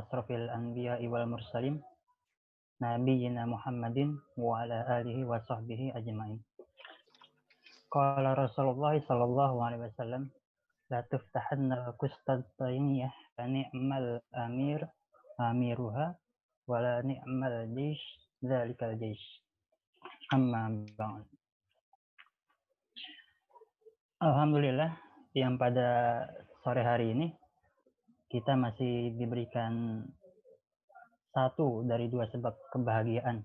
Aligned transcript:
asrafil 0.00 0.48
anbiya 0.48 0.96
wal 1.06 1.28
mursalin 1.28 1.78
nabiyyina 2.80 3.44
Muhammadin 3.44 4.16
wa 4.40 4.64
ala 4.64 4.88
alihi 4.88 5.22
wa 5.28 5.36
sahbihi 5.44 5.92
ajmain. 5.92 6.40
Qala 7.92 8.32
Rasulullah 8.32 8.96
sallallahu 8.96 9.56
alaihi 9.60 9.84
wasallam 9.92 10.32
la 10.88 11.04
tuftahanna 11.04 11.92
Qustantiniyah 12.00 13.12
fa 13.36 13.44
ni'mal 13.44 14.24
amir 14.32 14.88
amiruha 15.36 16.16
wa 16.64 16.76
la 16.80 17.04
ni'mal 17.04 17.68
jish 17.76 18.00
dzalikal 18.40 18.96
jish. 18.96 19.22
Amma 20.32 20.72
ba'd. 20.96 21.26
Alhamdulillah 24.20 24.96
yang 25.36 25.56
pada 25.56 26.22
sore 26.60 26.84
hari 26.84 27.16
ini 27.16 27.39
kita 28.30 28.54
masih 28.54 29.18
diberikan 29.18 30.06
satu 31.34 31.82
dari 31.82 32.06
dua 32.06 32.30
sebab 32.30 32.54
kebahagiaan, 32.70 33.42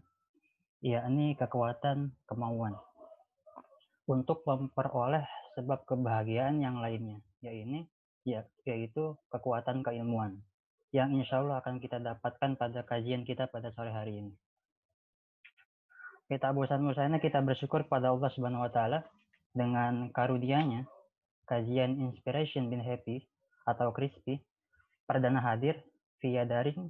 yakni 0.85 1.33
kekuatan 1.33 2.13
kemauan 2.29 2.77
untuk 4.05 4.45
memperoleh 4.45 5.25
sebab 5.57 5.89
kebahagiaan 5.89 6.61
yang 6.61 6.77
lainnya, 6.77 7.17
yaitu 7.41 7.89
ya, 8.29 8.45
yaitu 8.69 9.17
kekuatan 9.33 9.81
keilmuan 9.81 10.45
yang 10.93 11.11
insya 11.17 11.41
Allah 11.41 11.65
akan 11.65 11.81
kita 11.81 11.97
dapatkan 11.97 12.55
pada 12.55 12.85
kajian 12.85 13.25
kita 13.25 13.49
pada 13.49 13.73
sore 13.73 13.89
hari 13.89 14.21
ini. 14.21 14.33
Kita 16.29 16.53
bosan-bosannya 16.53 17.21
kita 17.21 17.41
bersyukur 17.41 17.85
pada 17.89 18.13
Allah 18.13 18.29
Subhanahu 18.33 18.65
wa 18.65 18.71
taala 18.73 19.05
dengan 19.53 20.13
karunia-Nya, 20.13 20.85
kajian 21.49 22.01
Inspiration 22.01 22.69
bin 22.69 22.81
Happy 22.81 23.25
atau 23.65 23.89
Crispy 23.93 24.41
perdana 25.05 25.41
hadir 25.41 25.81
via 26.19 26.43
daring 26.43 26.89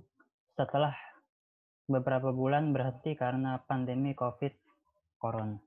setelah 0.56 0.96
beberapa 1.86 2.32
bulan 2.34 2.74
berhenti 2.74 3.14
karena 3.14 3.62
pandemi 3.68 4.16
COVID 4.18 4.54
Corona. 5.22 5.60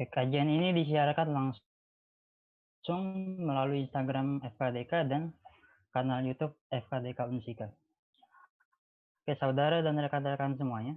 Kajian 0.00 0.48
ini 0.48 0.72
disiarkan 0.72 1.28
langsung 1.28 3.02
melalui 3.36 3.84
Instagram 3.84 4.40
FKDK 4.56 4.92
dan 5.08 5.32
kanal 5.92 6.24
YouTube 6.24 6.56
FKDK 6.72 7.28
Unsika. 7.28 7.68
Oke, 9.20 9.36
saudara 9.36 9.84
dan 9.84 10.00
rekan-rekan 10.00 10.56
semuanya, 10.56 10.96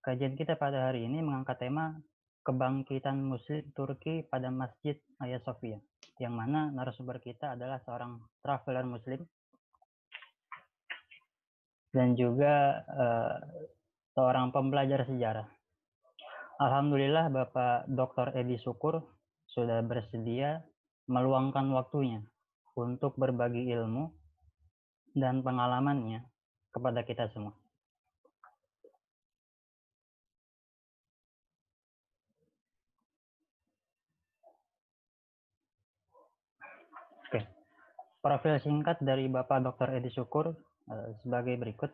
Kajian 0.00 0.32
kita 0.32 0.56
pada 0.56 0.88
hari 0.88 1.04
ini 1.04 1.20
mengangkat 1.20 1.60
tema 1.60 1.92
kebangkitan 2.40 3.20
Muslim 3.20 3.68
Turki 3.76 4.24
pada 4.32 4.48
Masjid 4.48 4.96
Hagia 5.20 5.44
Sophia, 5.44 5.76
yang 6.20 6.36
mana 6.36 6.68
narasumber 6.68 7.16
kita 7.18 7.56
adalah 7.56 7.80
seorang 7.80 8.20
traveler 8.44 8.84
Muslim 8.84 9.20
dan 11.90 12.14
juga 12.14 12.84
uh, 12.86 13.34
seorang 14.14 14.52
pembelajar 14.52 15.08
sejarah. 15.08 15.48
Alhamdulillah 16.60 17.32
Bapak 17.32 17.88
Dr. 17.88 18.36
Edi 18.36 18.60
Syukur 18.60 19.00
sudah 19.48 19.80
bersedia 19.80 20.60
meluangkan 21.08 21.72
waktunya 21.72 22.20
untuk 22.76 23.16
berbagi 23.16 23.66
ilmu 23.72 24.12
dan 25.16 25.40
pengalamannya 25.40 26.22
kepada 26.70 27.02
kita 27.02 27.32
semua. 27.34 27.59
Profil 38.20 38.60
singkat 38.60 39.00
dari 39.00 39.32
Bapak 39.32 39.64
Dr. 39.64 39.96
Edi 39.96 40.12
Syukur 40.12 40.52
uh, 40.92 41.08
sebagai 41.24 41.56
berikut. 41.56 41.88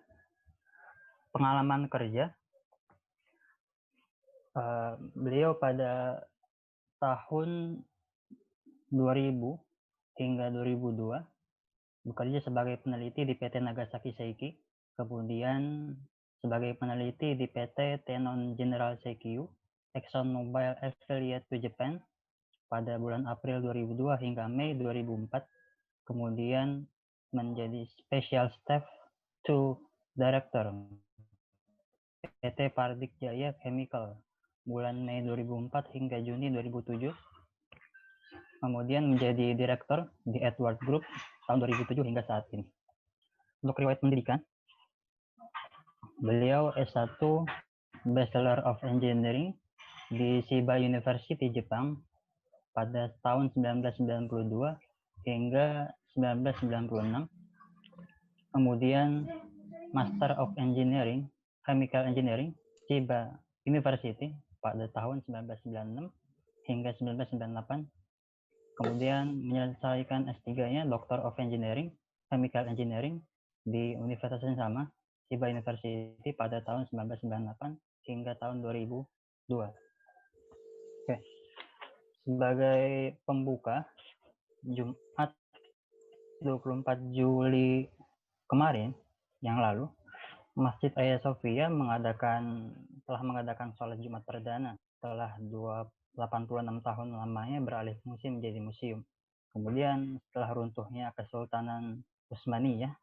Pengalaman 1.30 1.86
kerja. 1.86 2.34
Uh, 4.58 4.98
beliau 5.14 5.54
pada 5.54 6.26
tahun 6.98 7.78
2000 8.90 9.38
hingga 10.18 10.46
2002 10.50 12.10
bekerja 12.10 12.38
sebagai 12.42 12.82
peneliti 12.82 13.22
di 13.22 13.38
PT 13.38 13.62
Nagasaki 13.62 14.10
Seiki, 14.18 14.54
kemudian 14.98 15.90
sebagai 16.42 16.74
peneliti 16.74 17.38
di 17.38 17.46
PT 17.46 18.02
Tenon 18.02 18.58
General 18.58 18.98
Seikyu, 19.02 19.46
Exxon 19.94 20.30
Mobil 20.30 20.74
Affiliate 20.82 21.46
to 21.50 21.58
Japan 21.58 22.02
pada 22.66 22.98
bulan 22.98 23.26
April 23.30 23.62
2002 23.62 24.22
hingga 24.22 24.50
Mei 24.50 24.74
2004 24.74 25.55
kemudian 26.06 26.86
menjadi 27.34 27.84
Special 28.00 28.48
Staff 28.62 28.86
to 29.44 29.76
Director 30.14 30.70
PT 32.40 32.72
Pardik 32.72 33.12
Jaya 33.18 33.52
Chemical 33.60 34.16
bulan 34.66 35.02
Mei 35.02 35.22
2004 35.22 35.94
hingga 35.94 36.18
Juni 36.22 36.50
2007. 36.50 37.10
Kemudian 38.62 39.14
menjadi 39.14 39.52
direktur 39.54 40.10
di 40.26 40.42
Edward 40.42 40.80
Group 40.82 41.04
tahun 41.46 41.62
2007 41.62 42.02
hingga 42.02 42.24
saat 42.26 42.48
ini. 42.50 42.66
Untuk 43.62 43.78
riwayat 43.78 44.02
pendidikan, 44.02 44.42
beliau 46.18 46.72
S1 46.74 47.20
Bachelor 48.06 48.62
of 48.64 48.80
Engineering 48.82 49.54
di 50.10 50.42
Shiba 50.46 50.78
University 50.78 51.50
Jepang 51.50 52.00
pada 52.74 53.12
tahun 53.22 53.50
1992 53.54 54.85
hingga 55.26 55.90
1996. 56.14 57.26
Kemudian 58.54 59.28
Master 59.92 60.32
of 60.38 60.54
Engineering, 60.56 61.28
Chemical 61.66 62.06
Engineering, 62.06 62.54
Chiba 62.86 63.34
University 63.66 64.32
pada 64.62 64.86
tahun 64.94 65.26
1996 65.26 66.08
hingga 66.70 66.90
1998. 67.02 67.90
Kemudian 68.76 69.34
menyelesaikan 69.42 70.30
S3-nya 70.40 70.86
Doctor 70.86 71.20
of 71.26 71.34
Engineering, 71.42 71.90
Chemical 72.30 72.70
Engineering 72.70 73.18
di 73.66 73.98
Universitas 73.98 74.40
yang 74.46 74.56
sama, 74.56 74.86
Chiba 75.26 75.50
University 75.50 76.30
pada 76.38 76.62
tahun 76.62 76.86
1998 76.94 78.06
hingga 78.06 78.38
tahun 78.38 78.62
2002. 78.62 79.50
Oke. 81.02 81.16
Sebagai 82.26 83.16
pembuka, 83.26 83.86
24 86.46 87.10
Juli 87.10 87.90
kemarin 88.46 88.94
yang 89.42 89.58
lalu 89.58 89.90
Masjid 90.54 90.88
Hagia 90.94 91.18
Sophia 91.20 91.66
mengadakan 91.66 92.72
telah 93.04 93.22
mengadakan 93.26 93.74
sholat 93.76 93.98
Jumat 94.00 94.24
perdana 94.24 94.78
setelah 94.96 95.36
86 95.36 96.16
tahun 96.80 97.08
lamanya 97.12 97.58
beralih 97.60 97.98
fungsi 98.00 98.32
menjadi 98.32 98.62
museum. 98.62 99.04
Kemudian 99.52 100.16
setelah 100.28 100.56
runtuhnya 100.56 101.12
Kesultanan 101.12 102.00
Utsmaniyah, 102.32 102.96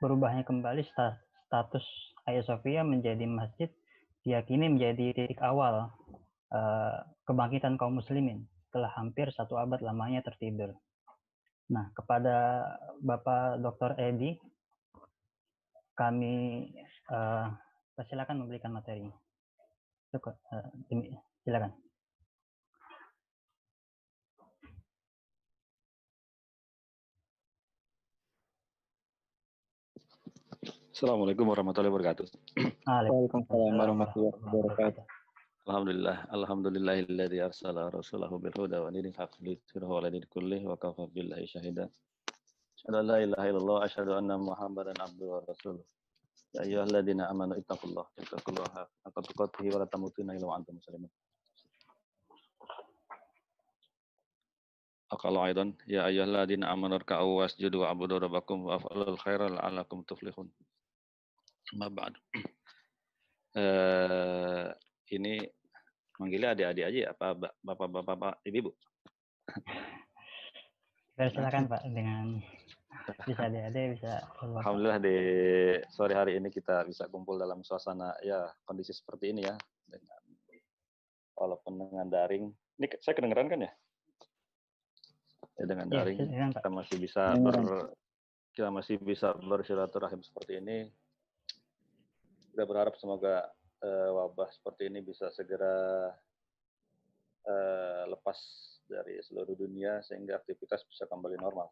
berubahnya 0.00 0.48
kembali 0.48 0.82
status 0.88 1.84
Hagia 2.24 2.44
Sophia 2.48 2.80
menjadi 2.80 3.28
masjid 3.28 3.68
diyakini 4.24 4.72
menjadi 4.72 5.12
titik 5.12 5.40
awal 5.44 5.92
uh, 6.48 6.96
kebangkitan 7.28 7.76
kaum 7.76 8.00
muslimin 8.00 8.48
telah 8.72 8.88
hampir 8.96 9.28
satu 9.30 9.60
abad 9.60 9.84
lamanya 9.84 10.24
tertidur. 10.24 10.72
Nah, 11.72 11.88
kepada 11.96 12.60
Bapak 13.00 13.56
Dr. 13.56 13.96
Edi, 13.96 14.36
kami 15.96 16.68
uh, 17.08 17.48
persilakan 17.96 18.44
memberikan 18.44 18.74
materi. 18.74 19.08
Cukup, 20.12 20.36
uh, 20.52 20.68
silakan. 21.40 21.72
Assalamualaikum 30.94 31.48
warahmatullahi 31.50 31.90
wabarakatuh. 31.90 32.26
Waalaikumsalam 32.86 33.74
warahmatullahi 33.74 34.36
wabarakatuh. 34.46 35.23
Alhamdulillah, 35.64 36.28
alhamdulillahilladzi 36.28 37.40
arsala 37.40 37.88
rasulahu 37.88 38.36
bil 38.36 38.52
huda 38.52 38.84
wa 38.84 38.92
dinil 38.92 39.16
haqq 39.16 39.40
liyudhhirahu 39.40 39.96
'ala 39.96 40.12
dini 40.12 40.28
kullih 40.28 40.60
wa 40.60 40.76
kafa 40.76 41.08
billahi 41.08 41.48
shahida. 41.48 41.88
Asyhadu 42.76 43.00
an 43.00 43.06
la 43.08 43.16
ilaha 43.24 43.46
illallah 43.48 43.78
asyhadu 43.88 44.12
anna 44.12 44.36
Muhammadan 44.36 44.92
abduhu 45.00 45.32
wa 45.32 45.40
rasuluh. 45.48 45.80
Ya 46.52 46.68
ayyuhalladzina 46.68 47.32
amanu 47.32 47.56
ittaqullaha 47.56 48.12
ittaqullaha 48.20 48.84
haqqa 49.08 49.20
tuqatih 49.24 49.72
wa 49.72 49.80
la 49.80 49.86
tamutunna 49.88 50.36
illa 50.36 50.52
wa 50.52 50.60
antum 50.60 50.76
muslimun. 50.76 51.08
Aqala 55.16 55.48
aidan 55.48 55.72
ya 55.88 56.04
ayyuhalladzina 56.04 56.68
amanu 56.68 57.00
rka'u 57.00 57.40
wasjudu 57.40 57.88
wa'budu 57.88 58.20
rabbakum 58.20 58.68
wa 58.68 58.76
af'alul 58.76 59.16
khaira 59.16 59.48
la'allakum 59.48 60.04
tuflihun. 60.04 60.52
Ma 61.80 61.88
ba'du. 61.88 62.20
Uh, 63.56 64.68
ini 65.12 65.44
manggilnya 66.16 66.54
adik-adik 66.54 66.84
aja 66.88 66.98
ya, 66.98 67.08
apa 67.12 67.34
bapak-bapak, 67.60 68.40
ibu-ibu? 68.46 68.70
Silakan 71.14 71.70
Pak 71.70 71.82
dengan 71.86 72.42
bisa 73.28 73.46
adik-adik 73.46 74.00
bisa 74.00 74.12
Alhamdulillah 74.40 74.98
di 75.02 75.16
sore 75.92 76.16
hari 76.16 76.40
ini 76.40 76.48
kita 76.48 76.88
bisa 76.88 77.04
kumpul 77.12 77.36
dalam 77.36 77.60
suasana 77.60 78.16
ya 78.24 78.48
kondisi 78.64 78.96
seperti 78.96 79.30
ini 79.30 79.44
ya 79.44 79.54
dengan 79.84 80.22
walaupun 81.36 81.86
dengan 81.86 82.06
daring. 82.08 82.48
Ini 82.80 82.86
saya 82.98 83.14
kedengeran 83.14 83.46
kan 83.50 83.60
ya? 83.62 83.72
Ya 85.54 85.64
dengan 85.70 85.86
iya, 85.86 85.94
daring 86.02 86.18
ya, 86.18 86.46
kita 86.50 86.70
masih 86.70 86.96
bisa 86.98 87.22
ber, 87.38 87.54
kita 88.54 88.68
masih 88.70 88.96
bisa 88.98 89.28
bersilaturahim 89.38 90.22
seperti 90.22 90.58
ini. 90.58 90.90
Kita 92.54 92.66
berharap 92.66 92.94
semoga 92.98 93.50
uh, 93.84 94.10
wabah 94.16 94.48
seperti 94.48 94.88
ini 94.88 95.04
bisa 95.04 95.28
segera 95.28 96.08
uh, 97.44 98.02
lepas 98.08 98.38
dari 98.88 99.20
seluruh 99.20 99.56
dunia 99.56 100.00
sehingga 100.04 100.40
aktivitas 100.40 100.84
bisa 100.88 101.04
kembali 101.08 101.36
normal. 101.40 101.68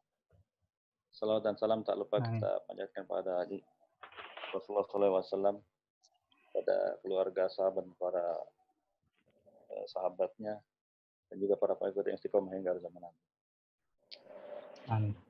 Salawat 1.12 1.44
dan 1.44 1.56
salam 1.60 1.84
tak 1.84 2.00
lupa 2.00 2.24
kita 2.24 2.64
panjatkan 2.64 3.04
pada 3.04 3.44
Rasulullah 4.48 5.20
SAW, 5.20 5.60
pada 6.56 6.76
keluarga 7.04 7.52
sahabat 7.52 7.84
para 8.00 8.26
eh, 9.76 9.84
sahabatnya, 9.92 10.56
dan 11.28 11.36
juga 11.36 11.60
para 11.60 11.76
pengikut 11.76 12.08
yang 12.08 12.16
istiqomah 12.16 12.52
hingga 12.56 12.80
zaman 12.80 13.00
nanti. 13.04 13.24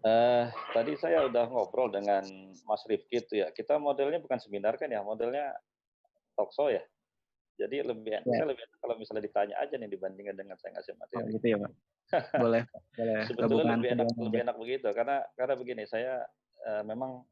Uh, 0.03 0.49
tadi 0.75 0.97
saya 0.97 1.29
udah 1.29 1.45
ngobrol 1.51 1.91
dengan 1.93 2.25
Mas 2.63 2.83
Rifki 2.87 3.21
itu 3.21 3.43
ya. 3.43 3.51
Kita 3.51 3.77
modelnya 3.77 4.23
bukan 4.23 4.39
seminar 4.39 4.79
kan 4.79 4.89
ya, 4.89 5.03
modelnya 5.03 5.55
talkshow 6.35 6.69
ya. 6.73 6.83
Jadi 7.61 7.85
lebih 7.85 8.17
ya. 8.17 8.21
saya 8.25 8.49
lebih 8.49 8.65
kalau 8.81 8.97
misalnya 8.97 9.23
ditanya 9.29 9.55
aja 9.61 9.75
nih 9.77 9.91
dibandingkan 9.93 10.37
dengan 10.37 10.57
saya 10.59 10.77
ngasih 10.79 10.97
materi. 10.97 11.21
Oh, 11.21 11.29
gitu 11.31 11.47
ya, 11.47 11.59
Pak 11.61 11.73
boleh 12.13 12.63
boleh 12.93 13.23
sebetulnya 13.25 13.75
lebih 13.79 13.91
enak 13.97 14.09
lebih 14.21 14.41
enak 14.45 14.57
begitu 14.61 14.89
karena 14.93 15.17
karena 15.33 15.55
begini 15.57 15.85
saya 15.89 16.21
uh, 16.69 16.83
memang 16.85 17.25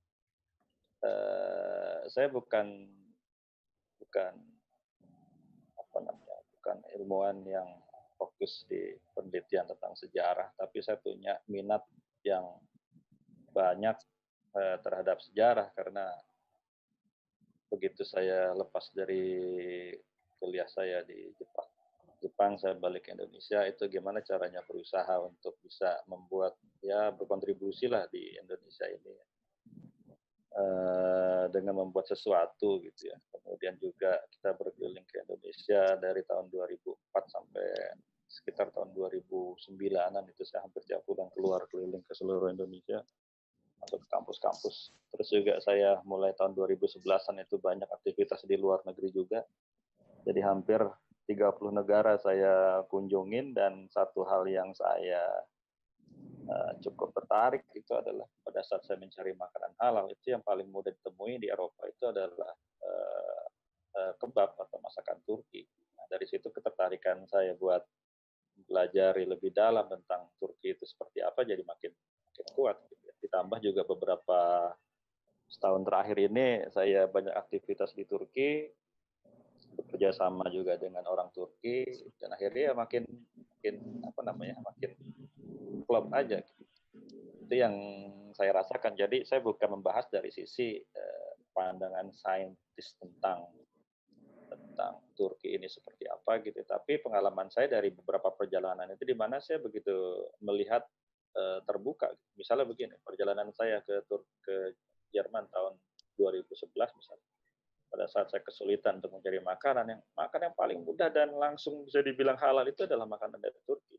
uh, 1.04 1.98
saya 2.08 2.32
bukan 2.32 2.88
bukan 4.00 4.32
apa 5.76 5.98
namanya 6.00 6.38
bukan 6.56 6.76
ilmuwan 6.96 7.36
yang 7.44 7.68
fokus 8.16 8.64
di 8.68 8.96
penelitian 9.12 9.68
tentang 9.68 9.92
sejarah 9.96 10.48
tapi 10.56 10.80
saya 10.80 10.96
punya 11.00 11.36
minat 11.48 11.84
yang 12.24 12.44
banyak 13.52 13.96
uh, 14.56 14.76
terhadap 14.80 15.20
sejarah 15.20 15.68
karena 15.76 16.08
begitu 17.70 18.02
saya 18.02 18.50
lepas 18.52 18.90
dari 18.92 19.88
kuliah 20.36 20.66
saya 20.66 21.06
di 21.06 21.30
Jepang. 21.38 21.68
Jepang 22.20 22.52
saya 22.60 22.76
balik 22.76 23.08
ke 23.08 23.16
Indonesia 23.16 23.64
itu 23.64 23.88
gimana 23.88 24.20
caranya 24.20 24.60
berusaha 24.68 25.16
untuk 25.24 25.56
bisa 25.64 26.04
membuat 26.04 26.52
ya 26.84 27.08
berkontribusi 27.16 27.88
lah 27.88 28.04
di 28.12 28.36
Indonesia 28.36 28.84
ini. 28.90 29.14
Uh, 30.50 31.46
dengan 31.54 31.78
membuat 31.78 32.10
sesuatu 32.10 32.82
gitu 32.82 33.06
ya. 33.06 33.16
Kemudian 33.30 33.78
juga 33.78 34.18
kita 34.34 34.50
berkeliling 34.58 35.06
ke 35.06 35.22
Indonesia 35.22 35.94
dari 35.94 36.26
tahun 36.26 36.50
2004 36.50 36.90
sampai 37.30 37.70
sekitar 38.26 38.74
tahun 38.74 38.90
2009an 38.94 40.24
itu 40.26 40.42
saya 40.46 40.66
hampir 40.66 40.82
tiap 40.86 41.06
bulan 41.06 41.30
keluar 41.34 41.66
keliling 41.70 42.02
ke 42.02 42.14
seluruh 42.14 42.50
Indonesia 42.50 42.98
masuk 43.80 44.00
kampus-kampus 44.08 44.92
terus 45.10 45.28
juga 45.32 45.58
saya 45.64 45.98
mulai 46.04 46.36
tahun 46.36 46.52
2011an 46.54 47.36
itu 47.42 47.56
banyak 47.56 47.88
aktivitas 47.88 48.44
di 48.44 48.56
luar 48.60 48.84
negeri 48.84 49.08
juga 49.10 49.40
jadi 50.24 50.40
hampir 50.44 50.84
30 51.30 51.46
negara 51.70 52.18
saya 52.18 52.82
kunjungin 52.90 53.54
dan 53.54 53.86
satu 53.88 54.26
hal 54.26 54.44
yang 54.50 54.74
saya 54.74 55.22
uh, 56.50 56.72
cukup 56.82 57.14
tertarik 57.14 57.64
itu 57.78 57.92
adalah 57.94 58.26
pada 58.42 58.60
saat 58.66 58.82
saya 58.82 58.98
mencari 58.98 59.32
makanan 59.38 59.72
halal 59.78 60.06
itu 60.10 60.34
yang 60.34 60.42
paling 60.42 60.66
mudah 60.66 60.90
ditemui 60.90 61.38
di 61.38 61.46
Eropa 61.46 61.86
itu 61.86 62.04
adalah 62.10 62.50
uh, 62.82 63.44
uh, 63.94 64.12
kebab 64.18 64.58
atau 64.58 64.78
masakan 64.82 65.22
Turki. 65.22 65.62
Nah, 65.94 66.06
dari 66.10 66.26
situ 66.26 66.50
ketertarikan 66.50 67.22
saya 67.30 67.54
buat 67.54 67.86
belajar 68.66 69.16
lebih 69.16 69.54
dalam 69.54 69.86
tentang 69.88 70.28
Turki 70.36 70.74
itu 70.74 70.84
seperti 70.84 71.22
apa 71.24 71.46
jadi 71.46 71.62
makin 71.62 71.94
makin 72.26 72.46
kuat. 72.58 72.76
Gitu. 72.90 72.99
Ditambah 73.20 73.58
juga 73.60 73.82
beberapa 73.84 74.72
setahun 75.50 75.82
terakhir 75.82 76.16
ini 76.30 76.70
saya 76.70 77.10
banyak 77.10 77.34
aktivitas 77.34 77.92
di 77.92 78.06
Turki 78.06 78.70
bekerja 79.70 80.12
sama 80.14 80.50
juga 80.50 80.76
dengan 80.76 81.06
orang 81.06 81.30
Turki 81.30 81.86
dan 82.18 82.34
akhirnya 82.34 82.70
ya 82.70 82.74
makin 82.74 83.02
makin 83.56 83.74
apa 84.06 84.20
namanya 84.24 84.56
makin 84.60 84.90
klop 85.86 86.10
aja. 86.14 86.42
Itu 87.44 87.54
yang 87.54 87.74
saya 88.34 88.54
rasakan. 88.56 88.94
Jadi 88.96 89.26
saya 89.26 89.42
bukan 89.42 89.80
membahas 89.80 90.06
dari 90.08 90.30
sisi 90.30 90.78
eh, 90.78 91.32
pandangan 91.50 92.08
saintis 92.14 92.96
tentang 92.98 93.46
tentang 94.50 94.98
Turki 95.14 95.54
ini 95.54 95.70
seperti 95.70 96.08
apa 96.10 96.42
gitu. 96.42 96.58
Tapi 96.66 96.98
pengalaman 96.98 97.52
saya 97.52 97.70
dari 97.70 97.94
beberapa 97.94 98.34
perjalanan 98.34 98.90
itu 98.90 99.06
di 99.06 99.14
mana 99.14 99.38
saya 99.38 99.62
begitu 99.62 100.26
melihat 100.42 100.82
eh, 101.36 101.58
terbuka 101.66 102.10
misalnya 102.34 102.66
begini 102.66 102.94
perjalanan 103.02 103.50
saya 103.54 103.82
ke 103.84 104.02
Tur 104.06 104.26
ke 104.42 104.74
Jerman 105.10 105.46
tahun 105.50 105.74
2011 106.18 106.70
misalnya 106.74 107.28
pada 107.90 108.06
saat 108.06 108.30
saya 108.30 108.42
kesulitan 108.46 109.02
untuk 109.02 109.18
mencari 109.18 109.42
makanan 109.42 109.86
yang 109.90 110.00
makan 110.14 110.40
yang 110.46 110.54
paling 110.54 110.78
mudah 110.86 111.10
dan 111.10 111.34
langsung 111.34 111.82
bisa 111.82 111.98
dibilang 112.06 112.38
halal 112.38 112.62
itu 112.70 112.86
adalah 112.86 113.04
makanan 113.04 113.42
dari 113.42 113.58
Turki. 113.66 113.98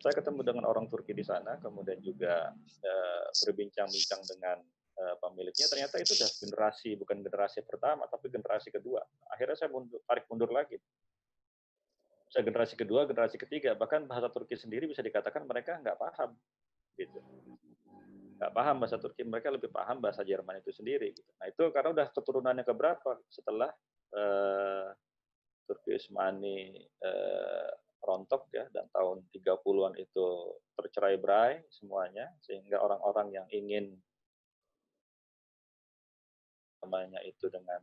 Saya 0.00 0.16
ketemu 0.18 0.40
dengan 0.42 0.64
orang 0.66 0.88
Turki 0.88 1.12
di 1.14 1.22
sana, 1.22 1.60
kemudian 1.62 2.00
juga 2.02 2.50
uh, 2.56 3.24
berbincang-bincang 3.46 4.18
dengan 4.26 4.58
uh, 4.98 5.14
pemiliknya. 5.22 5.68
Ternyata 5.70 6.00
itu 6.02 6.16
sudah 6.16 6.26
generasi 6.42 6.98
bukan 6.98 7.22
generasi 7.22 7.62
pertama, 7.62 8.08
tapi 8.10 8.32
generasi 8.32 8.74
kedua. 8.74 8.98
Akhirnya 9.30 9.54
saya 9.54 9.70
mundur, 9.70 10.02
tarik 10.08 10.26
mundur 10.26 10.50
lagi. 10.50 10.74
Saya 12.32 12.48
generasi 12.48 12.80
kedua, 12.80 13.04
generasi 13.04 13.36
ketiga, 13.36 13.76
bahkan 13.76 14.08
bahasa 14.08 14.32
Turki 14.32 14.56
sendiri 14.56 14.88
bisa 14.88 15.04
dikatakan 15.04 15.44
mereka 15.44 15.76
nggak 15.84 16.00
paham, 16.00 16.32
gitu 16.96 17.20
nggak 18.42 18.58
paham 18.58 18.76
bahasa 18.82 18.98
Turki, 18.98 19.22
mereka 19.22 19.54
lebih 19.54 19.70
paham 19.70 20.02
bahasa 20.02 20.26
Jerman 20.26 20.58
itu 20.58 20.74
sendiri. 20.74 21.14
Gitu. 21.14 21.30
Nah 21.38 21.46
itu 21.46 21.62
karena 21.70 21.94
udah 21.94 22.06
keturunannya 22.10 22.64
keberapa 22.66 23.14
setelah 23.30 23.70
uh, 24.18 24.90
Turki 25.62 25.94
Usmani 25.94 26.74
uh, 27.06 27.70
rontok 28.02 28.50
ya 28.50 28.66
dan 28.74 28.90
tahun 28.90 29.22
30-an 29.30 29.94
itu 29.94 30.26
tercerai 30.74 31.22
berai 31.22 31.62
semuanya 31.70 32.34
sehingga 32.42 32.82
orang-orang 32.82 33.30
yang 33.30 33.46
ingin 33.54 33.94
namanya 36.82 37.22
itu 37.22 37.46
dengan 37.46 37.78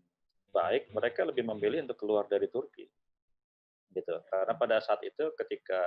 baik 0.52 0.92
mereka 0.92 1.24
lebih 1.24 1.48
memilih 1.48 1.88
untuk 1.88 2.04
keluar 2.04 2.28
dari 2.28 2.52
Turki 2.52 2.84
gitu 3.94 4.16
karena 4.30 4.54
pada 4.54 4.78
saat 4.82 5.02
itu 5.02 5.34
ketika 5.34 5.82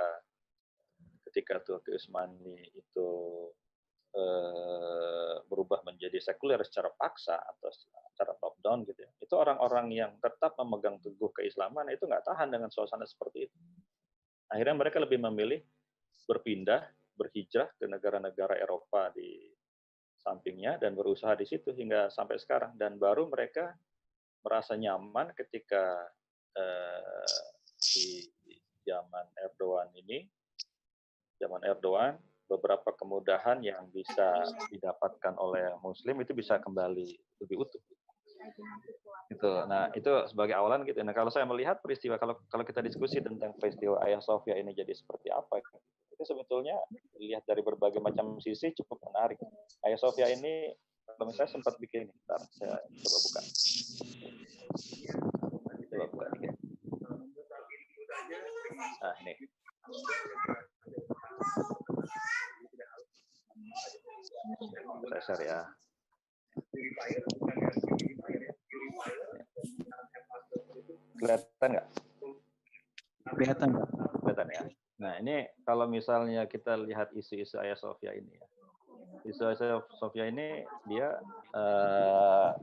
ketika 1.29 1.63
Turki 1.63 1.95
Usmani 1.95 2.59
itu 2.75 3.09
Eh, 4.13 5.35
berubah 5.49 5.81
menjadi 5.89 6.21
sekuler 6.21 6.61
secara 6.61 6.93
paksa 6.93 7.33
atau 7.33 7.73
secara 7.73 8.37
top 8.37 8.61
down 8.61 8.85
gitu 8.85 9.01
ya. 9.01 9.09
Itu 9.17 9.41
orang-orang 9.41 9.89
yang 9.89 10.21
tetap 10.21 10.53
memegang 10.61 11.01
teguh 11.01 11.33
keislaman 11.33 11.89
itu 11.89 12.05
nggak 12.05 12.21
tahan 12.21 12.53
dengan 12.53 12.69
suasana 12.69 13.09
seperti 13.09 13.49
itu. 13.49 13.57
Akhirnya 14.53 14.77
mereka 14.77 15.01
lebih 15.01 15.17
memilih 15.17 15.65
berpindah, 16.29 16.85
berhijrah 17.17 17.73
ke 17.73 17.89
negara-negara 17.89 18.53
Eropa 18.61 19.09
di 19.17 19.49
sampingnya 20.21 20.77
dan 20.77 20.93
berusaha 20.93 21.33
di 21.33 21.49
situ 21.49 21.73
hingga 21.73 22.13
sampai 22.13 22.37
sekarang 22.37 22.77
dan 22.77 23.01
baru 23.01 23.25
mereka 23.33 23.73
merasa 24.45 24.77
nyaman 24.77 25.33
ketika 25.33 26.05
eh, 26.53 27.49
di 27.83 28.23
zaman 28.83 29.25
Erdogan 29.39 29.91
ini 29.95 30.27
zaman 31.39 31.61
Erdogan 31.67 32.15
beberapa 32.47 32.91
kemudahan 32.93 33.63
yang 33.63 33.87
bisa 33.89 34.43
didapatkan 34.69 35.33
oleh 35.39 35.73
Muslim 35.81 36.21
itu 36.21 36.35
bisa 36.35 36.59
kembali 36.59 37.09
lebih 37.43 37.65
utuh. 37.65 37.81
Gitu. 39.31 39.51
Nah 39.65 39.89
itu 39.95 40.11
sebagai 40.27 40.53
awalan 40.53 40.83
gitu. 40.83 40.99
Nah 41.01 41.15
kalau 41.15 41.31
saya 41.31 41.47
melihat 41.47 41.79
peristiwa 41.79 42.19
kalau 42.19 42.37
kalau 42.51 42.67
kita 42.67 42.83
diskusi 42.83 43.23
tentang 43.23 43.55
peristiwa 43.55 44.03
Ayah 44.03 44.19
Sofia 44.19 44.59
ini 44.59 44.75
jadi 44.75 44.91
seperti 44.91 45.31
apa, 45.31 45.63
itu 46.13 46.23
sebetulnya 46.27 46.75
lihat 47.17 47.47
dari 47.47 47.63
berbagai 47.63 48.03
macam 48.03 48.37
sisi 48.43 48.75
cukup 48.75 48.99
menarik. 49.09 49.39
Ayah 49.87 49.97
Sofia 49.97 50.27
ini 50.29 50.75
kalau 51.03 51.31
misalnya 51.31 51.51
sempat 51.51 51.75
bikin 51.79 52.07
Bentar, 52.07 52.41
saya 52.55 52.75
coba 52.79 53.17
buka. 53.23 53.41
Coba 55.87 56.05
buka 56.11 56.25
dikit. 56.35 56.62
Nah 59.03 59.15
ini. 59.19 59.33
Pressure 65.11 65.43
ya. 65.43 65.59
Kelihatan 71.19 71.69
nggak? 71.75 71.87
Kelihatan 73.35 73.67
nggak? 73.75 73.89
Kelihatan 74.23 74.47
ya. 74.55 74.63
Nah, 75.03 75.19
ini 75.19 75.51
kalau 75.67 75.83
misalnya 75.91 76.47
kita 76.47 76.79
lihat 76.79 77.11
isu-isu 77.11 77.59
Ayah 77.59 77.75
Sofia 77.75 78.15
ini 78.15 78.39
ya. 78.39 78.45
Isu 79.27 79.51
Ayah 79.51 79.83
Sofia 79.99 80.31
ini 80.31 80.63
dia 80.87 81.19
uh, 81.51 82.55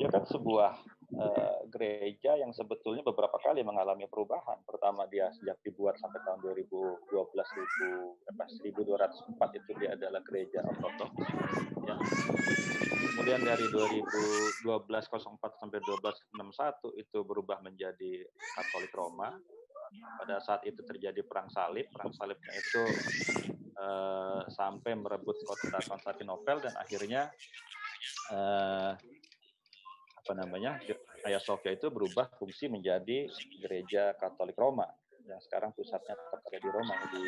dia 0.00 0.08
kan 0.08 0.24
sebuah 0.24 0.80
uh, 1.20 1.60
gereja 1.68 2.40
yang 2.40 2.56
sebetulnya 2.56 3.04
beberapa 3.04 3.36
kali 3.38 3.60
mengalami 3.60 4.08
perubahan. 4.08 4.64
Pertama 4.64 5.04
dia 5.06 5.28
sejak 5.36 5.60
dibuat 5.60 6.00
sampai 6.00 6.24
tahun 6.24 6.40
2012 6.40 7.12
1204 7.12 9.60
itu 9.60 9.70
dia 9.76 9.92
adalah 9.94 10.24
gereja 10.24 10.64
ortodoks. 10.64 11.28
Ya. 11.84 11.96
Kemudian 13.20 13.44
dari 13.44 13.68
2012 13.68 14.64
04 14.64 15.60
sampai 15.60 15.78
1261 15.84 16.96
itu 16.96 17.18
berubah 17.20 17.60
menjadi 17.60 18.24
Katolik 18.56 18.96
Roma 18.96 19.36
pada 20.22 20.40
saat 20.40 20.64
itu 20.64 20.80
terjadi 20.86 21.20
perang 21.26 21.50
salib. 21.52 21.90
Perang 21.92 22.14
salibnya 22.16 22.54
itu 22.54 22.82
uh, 23.76 24.40
sampai 24.48 24.96
merebut 24.96 25.36
kota 25.44 25.84
Konstantinopel 25.84 26.64
dan 26.64 26.72
akhirnya 26.80 27.28
uh, 28.32 28.96
apa 30.20 30.32
namanya 30.36 30.76
Sophia 31.42 31.76
itu 31.76 31.92
berubah 31.92 32.32
fungsi 32.40 32.70
menjadi 32.72 33.28
gereja 33.60 34.16
Katolik 34.16 34.56
Roma. 34.56 34.88
Yang 35.28 35.46
sekarang 35.46 35.70
pusatnya 35.76 36.16
tetap 36.16 36.40
ada 36.42 36.58
di 36.58 36.70
Roma 36.70 36.94
di 37.12 37.24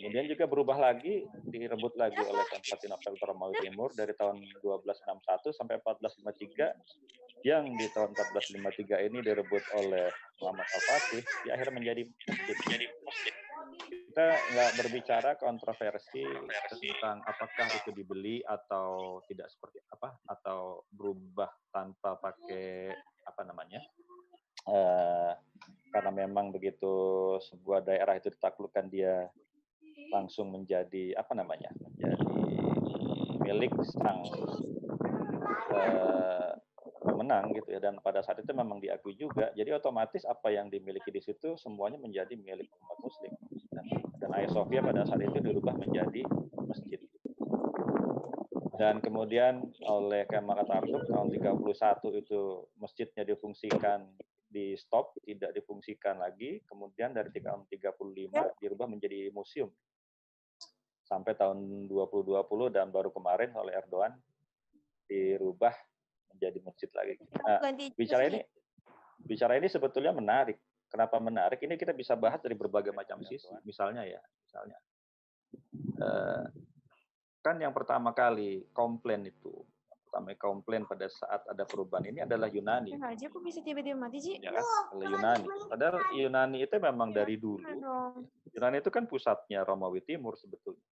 kemudian 0.00 0.24
juga 0.24 0.48
berubah 0.48 0.78
lagi 0.80 1.28
direbut 1.44 1.94
lagi 2.00 2.16
oleh 2.16 2.44
Konstantinopel 2.48 3.12
Romawi 3.20 3.60
Timur 3.60 3.92
dari 3.92 4.16
tahun 4.16 4.40
1261 4.64 5.52
sampai 5.52 5.76
1453 5.84 7.44
yang 7.44 7.64
di 7.76 7.86
tahun 7.92 8.12
1453 8.12 9.06
ini 9.08 9.18
direbut 9.24 9.64
oleh 9.80 10.12
Muhammad 10.40 10.68
Al-Fatih, 10.68 11.24
di 11.44 11.48
akhir 11.48 11.72
menjadi 11.72 12.02
masjid. 13.04 13.39
Kita 14.10 14.26
nggak 14.26 14.72
berbicara 14.74 15.30
kontroversi 15.38 16.26
tentang 16.66 17.22
apakah 17.22 17.70
itu 17.78 17.94
dibeli 17.94 18.42
atau 18.42 19.22
tidak 19.30 19.46
seperti 19.54 19.78
apa, 19.86 20.18
atau 20.26 20.82
berubah 20.90 21.46
tanpa 21.70 22.18
pakai 22.18 22.90
apa 23.22 23.42
namanya, 23.46 23.78
uh, 24.66 25.30
karena 25.94 26.26
memang 26.26 26.50
begitu 26.50 26.90
sebuah 27.38 27.86
daerah 27.86 28.18
itu 28.18 28.34
ditaklukkan 28.34 28.90
dia 28.90 29.30
langsung 30.10 30.50
menjadi 30.50 31.14
apa 31.14 31.30
namanya, 31.38 31.70
menjadi 31.78 32.50
milik 33.46 33.78
sang 33.94 34.26
uh, 35.70 36.58
pemenang 37.00 37.56
gitu 37.56 37.72
ya 37.72 37.80
dan 37.80 37.96
pada 38.04 38.20
saat 38.20 38.44
itu 38.44 38.52
memang 38.52 38.78
diakui 38.78 39.16
juga. 39.16 39.48
Jadi 39.56 39.72
otomatis 39.72 40.22
apa 40.28 40.52
yang 40.52 40.68
dimiliki 40.68 41.08
di 41.08 41.24
situ 41.24 41.56
semuanya 41.56 41.96
menjadi 41.96 42.36
milik 42.36 42.68
umat 42.76 42.98
muslim. 43.00 43.32
Dan, 43.72 43.86
dan 44.20 44.30
Hagia 44.36 44.50
Sophia 44.52 44.80
pada 44.84 45.08
saat 45.08 45.24
itu 45.24 45.40
dirubah 45.40 45.74
menjadi 45.80 46.22
masjid. 46.60 47.00
Dan 48.80 49.04
kemudian 49.04 49.60
oleh 49.84 50.24
Kemal 50.24 50.64
Atatürk 50.64 51.04
tahun 51.04 51.28
31 51.28 52.24
itu 52.24 52.40
masjidnya 52.80 53.28
difungsikan 53.28 54.08
di 54.48 54.72
stop 54.80 55.20
tidak 55.20 55.52
difungsikan 55.52 56.16
lagi. 56.16 56.64
Kemudian 56.64 57.12
dari 57.12 57.28
tahun 57.28 57.68
35 57.68 58.56
dirubah 58.56 58.86
menjadi 58.88 59.28
museum. 59.36 59.68
Sampai 61.04 61.36
tahun 61.36 61.90
2020 61.92 62.40
dan 62.72 62.88
baru 62.88 63.12
kemarin 63.12 63.52
oleh 63.52 63.76
Erdogan 63.76 64.16
dirubah 65.10 65.74
menjadi 66.40 66.58
masjid 66.64 66.90
lagi. 66.96 67.20
Nah, 67.20 67.60
bicara 67.92 68.24
ini 68.32 68.40
bicara 69.20 69.60
ini 69.60 69.68
sebetulnya 69.68 70.16
menarik. 70.16 70.56
Kenapa 70.88 71.20
menarik? 71.20 71.60
Ini 71.60 71.76
kita 71.76 71.92
bisa 71.92 72.16
bahas 72.16 72.40
dari 72.40 72.56
berbagai 72.56 72.96
macam 72.96 73.20
sisi. 73.28 73.46
Misalnya 73.68 74.08
ya, 74.08 74.18
misalnya 74.48 74.80
uh, 76.00 76.48
kan 77.44 77.60
yang 77.60 77.76
pertama 77.76 78.16
kali 78.16 78.64
komplain 78.72 79.28
itu 79.28 79.52
pertama 80.10 80.34
komplain 80.34 80.82
pada 80.90 81.06
saat 81.06 81.46
ada 81.46 81.62
perubahan 81.62 82.02
ini 82.10 82.26
adalah 82.26 82.50
Yunani. 82.50 82.98
aja 82.98 83.30
kok 83.30 83.46
bisa 83.46 83.62
tiba-tiba 83.62 83.94
mati 83.94 84.18
sih? 84.18 84.42
Ya 84.42 84.50
kan? 84.50 84.66
Yunani. 84.98 85.46
Padahal 85.70 86.02
Yunani 86.18 86.58
itu 86.66 86.74
memang 86.82 87.14
dari 87.14 87.38
dulu. 87.38 87.62
Yunani 88.50 88.82
itu 88.82 88.90
kan 88.90 89.06
pusatnya 89.06 89.62
Romawi 89.62 90.02
Timur 90.02 90.34
sebetulnya. 90.34 90.82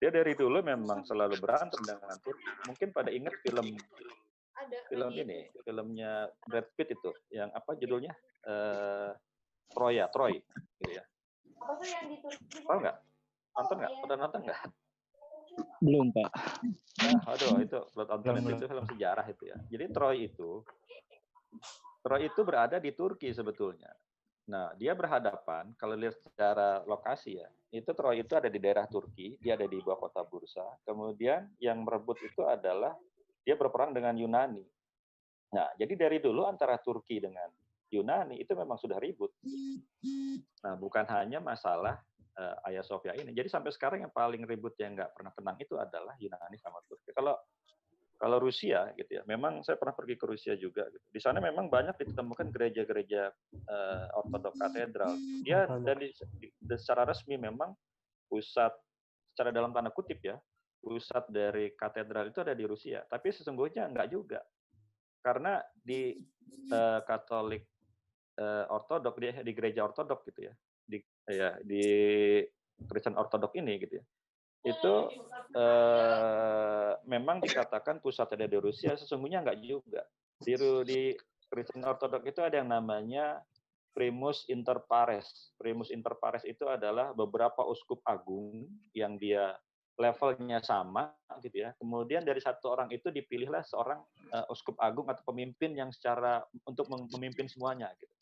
Dia 0.00 0.08
dari 0.08 0.32
dulu 0.32 0.64
memang 0.64 1.04
selalu 1.04 1.36
berantem 1.36 1.80
dengan 1.84 2.16
Turki. 2.24 2.48
Mungkin 2.68 2.88
pada 2.96 3.12
ingat 3.12 3.36
film 3.44 3.76
ada 4.56 4.78
film 4.88 5.12
ini 5.12 5.52
filmnya 5.62 6.32
Brad 6.48 6.68
Pitt 6.72 6.96
itu 6.96 7.10
yang 7.32 7.52
apa 7.52 7.76
judulnya? 7.76 8.12
Uh, 8.46 9.12
Troy 9.70 9.98
ya 10.00 10.06
Troy 10.08 10.40
gitu 10.80 10.90
ya. 10.96 11.04
Apa 11.60 11.72
tuh 11.76 11.86
yang 11.86 12.06
di 12.08 12.16
Turki 12.22 12.62
tahu 12.64 12.78
nggak? 12.80 12.96
Nonton 13.56 13.76
nggak? 13.80 13.92
Udah 14.04 14.16
nonton 14.16 14.40
nggak? 14.46 14.60
Belum 15.80 16.06
pak. 16.12 16.30
Nah, 16.96 17.20
aduh 17.32 17.60
itu 17.60 17.78
belum 17.96 18.06
nonton 18.08 18.32
itu, 18.40 18.50
itu 18.56 18.66
film 18.68 18.86
sejarah 18.88 19.26
itu 19.28 19.44
ya. 19.48 19.56
Jadi 19.68 19.84
Troy 19.92 20.16
itu 20.28 20.50
Troy 22.04 22.22
itu 22.28 22.40
berada 22.46 22.76
di 22.78 22.90
Turki 22.94 23.34
sebetulnya. 23.34 23.90
Nah, 24.46 24.70
dia 24.78 24.94
berhadapan 24.94 25.74
kalau 25.74 25.98
lihat 25.98 26.14
secara 26.22 26.78
lokasi 26.86 27.42
ya, 27.42 27.50
itu 27.74 27.90
Troy 27.98 28.22
itu 28.22 28.30
ada 28.38 28.46
di 28.46 28.62
daerah 28.62 28.86
Turki, 28.86 29.34
dia 29.42 29.58
ada 29.58 29.66
di 29.66 29.82
bawah 29.82 30.06
kota 30.06 30.22
Bursa. 30.22 30.62
Kemudian 30.86 31.50
yang 31.58 31.82
merebut 31.82 32.14
itu 32.22 32.46
adalah 32.46 32.94
dia 33.46 33.54
berperang 33.54 33.94
dengan 33.94 34.18
Yunani. 34.18 34.66
Nah, 35.54 35.70
jadi 35.78 35.94
dari 35.94 36.18
dulu 36.18 36.42
antara 36.42 36.74
Turki 36.82 37.22
dengan 37.22 37.46
Yunani 37.94 38.42
itu 38.42 38.50
memang 38.58 38.74
sudah 38.74 38.98
ribut. 38.98 39.30
Nah, 40.66 40.74
bukan 40.74 41.06
hanya 41.06 41.38
masalah 41.38 41.94
uh, 42.34 42.66
Ayah 42.66 42.82
Sofia 42.82 43.14
ini. 43.14 43.30
Jadi 43.30 43.46
sampai 43.46 43.70
sekarang 43.70 44.02
yang 44.02 44.10
paling 44.10 44.42
ribut 44.42 44.74
yang 44.82 44.98
nggak 44.98 45.14
pernah 45.14 45.30
tenang 45.30 45.56
itu 45.62 45.78
adalah 45.78 46.18
Yunani 46.18 46.58
sama 46.58 46.82
Turki. 46.90 47.14
Kalau 47.14 47.38
kalau 48.16 48.40
Rusia 48.40 48.96
gitu 48.96 49.20
ya, 49.20 49.22
memang 49.28 49.60
saya 49.60 49.76
pernah 49.76 49.92
pergi 49.92 50.16
ke 50.16 50.24
Rusia 50.24 50.56
juga. 50.56 50.88
Gitu. 50.88 51.04
Di 51.12 51.20
sana 51.20 51.36
memang 51.36 51.68
banyak 51.68 52.00
ditemukan 52.00 52.48
gereja-gereja 52.48 53.28
uh, 53.68 54.18
ortodok 54.18 54.56
katedral. 54.56 55.12
Dia 55.44 55.68
dan 55.68 56.00
di, 56.00 56.10
di, 56.40 56.48
secara 56.80 57.04
resmi 57.04 57.36
memang 57.36 57.76
pusat 58.26 58.72
secara 59.36 59.52
dalam 59.52 59.70
tanda 59.70 59.92
kutip 59.92 60.16
ya 60.24 60.40
pusat 60.86 61.26
dari 61.26 61.74
katedral 61.74 62.30
itu 62.30 62.46
ada 62.46 62.54
di 62.54 62.62
Rusia, 62.62 63.02
tapi 63.10 63.34
sesungguhnya 63.34 63.90
enggak 63.90 64.06
juga. 64.14 64.38
Karena 65.18 65.58
di 65.74 66.14
uh, 66.70 67.02
Katolik 67.02 67.66
uh, 68.38 68.70
Ortodok 68.70 69.18
di, 69.18 69.34
di 69.42 69.50
gereja 69.50 69.82
Ortodok 69.82 70.22
gitu 70.30 70.46
ya. 70.46 70.54
Di 70.86 71.02
ya 71.26 71.58
di 71.66 71.82
Kristen 72.86 73.18
Ortodok 73.18 73.58
ini 73.58 73.82
gitu 73.82 73.98
ya. 73.98 74.04
Itu 74.62 75.10
uh, 75.58 76.92
memang 77.02 77.42
dikatakan 77.42 77.98
pusat 77.98 78.38
ada 78.38 78.46
di 78.46 78.54
Rusia, 78.54 78.94
sesungguhnya 78.94 79.42
enggak 79.42 79.58
juga. 79.66 80.06
Di 80.38 80.54
di 80.86 81.10
Kristen 81.50 81.82
Ortodok 81.82 82.22
itu 82.30 82.38
ada 82.46 82.62
yang 82.62 82.70
namanya 82.70 83.42
primus 83.90 84.46
inter 84.46 84.78
pares. 84.86 85.50
Primus 85.58 85.90
inter 85.90 86.14
pares 86.14 86.46
itu 86.46 86.62
adalah 86.70 87.10
beberapa 87.10 87.66
uskup 87.66 87.98
agung 88.06 88.70
yang 88.94 89.18
dia 89.18 89.58
levelnya 89.96 90.60
sama 90.60 91.12
gitu 91.40 91.64
ya. 91.64 91.72
Kemudian 91.80 92.22
dari 92.22 92.40
satu 92.40 92.72
orang 92.72 92.92
itu 92.92 93.08
dipilihlah 93.08 93.64
seorang 93.64 94.00
uh, 94.32 94.46
uskup 94.52 94.76
agung 94.80 95.08
atau 95.08 95.24
pemimpin 95.24 95.72
yang 95.72 95.88
secara 95.90 96.44
untuk 96.68 96.88
memimpin 96.88 97.48
semuanya 97.48 97.90
gitu. 97.96 98.12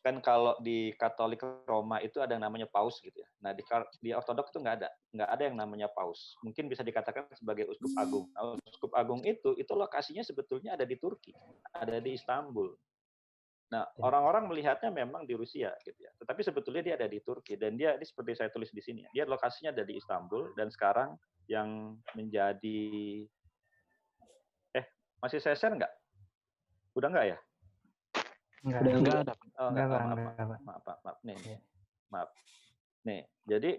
Kan 0.00 0.24
kalau 0.24 0.56
di 0.64 0.96
Katolik 0.96 1.44
Roma 1.68 2.00
itu 2.00 2.24
ada 2.24 2.32
yang 2.32 2.44
namanya 2.48 2.64
paus 2.64 2.98
gitu 3.04 3.20
ya. 3.20 3.28
Nah 3.44 3.52
di 3.52 3.60
di 4.00 4.10
Ortodok 4.16 4.48
itu 4.48 4.58
nggak 4.58 4.76
ada, 4.80 4.88
nggak 5.12 5.28
ada 5.28 5.42
yang 5.44 5.56
namanya 5.60 5.88
paus. 5.92 6.40
Mungkin 6.40 6.72
bisa 6.72 6.80
dikatakan 6.80 7.28
sebagai 7.36 7.68
uskup 7.68 7.92
agung. 8.00 8.24
Nah, 8.32 8.56
uskup 8.64 8.92
agung 8.96 9.20
itu 9.28 9.52
itu 9.60 9.72
lokasinya 9.76 10.24
sebetulnya 10.24 10.72
ada 10.72 10.88
di 10.88 10.96
Turki, 10.96 11.36
ada 11.76 12.00
di 12.00 12.16
Istanbul. 12.16 12.72
Nah, 13.70 13.86
ya. 13.86 14.02
orang-orang 14.02 14.50
melihatnya 14.50 14.90
memang 14.90 15.22
di 15.22 15.38
Rusia 15.38 15.70
gitu 15.86 15.98
ya. 16.02 16.10
Tetapi 16.18 16.42
sebetulnya 16.42 16.82
dia 16.82 16.94
ada 16.98 17.06
di 17.06 17.22
Turki 17.22 17.54
dan 17.54 17.78
dia 17.78 17.94
ini 17.94 18.02
seperti 18.02 18.34
saya 18.34 18.50
tulis 18.50 18.74
di 18.74 18.82
sini. 18.82 19.06
Dia 19.14 19.30
lokasinya 19.30 19.70
ada 19.70 19.86
di 19.86 19.94
Istanbul 19.94 20.58
dan 20.58 20.74
sekarang 20.74 21.14
yang 21.46 21.94
menjadi 22.18 22.82
eh 24.74 24.84
masih 25.22 25.38
saya 25.38 25.54
share 25.54 25.78
nggak? 25.78 25.92
Udah 26.98 27.08
nggak 27.14 27.26
ya? 27.30 27.38
Enggak, 28.66 28.80
Udah 28.82 28.92
enggak 28.98 29.18
ada. 29.22 29.34
Oh, 29.56 29.68
enggak, 29.70 29.84
enggak, 29.86 30.00
maaf, 30.02 30.18
maaf, 30.18 30.36
maaf, 30.36 30.60
maaf, 30.66 30.82
maaf, 30.82 31.00
maaf. 31.06 31.18
Nih, 31.22 31.38
ya. 31.38 31.58
maaf. 32.10 32.28
Nih, 33.06 33.22
jadi 33.46 33.70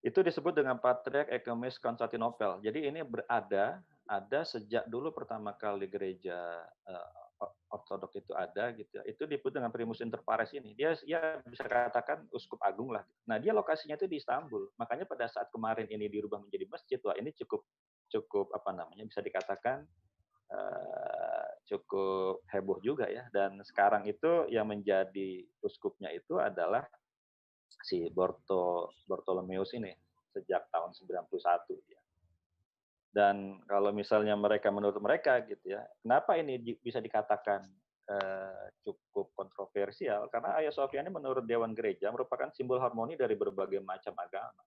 itu 0.00 0.18
disebut 0.24 0.56
dengan 0.56 0.80
Patriark 0.80 1.28
Ekumenes 1.28 1.76
Konstantinopel. 1.76 2.62
Jadi 2.64 2.88
ini 2.88 3.04
berada 3.04 3.84
ada 4.08 4.40
sejak 4.48 4.88
dulu 4.88 5.12
pertama 5.12 5.52
kali 5.52 5.86
gereja 5.86 6.64
uh, 6.88 7.19
ortodok 7.70 8.12
itu 8.18 8.32
ada 8.36 8.74
gitu 8.76 9.00
ya. 9.00 9.02
Itu 9.06 9.24
disebut 9.24 9.56
dengan 9.56 9.70
primus 9.72 10.02
inter 10.04 10.20
pares 10.20 10.52
ini. 10.52 10.74
Dia 10.76 10.92
ya 11.06 11.40
bisa 11.46 11.64
katakan 11.64 12.26
uskup 12.34 12.60
agung 12.60 12.92
lah. 12.92 13.06
Nah, 13.30 13.40
dia 13.40 13.54
lokasinya 13.54 13.96
itu 13.96 14.10
di 14.10 14.20
Istanbul. 14.20 14.74
Makanya 14.76 15.06
pada 15.08 15.30
saat 15.30 15.48
kemarin 15.48 15.88
ini 15.88 16.10
dirubah 16.10 16.42
menjadi 16.42 16.66
masjid, 16.68 16.98
wah 17.06 17.16
ini 17.16 17.32
cukup 17.36 17.64
cukup 18.10 18.50
apa 18.50 18.74
namanya 18.74 19.06
bisa 19.06 19.22
dikatakan 19.22 19.86
uh, 20.50 21.48
cukup 21.70 22.42
heboh 22.50 22.78
juga 22.82 23.06
ya. 23.06 23.30
Dan 23.30 23.62
sekarang 23.62 24.04
itu 24.10 24.50
yang 24.50 24.68
menjadi 24.68 25.46
uskupnya 25.62 26.10
itu 26.10 26.36
adalah 26.42 26.84
si 27.86 28.10
Borto 28.12 28.92
Bortolomeus 29.06 29.72
ini 29.78 29.94
sejak 30.34 30.68
tahun 30.74 30.90
91 30.94 31.30
ya. 31.90 31.99
Dan 33.10 33.58
kalau 33.66 33.90
misalnya 33.90 34.38
mereka 34.38 34.70
menurut 34.70 35.02
mereka 35.02 35.42
gitu 35.42 35.74
ya, 35.74 35.82
kenapa 35.98 36.38
ini 36.38 36.62
bisa 36.78 37.02
dikatakan 37.02 37.66
eh, 38.06 38.64
cukup 38.86 39.34
kontroversial? 39.34 40.30
Karena 40.30 40.62
Ayah 40.62 40.70
Sofia 40.70 41.02
ini 41.02 41.10
menurut 41.10 41.42
Dewan 41.42 41.74
Gereja 41.74 42.14
merupakan 42.14 42.54
simbol 42.54 42.78
harmoni 42.78 43.18
dari 43.18 43.34
berbagai 43.34 43.82
macam 43.82 44.14
agama. 44.14 44.62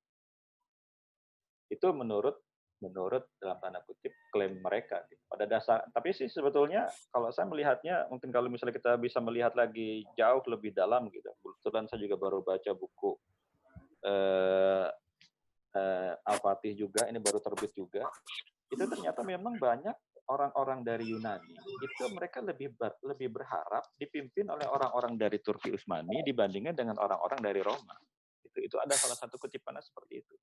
Itu 1.71 1.95
menurut 1.95 2.35
menurut 2.83 3.31
dalam 3.39 3.63
tanda 3.63 3.79
kutip 3.87 4.11
klaim 4.27 4.59
mereka. 4.59 5.07
Gitu. 5.07 5.23
Pada 5.31 5.47
dasar, 5.47 5.87
tapi 5.95 6.11
sih 6.11 6.27
sebetulnya 6.27 6.91
kalau 7.15 7.31
saya 7.31 7.47
melihatnya, 7.47 8.11
mungkin 8.11 8.27
kalau 8.27 8.51
misalnya 8.51 8.75
kita 8.75 8.99
bisa 8.99 9.23
melihat 9.23 9.55
lagi 9.55 10.03
jauh 10.19 10.43
lebih 10.51 10.75
dalam 10.75 11.07
gitu. 11.07 11.31
Kebetulan 11.39 11.87
saya 11.87 12.03
juga 12.03 12.19
baru 12.19 12.43
baca 12.43 12.71
buku 12.75 13.15
eh, 14.03 14.87
eh, 15.75 16.13
Al-Fatih 16.29 16.73
juga, 16.77 17.05
ini 17.09 17.19
baru 17.19 17.41
terbit 17.41 17.73
juga. 17.73 18.05
Itu 18.69 18.85
ternyata 18.89 19.21
memang 19.21 19.57
banyak 19.61 19.93
orang-orang 20.31 20.87
dari 20.87 21.11
Yunani 21.11 21.51
itu 21.83 22.03
mereka 22.15 22.39
lebih 22.39 22.71
ber, 22.79 22.95
lebih 23.03 23.33
berharap 23.33 23.83
dipimpin 23.99 24.47
oleh 24.47 24.63
orang-orang 24.63 25.19
dari 25.19 25.43
Turki 25.43 25.73
Utsmani 25.73 26.23
dibandingkan 26.23 26.75
dengan 26.75 26.95
orang-orang 26.99 27.39
dari 27.43 27.59
Roma. 27.59 27.95
Itu 28.43 28.63
itu 28.63 28.75
ada 28.79 28.95
salah 28.95 29.17
satu 29.19 29.35
kutipannya 29.35 29.83
seperti 29.83 30.23
itu. 30.23 30.33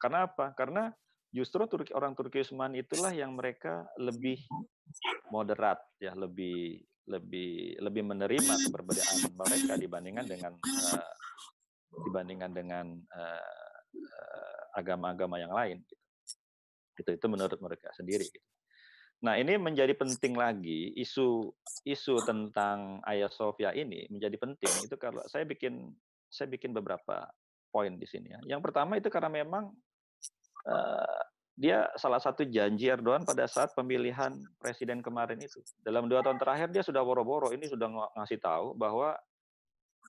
Karena 0.00 0.30
apa? 0.30 0.54
Karena 0.54 0.88
justru 1.34 1.66
Turki, 1.66 1.90
orang 1.92 2.14
Turki 2.14 2.40
Utsmani 2.40 2.86
itulah 2.86 3.10
yang 3.10 3.34
mereka 3.34 3.90
lebih 3.98 4.38
moderat 5.34 5.82
ya, 5.98 6.14
lebih 6.14 6.80
lebih 7.10 7.80
lebih 7.82 8.02
menerima 8.06 8.54
keberbedaan 8.70 9.34
mereka 9.34 9.74
dibandingkan 9.74 10.26
dengan 10.30 10.52
uh, 10.94 11.14
dibandingkan 12.06 12.50
dengan 12.54 12.86
agama-agama 14.76 15.36
uh, 15.36 15.42
yang 15.42 15.52
lain. 15.52 15.76
Gitu. 15.84 16.04
Itu 17.00 17.10
itu 17.16 17.26
menurut 17.26 17.58
mereka 17.58 17.90
sendiri. 17.96 18.26
Gitu. 18.28 18.48
Nah 19.20 19.36
ini 19.36 19.60
menjadi 19.60 19.92
penting 19.92 20.32
lagi 20.32 20.96
isu 20.96 21.52
isu 21.84 22.24
tentang 22.24 23.04
Ayah 23.04 23.28
Sofia 23.28 23.76
ini 23.76 24.08
menjadi 24.08 24.36
penting 24.40 24.72
itu 24.88 24.96
kalau 24.96 25.20
saya 25.28 25.44
bikin 25.44 25.92
saya 26.32 26.48
bikin 26.48 26.72
beberapa 26.72 27.28
poin 27.68 28.00
di 28.00 28.08
sini 28.08 28.32
ya. 28.32 28.56
Yang 28.56 28.70
pertama 28.70 28.96
itu 28.96 29.12
karena 29.12 29.28
memang 29.28 29.76
uh, 30.64 31.20
dia 31.60 31.84
salah 32.00 32.16
satu 32.16 32.48
janji 32.48 32.88
Erdogan 32.88 33.20
pada 33.28 33.44
saat 33.44 33.76
pemilihan 33.76 34.32
presiden 34.56 35.04
kemarin 35.04 35.36
itu. 35.36 35.60
Dalam 35.84 36.08
dua 36.08 36.24
tahun 36.24 36.40
terakhir 36.40 36.72
dia 36.72 36.80
sudah 36.80 37.04
boro-boro 37.04 37.52
ini 37.52 37.68
sudah 37.68 37.92
ngasih 38.16 38.40
tahu 38.40 38.72
bahwa 38.72 39.12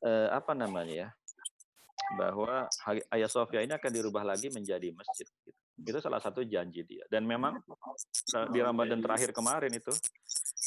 uh, 0.07 0.29
apa 0.31 0.55
namanya 0.55 0.95
ya, 0.95 1.09
bahwa 2.17 2.67
Hagia 2.85 3.29
Sophia 3.29 3.63
ini 3.63 3.73
akan 3.75 3.91
dirubah 3.91 4.23
lagi 4.25 4.51
menjadi 4.51 4.91
masjid. 4.93 5.27
Gitu. 5.45 5.57
Itu 5.81 5.99
salah 6.03 6.21
satu 6.21 6.45
janji 6.45 6.85
dia. 6.85 7.05
Dan 7.09 7.25
memang 7.25 7.57
di 8.53 8.59
Ramadan 8.61 9.01
terakhir 9.01 9.33
kemarin 9.33 9.73
itu, 9.73 9.91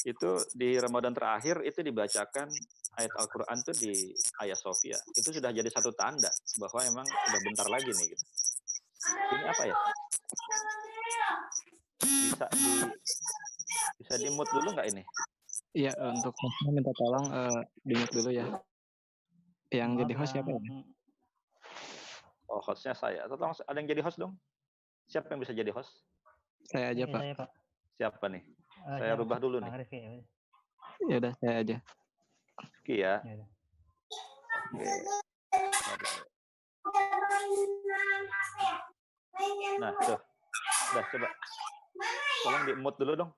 itu 0.03 0.31
di 0.51 0.75
Ramadan 0.75 1.15
terakhir 1.15 1.63
itu 1.63 1.79
dibacakan 1.79 2.51
ayat 2.99 3.11
Al-Quran 3.15 3.57
itu 3.63 3.71
di 3.79 3.93
Hagia 4.41 4.57
Sophia. 4.59 4.97
Itu 5.15 5.31
sudah 5.31 5.55
jadi 5.55 5.69
satu 5.71 5.95
tanda 5.95 6.29
bahwa 6.59 6.79
emang 6.83 7.05
udah 7.07 7.41
bentar 7.45 7.67
lagi 7.71 7.91
nih. 7.95 8.11
Gitu 8.11 8.25
ini 9.05 9.45
apa 9.45 9.63
ya? 9.65 9.75
Bisa 12.01 12.45
di 12.49 12.71
bisa 14.01 14.13
di 14.17 14.27
mute 14.33 14.51
dulu 14.53 14.69
nggak 14.73 14.87
ini? 14.93 15.03
Iya, 15.75 15.91
untuk 15.99 16.31
hostnya 16.39 16.71
minta 16.71 16.91
tolong 16.95 17.25
uh, 17.29 17.59
di 17.83 17.93
mute 17.95 18.13
dulu 18.15 18.29
ya. 18.31 18.47
Yang 19.73 19.89
jadi 20.05 20.13
host 20.15 20.31
siapa 20.33 20.49
ya? 20.49 20.59
Oh, 22.55 22.63
hostnya 22.63 22.95
saya. 22.95 23.27
Tolong 23.27 23.51
ada 23.51 23.75
yang 23.75 23.91
jadi 23.91 23.99
host 23.99 24.15
dong? 24.15 24.31
Siapa 25.11 25.27
yang 25.35 25.43
bisa 25.43 25.51
jadi 25.51 25.75
host? 25.75 25.91
Saya 26.71 26.95
aja, 26.95 27.03
Pak. 27.03 27.19
Saya, 27.19 27.33
Pak. 27.35 27.49
Siapa 27.99 28.25
nih? 28.31 28.43
Uh, 28.87 28.97
saya 29.03 29.13
rubah 29.19 29.37
dulu 29.43 29.59
nih. 29.59 29.71
Ya. 29.75 30.11
ya 31.11 31.15
udah, 31.19 31.33
saya 31.43 31.55
aja. 31.59 31.77
Rifki 32.55 33.03
ya. 33.03 33.19
ya 33.19 33.43
Oke. 34.71 34.87
Nah, 39.75 39.91
tuh. 39.99 40.19
Udah, 40.95 41.03
coba. 41.11 41.27
Tolong 42.47 42.63
di 42.63 42.73
mute 42.79 42.97
dulu 43.03 43.13
dong. 43.19 43.31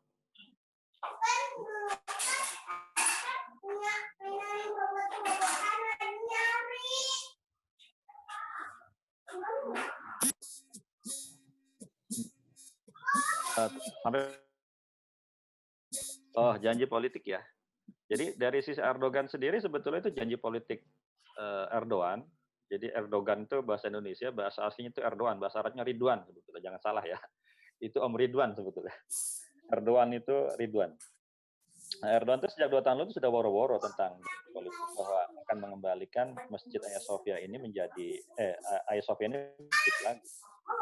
Sampai 14.08 14.24
Oh, 16.38 16.54
janji 16.62 16.86
politik 16.86 17.26
ya. 17.26 17.42
Jadi 18.06 18.38
dari 18.38 18.62
sisi 18.62 18.78
Erdogan 18.78 19.26
sendiri 19.26 19.58
sebetulnya 19.58 20.06
itu 20.06 20.14
janji 20.14 20.38
politik 20.38 20.86
uh, 21.42 21.66
Erdogan 21.74 22.22
jadi 22.68 22.92
Erdogan 22.92 23.48
itu 23.48 23.64
bahasa 23.64 23.88
Indonesia, 23.88 24.28
bahasa 24.36 24.68
aslinya 24.68 24.92
itu 24.92 25.02
Erdogan, 25.02 25.40
bahasa 25.40 25.64
Arabnya 25.64 25.88
Ridwan 25.88 26.28
sebetulnya, 26.28 26.62
jangan 26.62 26.82
salah 26.84 27.04
ya. 27.08 27.16
Itu 27.80 28.04
Om 28.04 28.14
Ridwan 28.20 28.52
sebetulnya. 28.52 28.96
Erdogan 29.72 30.12
itu 30.12 30.36
Ridwan. 30.60 30.92
Nah, 32.04 32.10
Erdogan 32.12 32.44
itu 32.44 32.52
sejak 32.52 32.68
dua 32.68 32.84
tahun 32.84 33.08
lalu 33.08 33.16
sudah 33.16 33.32
woro-woro 33.32 33.80
tentang 33.80 34.20
politik 34.52 34.84
bahwa 35.00 35.22
akan 35.48 35.58
mengembalikan 35.64 36.36
Masjid 36.52 36.84
Ayah 36.84 37.00
Sofia 37.00 37.40
ini 37.40 37.56
menjadi 37.56 38.20
eh 38.36 38.56
Ayah 38.92 39.04
Sofia 39.04 39.32
ini 39.32 39.40
lagi. 40.04 40.28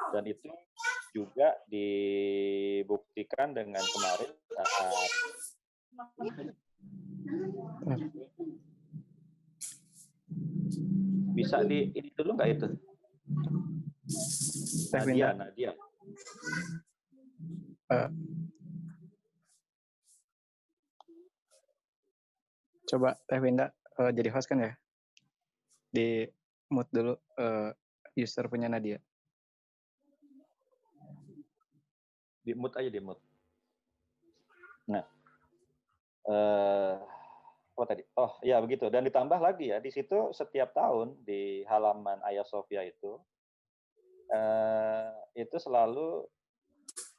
Dan 0.09 0.23
itu 0.25 0.49
juga 1.15 1.55
dibuktikan 1.71 3.55
dengan 3.55 3.79
kemarin 3.79 4.35
saat 4.51 4.71
bisa 11.35 11.63
di 11.63 11.95
ini 11.95 12.11
dulu 12.11 12.35
nggak 12.35 12.49
itu? 12.51 12.67
Nadia, 14.91 15.27
Nadia. 15.31 15.71
Uh, 17.85 18.09
coba 22.91 23.15
Teh 23.23 23.39
Winda 23.39 23.71
uh, 23.99 24.11
jadi 24.11 24.29
host 24.35 24.51
kan 24.51 24.59
ya? 24.59 24.73
Di 25.95 26.27
mood 26.71 26.91
dulu 26.91 27.15
uh, 27.39 27.71
user 28.19 28.51
punya 28.51 28.67
Nadia. 28.67 28.99
Di 32.45 32.53
mood 32.53 32.77
aja 32.77 32.89
di 32.93 33.01
mood. 33.01 33.17
Nah, 34.85 35.01
uh, 36.29 36.93
apa 37.75 37.83
tadi? 37.91 38.03
Oh 38.15 38.37
ya 38.45 38.61
begitu. 38.63 38.87
Dan 38.87 39.03
ditambah 39.03 39.41
lagi 39.41 39.73
ya 39.73 39.81
di 39.83 39.89
situ 39.89 40.31
setiap 40.31 40.71
tahun 40.71 41.17
di 41.25 41.65
halaman 41.67 42.23
Ayah 42.23 42.47
Sofia 42.47 42.85
itu 42.87 43.19
eh, 44.31 45.09
itu 45.35 45.57
selalu 45.59 46.23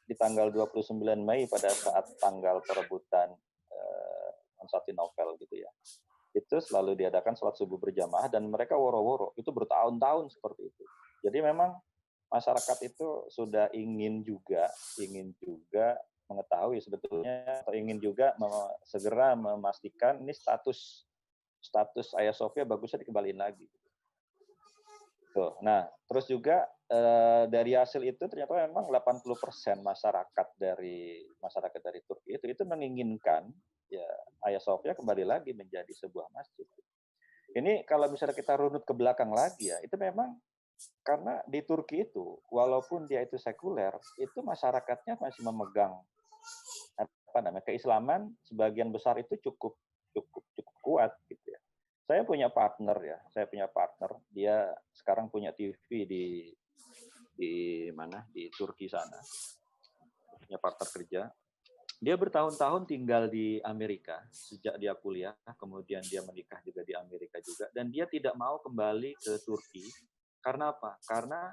di 0.06 0.14
tanggal 0.14 0.48
29 0.54 0.96
Mei 1.20 1.44
pada 1.50 1.68
saat 1.68 2.06
tanggal 2.22 2.62
perebutan 2.64 3.36
eh, 3.68 4.30
Konstantinopel 4.56 5.36
gitu 5.44 5.60
ya. 5.60 5.70
Itu 6.32 6.56
selalu 6.60 6.96
diadakan 7.04 7.36
sholat 7.36 7.56
subuh 7.60 7.76
berjamaah 7.76 8.32
dan 8.32 8.48
mereka 8.48 8.80
woro-woro. 8.80 9.36
Itu 9.36 9.52
bertahun-tahun 9.52 10.32
seperti 10.32 10.72
itu. 10.72 10.84
Jadi 11.20 11.38
memang 11.44 11.76
masyarakat 12.30 12.78
itu 12.86 13.08
sudah 13.30 13.70
ingin 13.70 14.22
juga 14.26 14.66
ingin 14.98 15.30
juga 15.38 15.94
mengetahui 16.26 16.82
sebetulnya 16.82 17.62
atau 17.62 17.72
ingin 17.74 18.02
juga 18.02 18.34
segera 18.82 19.38
memastikan 19.38 20.18
ini 20.18 20.34
status 20.34 21.06
status 21.62 22.14
Ayah 22.18 22.34
Sofia 22.34 22.66
bagusnya 22.66 23.02
dikembaliin 23.02 23.38
lagi. 23.38 23.66
Tuh. 25.34 25.58
Nah, 25.60 25.84
terus 26.08 26.26
juga 26.30 26.64
e, 26.88 26.98
dari 27.52 27.76
hasil 27.76 28.00
itu 28.02 28.24
ternyata 28.24 28.56
memang 28.66 28.88
80% 28.88 29.84
masyarakat 29.84 30.48
dari 30.56 31.20
masyarakat 31.38 31.80
dari 31.82 32.00
Turki 32.08 32.40
itu 32.40 32.46
itu 32.48 32.62
menginginkan 32.64 33.44
ya 33.92 34.08
Ayah 34.48 34.62
Sofia 34.62 34.96
kembali 34.96 35.28
lagi 35.28 35.52
menjadi 35.52 35.92
sebuah 35.92 36.32
masjid. 36.32 36.64
Ini 37.52 37.84
kalau 37.86 38.10
misalnya 38.10 38.34
kita 38.34 38.58
runut 38.58 38.82
ke 38.82 38.92
belakang 38.96 39.30
lagi 39.32 39.70
ya, 39.70 39.78
itu 39.84 39.94
memang 39.96 40.34
karena 41.00 41.40
di 41.46 41.62
Turki 41.62 42.04
itu 42.04 42.36
walaupun 42.50 43.06
dia 43.08 43.22
itu 43.22 43.38
sekuler, 43.38 43.94
itu 44.20 44.38
masyarakatnya 44.42 45.16
masih 45.20 45.42
memegang 45.46 45.94
apa 46.96 47.38
namanya 47.42 47.64
keislaman 47.66 48.32
sebagian 48.46 48.88
besar 48.94 49.18
itu 49.20 49.36
cukup 49.40 49.76
cukup 50.14 50.44
cukup 50.56 50.76
kuat 50.80 51.12
gitu 51.28 51.46
ya. 51.52 51.60
Saya 52.06 52.22
punya 52.22 52.48
partner 52.48 52.96
ya, 53.02 53.18
saya 53.34 53.50
punya 53.50 53.66
partner 53.66 54.14
dia 54.30 54.70
sekarang 54.94 55.28
punya 55.28 55.50
TV 55.52 56.06
di 56.06 56.24
di 57.36 57.54
mana 57.92 58.24
di 58.32 58.48
Turki 58.48 58.88
sana 58.88 59.20
punya 60.40 60.56
partner 60.56 60.88
kerja 60.88 61.20
dia 61.96 62.12
bertahun-tahun 62.12 62.84
tinggal 62.84 63.32
di 63.32 63.56
Amerika 63.64 64.20
sejak 64.28 64.76
dia 64.76 64.92
kuliah, 65.00 65.32
kemudian 65.56 66.04
dia 66.04 66.20
menikah 66.28 66.60
juga 66.60 66.84
di 66.84 66.92
Amerika 66.92 67.40
juga, 67.40 67.72
dan 67.72 67.88
dia 67.88 68.04
tidak 68.04 68.36
mau 68.36 68.60
kembali 68.60 69.16
ke 69.16 69.40
Turki. 69.40 69.84
Karena 70.46 70.70
apa? 70.70 70.94
Karena 71.02 71.50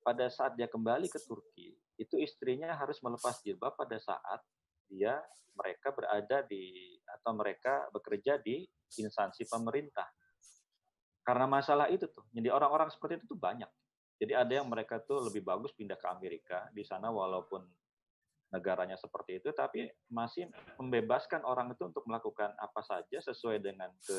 pada 0.00 0.32
saat 0.32 0.56
dia 0.56 0.64
kembali 0.64 1.04
ke 1.12 1.20
Turki, 1.20 1.76
itu 2.00 2.16
istrinya 2.16 2.72
harus 2.80 2.96
melepas 3.04 3.36
jilbab 3.44 3.76
pada 3.76 4.00
saat 4.00 4.40
dia 4.88 5.20
mereka 5.52 5.92
berada 5.92 6.40
di 6.48 6.96
atau 7.04 7.36
mereka 7.36 7.92
bekerja 7.92 8.40
di 8.40 8.64
instansi 8.96 9.44
pemerintah. 9.44 10.08
Karena 11.20 11.44
masalah 11.44 11.92
itu 11.92 12.08
tuh, 12.08 12.24
jadi 12.32 12.48
orang-orang 12.56 12.88
seperti 12.88 13.20
itu 13.20 13.36
tuh 13.36 13.40
banyak. 13.40 13.68
Jadi 14.16 14.32
ada 14.32 14.52
yang 14.64 14.66
mereka 14.72 14.96
tuh 15.04 15.28
lebih 15.28 15.44
bagus 15.44 15.76
pindah 15.76 16.00
ke 16.00 16.08
Amerika 16.08 16.72
di 16.72 16.88
sana 16.88 17.12
walaupun 17.12 17.62
negaranya 18.52 18.96
seperti 18.96 19.44
itu, 19.44 19.52
tapi 19.52 19.92
masih 20.08 20.48
membebaskan 20.80 21.44
orang 21.44 21.72
itu 21.72 21.84
untuk 21.84 22.04
melakukan 22.08 22.52
apa 22.56 22.80
saja 22.80 23.18
sesuai 23.20 23.60
dengan 23.60 23.92
ke, 24.00 24.18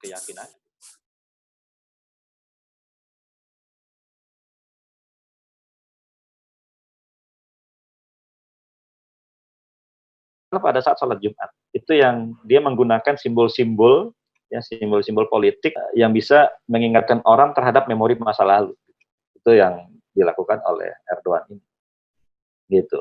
keyakinan. 0.00 0.48
Pada 10.58 10.80
saat 10.82 10.98
sholat 11.00 11.18
Jumat 11.22 11.50
itu 11.72 11.92
yang 11.96 12.36
dia 12.44 12.60
menggunakan 12.60 13.16
simbol-simbol 13.16 14.16
ya 14.46 14.62
simbol-simbol 14.62 15.26
politik 15.26 15.74
yang 15.98 16.14
bisa 16.14 16.50
mengingatkan 16.70 17.22
orang 17.26 17.50
terhadap 17.52 17.90
memori 17.90 18.14
masa 18.18 18.46
lalu. 18.46 18.74
Itu 19.34 19.54
yang 19.54 19.90
dilakukan 20.14 20.62
oleh 20.64 20.94
Erdogan 21.10 21.44
ini. 21.50 21.64
Gitu. 22.70 23.00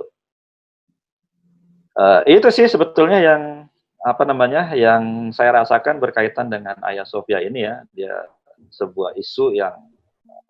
Uh, 1.96 2.22
itu 2.28 2.52
sih 2.52 2.68
sebetulnya 2.68 3.24
yang 3.24 3.42
apa 4.04 4.22
namanya 4.28 4.76
yang 4.76 5.32
saya 5.32 5.64
rasakan 5.64 5.98
berkaitan 5.98 6.52
dengan 6.52 6.76
Ayah 6.84 7.08
Sofia 7.08 7.42
ini 7.42 7.66
ya. 7.66 7.86
Dia 7.96 8.14
sebuah 8.74 9.16
isu 9.16 9.56
yang 9.56 9.74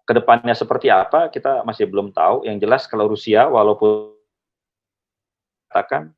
ke 0.06 0.14
depannya 0.14 0.54
seperti 0.54 0.90
apa 0.90 1.30
kita 1.30 1.62
masih 1.68 1.86
belum 1.88 2.12
tahu. 2.12 2.48
Yang 2.48 2.58
jelas 2.66 2.84
kalau 2.90 3.06
Rusia 3.12 3.46
walaupun 3.46 4.16
katakan 5.70 6.16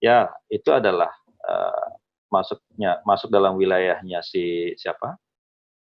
ya 0.00 0.32
itu 0.48 0.72
adalah 0.72 1.12
uh, 1.44 1.88
masuknya 2.32 3.04
masuk 3.04 3.28
dalam 3.28 3.54
wilayahnya 3.60 4.24
si 4.24 4.72
siapa? 4.80 5.18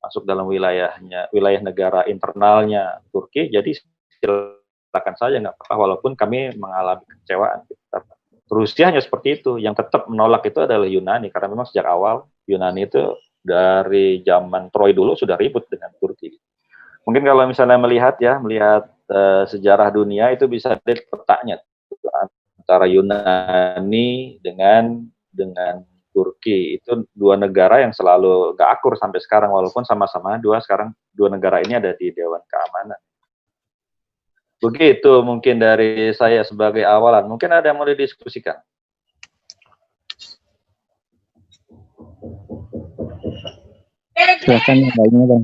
Masuk 0.03 0.27
dalam 0.29 0.45
wilayahnya 0.51 1.33
wilayah 1.33 1.63
negara 1.65 2.01
internalnya 2.11 3.01
Turki. 3.15 3.49
Jadi 3.49 3.79
silakan 4.19 5.15
saja 5.17 5.39
nggak 5.39 5.57
apa-apa. 5.57 5.75
Walaupun 5.79 6.13
kami 6.19 6.53
mengalami 6.59 7.07
kecewaan. 7.23 7.65
Rusia 8.53 8.91
hanya 8.93 9.01
seperti 9.01 9.41
itu. 9.41 9.57
Yang 9.63 9.87
tetap 9.87 10.11
menolak 10.11 10.43
itu 10.45 10.59
adalah 10.61 10.85
Yunani. 10.91 11.31
Karena 11.31 11.49
memang 11.55 11.71
sejak 11.71 11.87
awal 11.87 12.27
Yunani 12.51 12.91
itu 12.91 13.15
dari 13.39 14.21
zaman 14.27 14.75
Troy 14.75 14.91
dulu 14.91 15.15
sudah 15.15 15.39
ribut 15.39 15.71
dengan 15.71 15.95
Turki. 15.97 16.35
Mungkin 17.07 17.23
kalau 17.23 17.47
misalnya 17.47 17.79
melihat 17.79 18.19
ya, 18.19 18.39
melihat 18.43 18.91
uh, 19.11 19.47
sejarah 19.47 19.91
dunia 19.95 20.35
itu 20.35 20.47
bisa 20.51 20.75
lihat 20.83 21.07
petanya 21.11 21.63
antara 22.63 22.87
Yunani 22.87 24.39
dengan 24.39 25.03
dengan 25.35 25.83
Turki 26.15 26.79
itu 26.79 27.09
dua 27.11 27.35
negara 27.35 27.83
yang 27.83 27.91
selalu 27.91 28.55
gak 28.55 28.79
akur 28.79 28.95
sampai 28.95 29.19
sekarang 29.19 29.51
walaupun 29.51 29.83
sama-sama 29.83 30.39
dua 30.39 30.63
sekarang 30.63 30.95
dua 31.11 31.33
negara 31.33 31.59
ini 31.59 31.75
ada 31.75 31.91
di 31.97 32.15
Dewan 32.15 32.45
Keamanan. 32.47 33.01
Begitu 34.63 35.13
mungkin 35.27 35.59
dari 35.59 36.15
saya 36.15 36.47
sebagai 36.47 36.87
awalan. 36.87 37.27
Mungkin 37.27 37.51
ada 37.51 37.67
yang 37.67 37.83
mau 37.83 37.89
didiskusikan. 37.89 38.63
Silakan 44.47 44.77
lainnya 44.95 45.25
Bang 45.27 45.43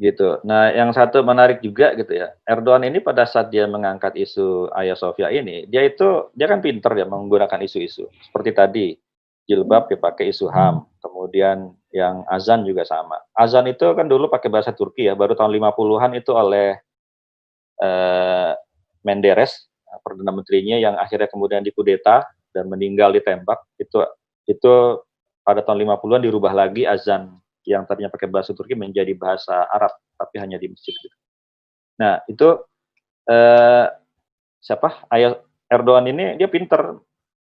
Gitu. 0.00 0.40
Nah, 0.48 0.72
yang 0.72 0.96
satu 0.96 1.20
menarik 1.20 1.60
juga 1.60 1.92
gitu 1.92 2.08
ya. 2.16 2.32
Erdogan 2.48 2.88
ini 2.88 3.04
pada 3.04 3.28
saat 3.28 3.52
dia 3.52 3.68
mengangkat 3.68 4.16
isu 4.16 4.72
Ayah 4.72 4.96
Sofia 4.96 5.28
ini, 5.28 5.68
dia 5.68 5.84
itu 5.84 6.32
dia 6.32 6.48
kan 6.48 6.64
pinter 6.64 6.88
ya 6.96 7.04
menggunakan 7.04 7.60
isu-isu. 7.60 8.08
Seperti 8.24 8.50
tadi, 8.56 8.86
jilbab 9.44 9.92
dipakai 9.92 10.32
isu 10.32 10.48
HAM, 10.48 10.88
kemudian 11.04 11.76
yang 11.92 12.24
azan 12.32 12.64
juga 12.64 12.88
sama. 12.88 13.20
Azan 13.36 13.68
itu 13.68 13.92
kan 13.92 14.08
dulu 14.08 14.32
pakai 14.32 14.48
bahasa 14.48 14.72
Turki 14.72 15.04
ya, 15.04 15.12
baru 15.12 15.36
tahun 15.36 15.52
50-an 15.52 16.16
itu 16.16 16.32
oleh 16.32 16.80
eh, 17.84 18.52
Menderes 19.04 19.68
perdana 19.98 20.30
menterinya 20.30 20.78
yang 20.78 20.94
akhirnya 20.94 21.26
kemudian 21.26 21.66
dikudeta 21.66 22.30
dan 22.54 22.70
meninggal 22.70 23.10
ditembak 23.10 23.58
itu 23.74 24.06
itu 24.46 25.02
pada 25.42 25.66
tahun 25.66 25.82
50-an 25.82 26.22
dirubah 26.22 26.52
lagi 26.54 26.86
azan 26.86 27.34
yang 27.66 27.84
tadinya 27.84 28.08
pakai 28.12 28.28
bahasa 28.30 28.56
Turki 28.56 28.72
menjadi 28.76 29.12
bahasa 29.16 29.68
Arab 29.68 29.92
tapi 30.16 30.36
hanya 30.40 30.56
di 30.56 30.68
masjid 30.72 30.92
gitu. 30.96 31.16
Nah, 32.00 32.24
itu 32.28 32.48
eh, 33.28 33.86
siapa? 34.60 35.04
Ayah 35.12 35.40
Erdogan 35.68 36.08
ini 36.08 36.40
dia 36.40 36.48
pinter 36.48 37.00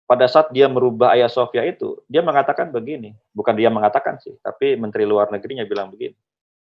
pada 0.08 0.24
saat 0.24 0.48
dia 0.56 0.64
merubah 0.72 1.12
Ayah 1.12 1.28
Sofia 1.28 1.68
itu, 1.68 2.00
dia 2.08 2.24
mengatakan 2.24 2.72
begini, 2.72 3.12
bukan 3.36 3.52
dia 3.52 3.68
mengatakan 3.68 4.16
sih, 4.16 4.40
tapi 4.40 4.72
Menteri 4.80 5.04
Luar 5.04 5.28
Negerinya 5.28 5.68
bilang 5.68 5.92
begini. 5.92 6.16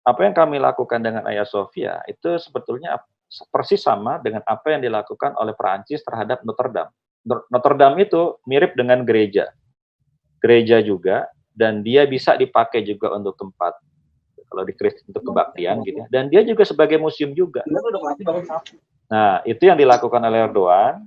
Apa 0.07 0.23
yang 0.23 0.31
kami 0.31 0.63
lakukan 0.63 1.03
dengan 1.03 1.27
Ayah 1.27 1.43
Sofia 1.43 1.99
itu 2.07 2.39
sebetulnya 2.39 3.03
persis 3.51 3.83
sama 3.83 4.19
dengan 4.23 4.47
apa 4.47 4.71
yang 4.71 4.83
dilakukan 4.83 5.35
oleh 5.35 5.51
Perancis 5.59 5.99
terhadap 6.07 6.39
Notre 6.47 6.71
Dame. 6.71 6.91
Notre 7.51 7.75
Dame 7.75 8.07
itu 8.07 8.39
mirip 8.47 8.79
dengan 8.79 9.03
gereja. 9.03 9.51
Gereja 10.39 10.79
juga 10.83 11.27
dan 11.53 11.85
dia 11.85 12.03
bisa 12.09 12.33
dipakai 12.33 12.81
juga 12.81 13.13
untuk 13.13 13.37
tempat 13.37 13.77
kalau 14.53 14.69
di 14.69 14.73
Kristen 14.77 15.09
untuk 15.09 15.33
kebaktian 15.33 15.81
gitu 15.81 16.05
ya. 16.05 16.07
Dan 16.13 16.29
dia 16.29 16.45
juga 16.45 16.61
sebagai 16.61 17.01
museum 17.01 17.33
juga. 17.33 17.65
Nah, 19.09 19.41
itu 19.49 19.65
yang 19.65 19.77
dilakukan 19.77 20.21
oleh 20.21 20.45
Erdogan. 20.45 21.01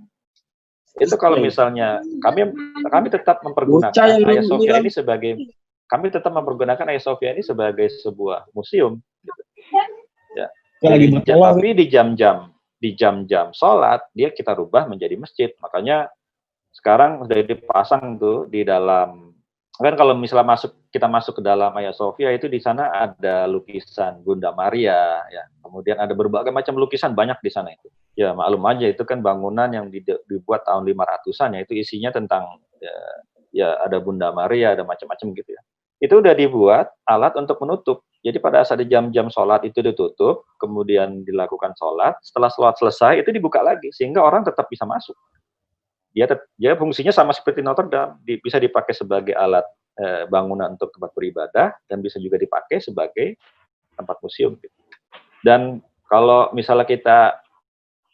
Itu 0.97 1.15
kalau 1.21 1.39
misalnya 1.39 2.01
kami 2.25 2.51
kami 2.89 3.07
tetap 3.13 3.45
mempergunakan 3.45 3.95
Hagia 3.95 4.43
Sophia 4.43 4.81
ini 4.81 4.91
sebagai 4.91 5.33
kami 5.87 6.11
tetap 6.11 6.33
mempergunakan 6.33 6.89
Hagia 6.89 7.05
Sophia 7.05 7.37
ini 7.37 7.45
sebagai 7.45 7.87
sebuah 8.03 8.51
museum 8.57 8.99
gitu. 9.23 9.43
Ya. 10.35 10.49
Lagi 10.83 11.07
tapi 11.21 11.69
di 11.77 11.87
jam-jam 11.87 12.51
di 12.77 12.93
jam-jam 12.93 13.53
sholat 13.53 14.05
dia 14.17 14.33
kita 14.33 14.57
rubah 14.57 14.89
menjadi 14.89 15.15
masjid. 15.21 15.53
Makanya 15.61 16.09
sekarang 16.73 17.25
sudah 17.25 17.41
dipasang 17.45 18.17
tuh 18.21 18.49
di 18.49 18.65
dalam 18.65 19.26
kan 19.77 19.95
kalau 19.95 20.17
misalnya 20.17 20.57
masuk 20.57 20.73
kita 20.89 21.05
masuk 21.05 21.41
ke 21.41 21.43
dalam 21.45 21.69
Hagia 21.77 21.93
Sophia 21.93 22.33
itu 22.33 22.49
di 22.49 22.57
sana 22.57 22.89
ada 22.89 23.45
lukisan 23.45 24.25
Bunda 24.25 24.55
Maria 24.57 25.21
ya. 25.29 25.45
Kemudian 25.61 26.01
ada 26.01 26.17
berbagai 26.17 26.55
macam 26.55 26.81
lukisan 26.81 27.13
banyak 27.13 27.37
di 27.45 27.51
sana 27.53 27.73
itu. 27.75 27.93
Ya 28.17 28.33
maklum 28.33 28.65
aja 28.65 28.89
itu 28.89 29.05
kan 29.05 29.21
bangunan 29.21 29.69
yang 29.69 29.93
dibuat 29.93 30.65
tahun 30.65 30.89
500-an 30.89 31.57
ya. 31.57 31.61
Itu 31.69 31.73
isinya 31.77 32.09
tentang 32.15 32.63
ya, 32.81 32.97
ya 33.53 33.69
ada 33.85 34.01
Bunda 34.01 34.33
Maria 34.33 34.73
ada 34.73 34.87
macam-macam 34.89 35.37
gitu 35.37 35.51
ya. 35.53 35.63
Itu 36.01 36.21
udah 36.21 36.33
dibuat 36.37 36.93
alat 37.09 37.37
untuk 37.37 37.57
menutup. 37.65 38.05
Jadi 38.21 38.43
pada 38.43 38.67
saat 38.67 38.83
jam-jam 38.91 39.31
sholat 39.31 39.63
itu 39.63 39.79
ditutup, 39.81 40.45
kemudian 40.59 41.23
dilakukan 41.23 41.73
sholat, 41.79 42.19
setelah 42.27 42.51
sholat 42.51 42.75
selesai 42.75 43.23
itu 43.23 43.31
dibuka 43.31 43.63
lagi, 43.63 43.95
sehingga 43.95 44.19
orang 44.19 44.43
tetap 44.43 44.67
bisa 44.67 44.83
masuk. 44.83 45.15
Dia, 46.17 46.25
dia 46.57 46.73
fungsinya 46.73 47.13
sama 47.13 47.37
seperti 47.37 47.61
Notre 47.61 47.93
Dame, 47.93 48.17
bisa 48.41 48.57
dipakai 48.57 48.97
sebagai 48.97 49.37
alat 49.37 49.69
e, 50.01 50.25
bangunan 50.33 50.73
untuk 50.73 50.89
tempat 50.97 51.13
beribadah, 51.13 51.77
dan 51.93 52.01
bisa 52.01 52.17
juga 52.17 52.41
dipakai 52.41 52.81
sebagai 52.81 53.37
tempat 53.93 54.17
museum. 54.25 54.57
Gitu. 54.57 54.73
Dan 55.45 55.85
kalau 56.09 56.49
misalnya 56.57 56.89
kita 56.89 57.37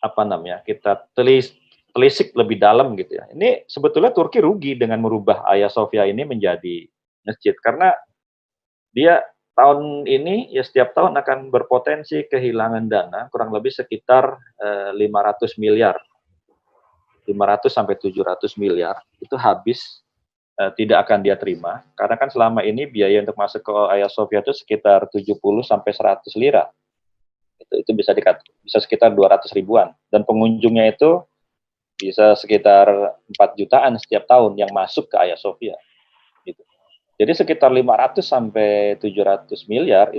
apa 0.03 0.23
namanya 0.27 0.67
kita 0.67 1.07
telis 1.15 1.55
telisik 1.93 2.35
lebih 2.35 2.59
dalam 2.59 2.99
gitu 2.99 3.21
ya. 3.21 3.29
Ini 3.31 3.69
sebetulnya 3.69 4.11
Turki 4.11 4.43
rugi 4.43 4.75
dengan 4.75 4.99
merubah 4.99 5.45
Hagia 5.47 5.71
Sophia 5.71 6.09
ini 6.09 6.25
menjadi 6.25 6.89
masjid 7.23 7.55
karena 7.63 7.95
dia 8.91 9.23
tahun 9.53 10.09
ini 10.09 10.51
ya 10.51 10.65
setiap 10.65 10.97
tahun 10.97 11.15
akan 11.21 11.53
berpotensi 11.53 12.25
kehilangan 12.27 12.89
dana 12.89 13.29
kurang 13.29 13.53
lebih 13.53 13.71
sekitar 13.71 14.41
eh, 14.59 14.91
500 14.97 15.61
miliar. 15.61 15.97
500 17.27 17.71
sampai 17.71 17.95
700 17.99 18.59
miliar 18.59 18.99
itu 19.23 19.35
habis 19.39 20.03
eh, 20.59 20.71
tidak 20.75 21.07
akan 21.09 21.23
dia 21.23 21.39
terima 21.39 21.83
karena 21.95 22.19
kan 22.19 22.29
selama 22.29 22.61
ini 22.67 22.87
biaya 22.87 23.23
untuk 23.23 23.39
masuk 23.39 23.63
ke 23.63 23.73
Hagia 23.73 24.09
Sophia 24.11 24.41
itu 24.43 24.53
sekitar 24.55 25.07
70 25.11 25.39
sampai 25.63 25.91
100 25.95 26.27
lira. 26.41 26.71
Itu 27.63 27.75
itu 27.79 27.91
bisa 27.95 28.11
dikat 28.11 28.43
bisa 28.63 28.83
sekitar 28.83 29.15
200 29.15 29.47
ribuan 29.55 29.95
dan 30.11 30.27
pengunjungnya 30.27 30.91
itu 30.93 31.23
bisa 31.99 32.35
sekitar 32.35 32.91
4 33.31 33.59
jutaan 33.59 33.95
setiap 34.01 34.27
tahun 34.27 34.59
yang 34.59 34.71
masuk 34.75 35.07
ke 35.07 35.15
Hagia 35.15 35.39
Sophia. 35.39 35.79
Jadi 37.21 37.33
sekitar 37.39 37.71
500 37.71 38.19
sampai 38.19 38.99
700 38.99 39.71
miliar 39.71 40.11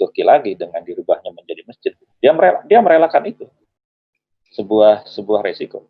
Turki 0.00 0.24
lagi 0.24 0.56
dengan 0.56 0.80
dirubahnya 0.80 1.28
menjadi 1.36 1.60
masjid. 1.68 1.92
Dia 2.24 2.32
merela, 2.32 2.64
dia 2.64 2.80
merelakan 2.80 3.22
itu. 3.28 3.44
Sebuah 4.50 5.06
sebuah 5.06 5.40
resiko. 5.46 5.86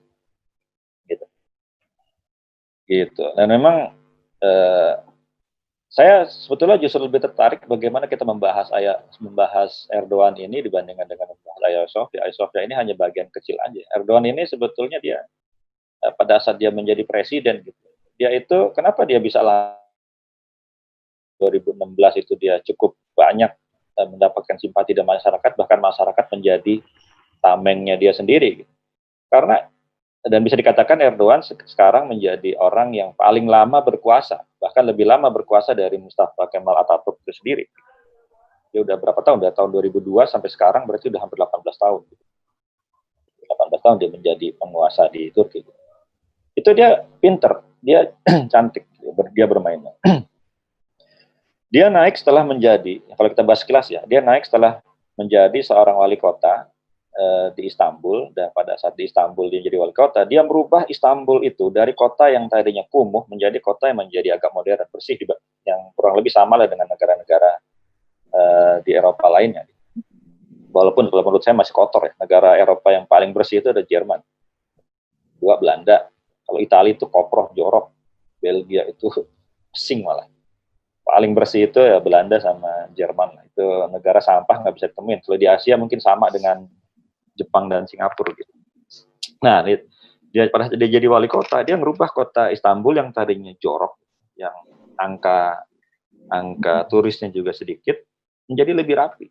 gitu. 2.90 3.22
Dan 3.38 3.46
memang 3.54 3.94
eh, 4.42 4.94
saya 5.90 6.26
sebetulnya 6.26 6.78
justru 6.82 7.06
lebih 7.06 7.22
tertarik 7.22 7.62
bagaimana 7.66 8.10
kita 8.10 8.26
membahas 8.26 8.70
ayat 8.74 9.06
membahas 9.22 9.86
Erdogan 9.94 10.34
ini 10.38 10.62
dibandingkan 10.66 11.06
dengan 11.06 11.30
membahas 11.30 11.62
Ayasofya. 11.66 12.26
Ayasofya 12.26 12.66
ini 12.66 12.74
hanya 12.74 12.94
bagian 12.98 13.30
kecil 13.30 13.58
aja. 13.62 13.78
Erdogan 13.94 14.26
ini 14.26 14.42
sebetulnya 14.42 14.98
dia 14.98 15.22
eh, 16.02 16.12
pada 16.18 16.42
saat 16.42 16.58
dia 16.58 16.74
menjadi 16.74 17.06
presiden 17.06 17.62
gitu. 17.62 17.78
Dia 18.18 18.34
itu 18.34 18.74
kenapa 18.74 19.06
dia 19.06 19.22
bisa 19.22 19.38
lah 19.38 19.78
2016 21.40 21.78
itu 22.20 22.32
dia 22.36 22.58
cukup 22.66 22.98
banyak 23.14 23.54
eh, 23.98 24.08
mendapatkan 24.10 24.58
simpati 24.58 24.98
dari 24.98 25.06
masyarakat 25.06 25.52
bahkan 25.54 25.78
masyarakat 25.78 26.26
menjadi 26.34 26.82
tamengnya 27.40 27.96
dia 27.96 28.12
sendiri 28.12 28.64
gitu. 28.64 28.72
Karena 29.32 29.66
dan 30.20 30.44
bisa 30.44 30.52
dikatakan 30.52 31.00
Erdogan 31.00 31.40
sekarang 31.40 32.04
menjadi 32.12 32.52
orang 32.60 32.92
yang 32.92 33.16
paling 33.16 33.48
lama 33.48 33.80
berkuasa, 33.80 34.44
bahkan 34.60 34.84
lebih 34.84 35.08
lama 35.08 35.32
berkuasa 35.32 35.72
dari 35.72 35.96
Mustafa 35.96 36.44
Kemal 36.52 36.76
Atatürk 36.76 37.24
itu 37.24 37.32
sendiri. 37.40 37.64
Dia 38.68 38.84
udah 38.84 39.00
berapa 39.00 39.16
tahun? 39.24 39.40
Dari 39.40 39.56
tahun 39.56 39.72
2002 39.72 40.28
sampai 40.28 40.50
sekarang 40.52 40.84
berarti 40.84 41.08
udah 41.08 41.20
hampir 41.24 41.40
18 41.40 41.64
tahun. 41.64 42.00
18 43.48 43.84
tahun 43.84 43.96
dia 43.96 44.10
menjadi 44.12 44.46
penguasa 44.60 45.08
di 45.08 45.32
Turki. 45.32 45.64
Itu 46.52 46.70
dia 46.76 47.00
pinter, 47.24 47.64
dia 47.80 48.12
cantik, 48.52 48.84
dia 49.32 49.46
bermain. 49.48 49.80
dia 51.72 51.86
naik 51.88 52.20
setelah 52.20 52.44
menjadi, 52.44 53.00
kalau 53.16 53.28
kita 53.32 53.42
bahas 53.46 53.62
kelas 53.64 53.88
ya, 53.88 54.04
dia 54.04 54.20
naik 54.20 54.44
setelah 54.44 54.84
menjadi 55.16 55.64
seorang 55.64 55.96
wali 55.96 56.20
kota 56.20 56.68
di 57.52 57.66
Istanbul 57.66 58.32
dan 58.32 58.54
pada 58.54 58.78
saat 58.78 58.94
di 58.94 59.04
Istanbul 59.04 59.50
dia 59.50 59.60
jadi 59.60 59.76
wali 59.76 59.92
kota, 59.92 60.24
dia 60.24 60.40
merubah 60.46 60.86
Istanbul 60.86 61.42
itu 61.42 61.68
dari 61.68 61.92
kota 61.92 62.30
yang 62.30 62.46
tadinya 62.46 62.86
kumuh 62.86 63.26
menjadi 63.26 63.58
kota 63.58 63.90
yang 63.90 63.98
menjadi 64.06 64.38
agak 64.38 64.54
modern 64.54 64.86
bersih 64.88 65.18
yang 65.66 65.90
kurang 65.98 66.16
lebih 66.16 66.32
sama 66.32 66.56
lah 66.56 66.70
dengan 66.70 66.88
negara-negara 66.88 67.50
uh, 68.32 68.74
di 68.86 68.94
Eropa 68.94 69.26
lainnya. 69.28 69.66
Walaupun 70.70 71.10
kalau 71.10 71.22
menurut 71.26 71.42
saya 71.42 71.58
masih 71.58 71.74
kotor 71.74 72.06
ya. 72.06 72.12
Negara 72.14 72.54
Eropa 72.54 72.94
yang 72.94 73.04
paling 73.10 73.34
bersih 73.34 73.58
itu 73.58 73.74
ada 73.74 73.82
Jerman, 73.82 74.22
dua 75.42 75.58
Belanda. 75.58 76.06
Kalau 76.46 76.58
Italia 76.62 76.94
itu 76.94 77.10
koproh, 77.10 77.50
jorok. 77.58 77.90
Belgia 78.40 78.86
itu 78.86 79.10
pesing 79.74 80.06
malah. 80.06 80.30
Paling 81.02 81.34
bersih 81.34 81.66
itu 81.66 81.82
ya 81.82 81.98
Belanda 81.98 82.38
sama 82.38 82.86
Jerman. 82.94 83.50
Itu 83.50 83.90
negara 83.90 84.22
sampah 84.22 84.62
nggak 84.62 84.74
bisa 84.78 84.88
temuin. 84.94 85.18
Kalau 85.18 85.36
di 85.36 85.50
Asia 85.50 85.74
mungkin 85.74 85.98
sama 85.98 86.30
dengan 86.30 86.70
Jepang 87.36 87.70
dan 87.70 87.86
Singapura 87.86 88.32
gitu. 88.34 88.52
Nah, 89.40 89.64
dia 89.64 90.46
pada 90.52 90.70
dia 90.70 90.88
jadi 90.88 91.06
wali 91.10 91.26
kota, 91.26 91.64
dia 91.66 91.74
merubah 91.74 92.10
kota 92.10 92.52
Istanbul 92.54 93.00
yang 93.00 93.10
tadinya 93.10 93.50
jorok, 93.58 93.98
yang 94.38 94.54
angka 95.00 95.64
angka 96.30 96.86
turisnya 96.86 97.32
juga 97.32 97.50
sedikit, 97.50 97.98
menjadi 98.46 98.72
lebih 98.76 98.94
rapi. 98.94 99.26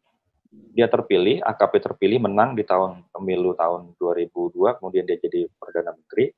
Dia 0.73 0.89
terpilih, 0.89 1.45
AKP 1.45 1.73
terpilih, 1.77 2.19
menang 2.25 2.57
di 2.57 2.65
tahun 2.65 3.05
pemilu 3.13 3.53
tahun 3.53 3.93
2002, 4.01 4.81
kemudian 4.81 5.05
dia 5.05 5.21
jadi 5.21 5.45
perdana 5.55 5.93
menteri. 5.93 6.33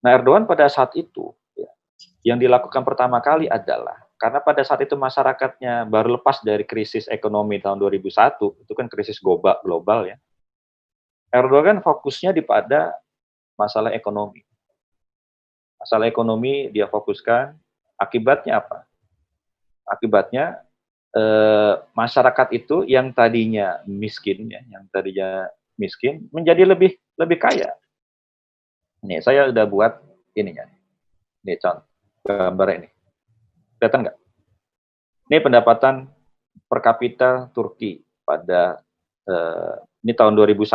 Nah, 0.00 0.16
Erdogan 0.16 0.48
pada 0.48 0.64
saat 0.66 0.96
itu, 0.96 1.30
ya, 1.52 1.68
yang 2.24 2.40
dilakukan 2.40 2.82
pertama 2.82 3.20
kali 3.20 3.46
adalah 3.46 4.04
karena 4.24 4.40
pada 4.40 4.64
saat 4.64 4.80
itu 4.80 4.96
masyarakatnya 4.96 5.84
baru 5.84 6.16
lepas 6.16 6.40
dari 6.40 6.64
krisis 6.64 7.04
ekonomi 7.12 7.60
tahun 7.60 7.76
2001, 7.76 8.64
itu 8.64 8.72
kan 8.72 8.88
krisis 8.88 9.20
global, 9.20 9.60
global 9.60 10.08
ya. 10.08 10.16
Erdogan 11.34 11.82
fokusnya 11.82 12.30
di 12.30 12.46
pada 12.46 12.94
masalah 13.58 13.90
ekonomi. 13.90 14.46
Masalah 15.82 16.06
ekonomi 16.06 16.70
dia 16.70 16.86
fokuskan, 16.86 17.58
akibatnya 17.98 18.62
apa? 18.62 18.86
Akibatnya 19.82 20.62
eh, 21.10 21.74
masyarakat 21.90 22.48
itu 22.54 22.86
yang 22.86 23.10
tadinya 23.10 23.82
miskin 23.82 24.46
ya, 24.46 24.62
yang 24.70 24.86
tadinya 24.94 25.50
miskin 25.74 26.30
menjadi 26.30 26.70
lebih 26.70 26.94
lebih 27.18 27.38
kaya. 27.42 27.74
Nih, 29.02 29.18
saya 29.18 29.50
udah 29.50 29.66
buat 29.66 30.00
ininya. 30.38 30.70
Nih, 31.44 31.58
contoh 31.58 31.84
gambar 32.24 32.68
ini. 32.80 32.88
Kelihatan 33.76 34.00
nggak? 34.06 34.18
Ini 35.28 35.38
pendapatan 35.44 35.94
per 36.64 36.78
kapita 36.80 37.52
Turki 37.52 38.00
pada 38.24 38.80
eh, 39.28 39.76
ini 40.04 40.12
tahun 40.12 40.36
2001 40.36 40.68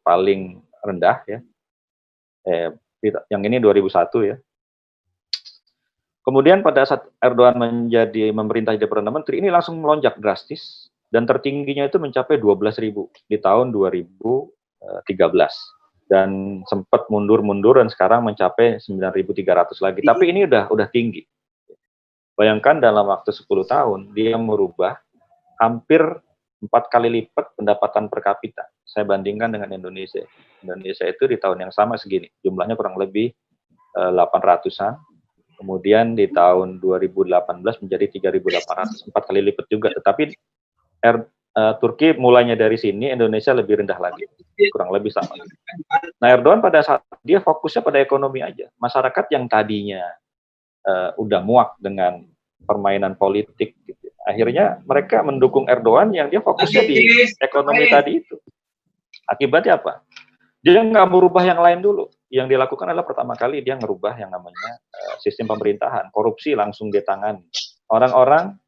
paling 0.00 0.64
rendah 0.80 1.16
ya. 1.28 1.38
Eh, 2.48 2.72
yang 3.28 3.44
ini 3.44 3.60
2001 3.60 4.24
ya. 4.24 4.36
Kemudian 6.20 6.60
pada 6.60 6.84
saat 6.84 7.08
Erdogan 7.20 7.56
menjadi 7.56 8.32
memerintah 8.32 8.76
jadi 8.76 8.88
perdana 8.88 9.12
menteri 9.12 9.40
ini 9.40 9.48
langsung 9.48 9.80
melonjak 9.80 10.20
drastis 10.20 10.88
dan 11.08 11.24
tertingginya 11.24 11.88
itu 11.88 11.96
mencapai 11.96 12.36
12.000 12.36 13.08
di 13.28 13.36
tahun 13.40 13.72
2013 13.72 14.52
dan 16.10 16.60
sempat 16.68 17.08
mundur-mundur 17.08 17.80
dan 17.80 17.88
sekarang 17.88 18.26
mencapai 18.26 18.80
9.300 18.82 19.80
lagi. 19.80 20.00
Tapi 20.04 20.24
ini 20.28 20.44
udah 20.44 20.68
udah 20.68 20.88
tinggi. 20.92 21.24
Bayangkan 22.36 22.80
dalam 22.80 23.08
waktu 23.08 23.32
10 23.32 23.46
tahun 23.68 24.00
dia 24.16 24.36
merubah 24.36 24.96
hampir 25.60 26.00
empat 26.60 26.92
kali 26.92 27.08
lipat 27.08 27.56
pendapatan 27.56 28.12
per 28.12 28.20
kapita. 28.20 28.64
Saya 28.84 29.08
bandingkan 29.08 29.50
dengan 29.50 29.72
Indonesia. 29.72 30.22
Indonesia 30.60 31.08
itu 31.08 31.24
di 31.24 31.36
tahun 31.40 31.68
yang 31.68 31.72
sama 31.72 31.96
segini, 31.96 32.28
jumlahnya 32.44 32.76
kurang 32.76 33.00
lebih 33.00 33.32
eh, 33.96 34.10
800-an. 34.12 35.00
Kemudian 35.60 36.16
di 36.16 36.24
tahun 36.32 36.80
2018 36.80 37.84
menjadi 37.84 38.06
3.800, 38.32 39.12
empat 39.12 39.22
kali 39.28 39.40
lipat 39.44 39.68
juga. 39.68 39.92
Tetapi 39.92 40.32
er, 41.04 41.28
uh, 41.52 41.74
Turki 41.76 42.16
mulainya 42.16 42.56
dari 42.56 42.80
sini, 42.80 43.12
Indonesia 43.12 43.52
lebih 43.52 43.84
rendah 43.84 44.00
lagi, 44.00 44.24
kurang 44.72 44.88
lebih 44.88 45.12
sama. 45.12 45.36
Nah 46.16 46.28
Erdogan 46.32 46.64
pada 46.64 46.80
saat 46.80 47.04
dia 47.20 47.44
fokusnya 47.44 47.84
pada 47.84 48.00
ekonomi 48.00 48.40
aja. 48.40 48.72
Masyarakat 48.80 49.36
yang 49.36 49.52
tadinya 49.52 50.00
uh, 50.88 51.12
udah 51.20 51.40
muak 51.44 51.76
dengan 51.76 52.24
permainan 52.64 53.16
politik 53.16 53.76
Akhirnya 54.24 54.84
mereka 54.84 55.24
mendukung 55.24 55.64
Erdogan 55.64 56.12
yang 56.12 56.28
dia 56.28 56.44
fokusnya 56.44 56.82
di 56.84 56.96
ekonomi 57.40 57.88
tadi 57.88 58.20
itu. 58.20 58.36
Akibatnya 59.24 59.80
apa? 59.80 60.04
Dia 60.60 60.84
nggak 60.84 61.08
merubah 61.08 61.40
yang 61.40 61.60
lain 61.60 61.80
dulu. 61.80 62.04
Yang 62.28 62.52
dilakukan 62.52 62.92
adalah 62.92 63.08
pertama 63.08 63.32
kali 63.32 63.64
dia 63.64 63.80
ngerubah 63.80 64.14
yang 64.20 64.28
namanya 64.28 64.78
uh, 64.92 65.16
sistem 65.24 65.48
pemerintahan. 65.48 66.12
Korupsi 66.12 66.52
langsung 66.52 66.92
ditangan. 66.92 67.40
Orang-orang 67.90 68.60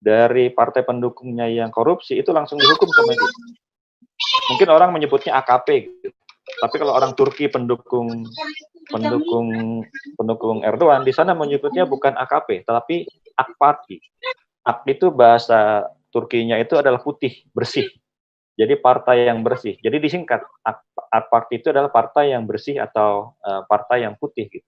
dari 0.00 0.50
partai 0.50 0.82
pendukungnya 0.88 1.46
yang 1.46 1.68
korupsi 1.68 2.16
itu 2.16 2.32
langsung 2.32 2.56
dihukum 2.56 2.88
sama 2.88 3.12
dia. 3.12 3.32
Mungkin 4.52 4.68
orang 4.72 4.90
menyebutnya 4.92 5.36
AKP 5.40 5.68
gitu. 5.84 6.08
Tapi 6.44 6.76
kalau 6.76 6.92
orang 6.92 7.16
Turki 7.16 7.48
pendukung 7.48 8.28
pendukung 8.92 9.80
pendukung 10.16 10.60
Erdogan 10.60 11.04
di 11.04 11.12
sana 11.12 11.32
menyebutnya 11.32 11.88
bukan 11.88 12.12
AKP, 12.20 12.68
tapi 12.68 13.08
Akparti. 13.34 13.96
Ak 14.64 14.88
itu 14.88 15.12
bahasa 15.12 15.92
Turkinya 16.08 16.56
itu 16.62 16.78
adalah 16.78 17.02
putih, 17.02 17.42
bersih. 17.50 17.90
Jadi 18.54 18.78
partai 18.78 19.26
yang 19.26 19.42
bersih. 19.42 19.74
Jadi 19.82 19.98
disingkat, 19.98 20.46
Ak 20.62 21.26
Parti 21.26 21.58
itu 21.58 21.74
adalah 21.74 21.90
partai 21.90 22.30
yang 22.30 22.46
bersih 22.46 22.78
atau 22.78 23.34
uh, 23.42 23.66
partai 23.66 24.06
yang 24.06 24.14
putih 24.14 24.46
gitu. 24.46 24.66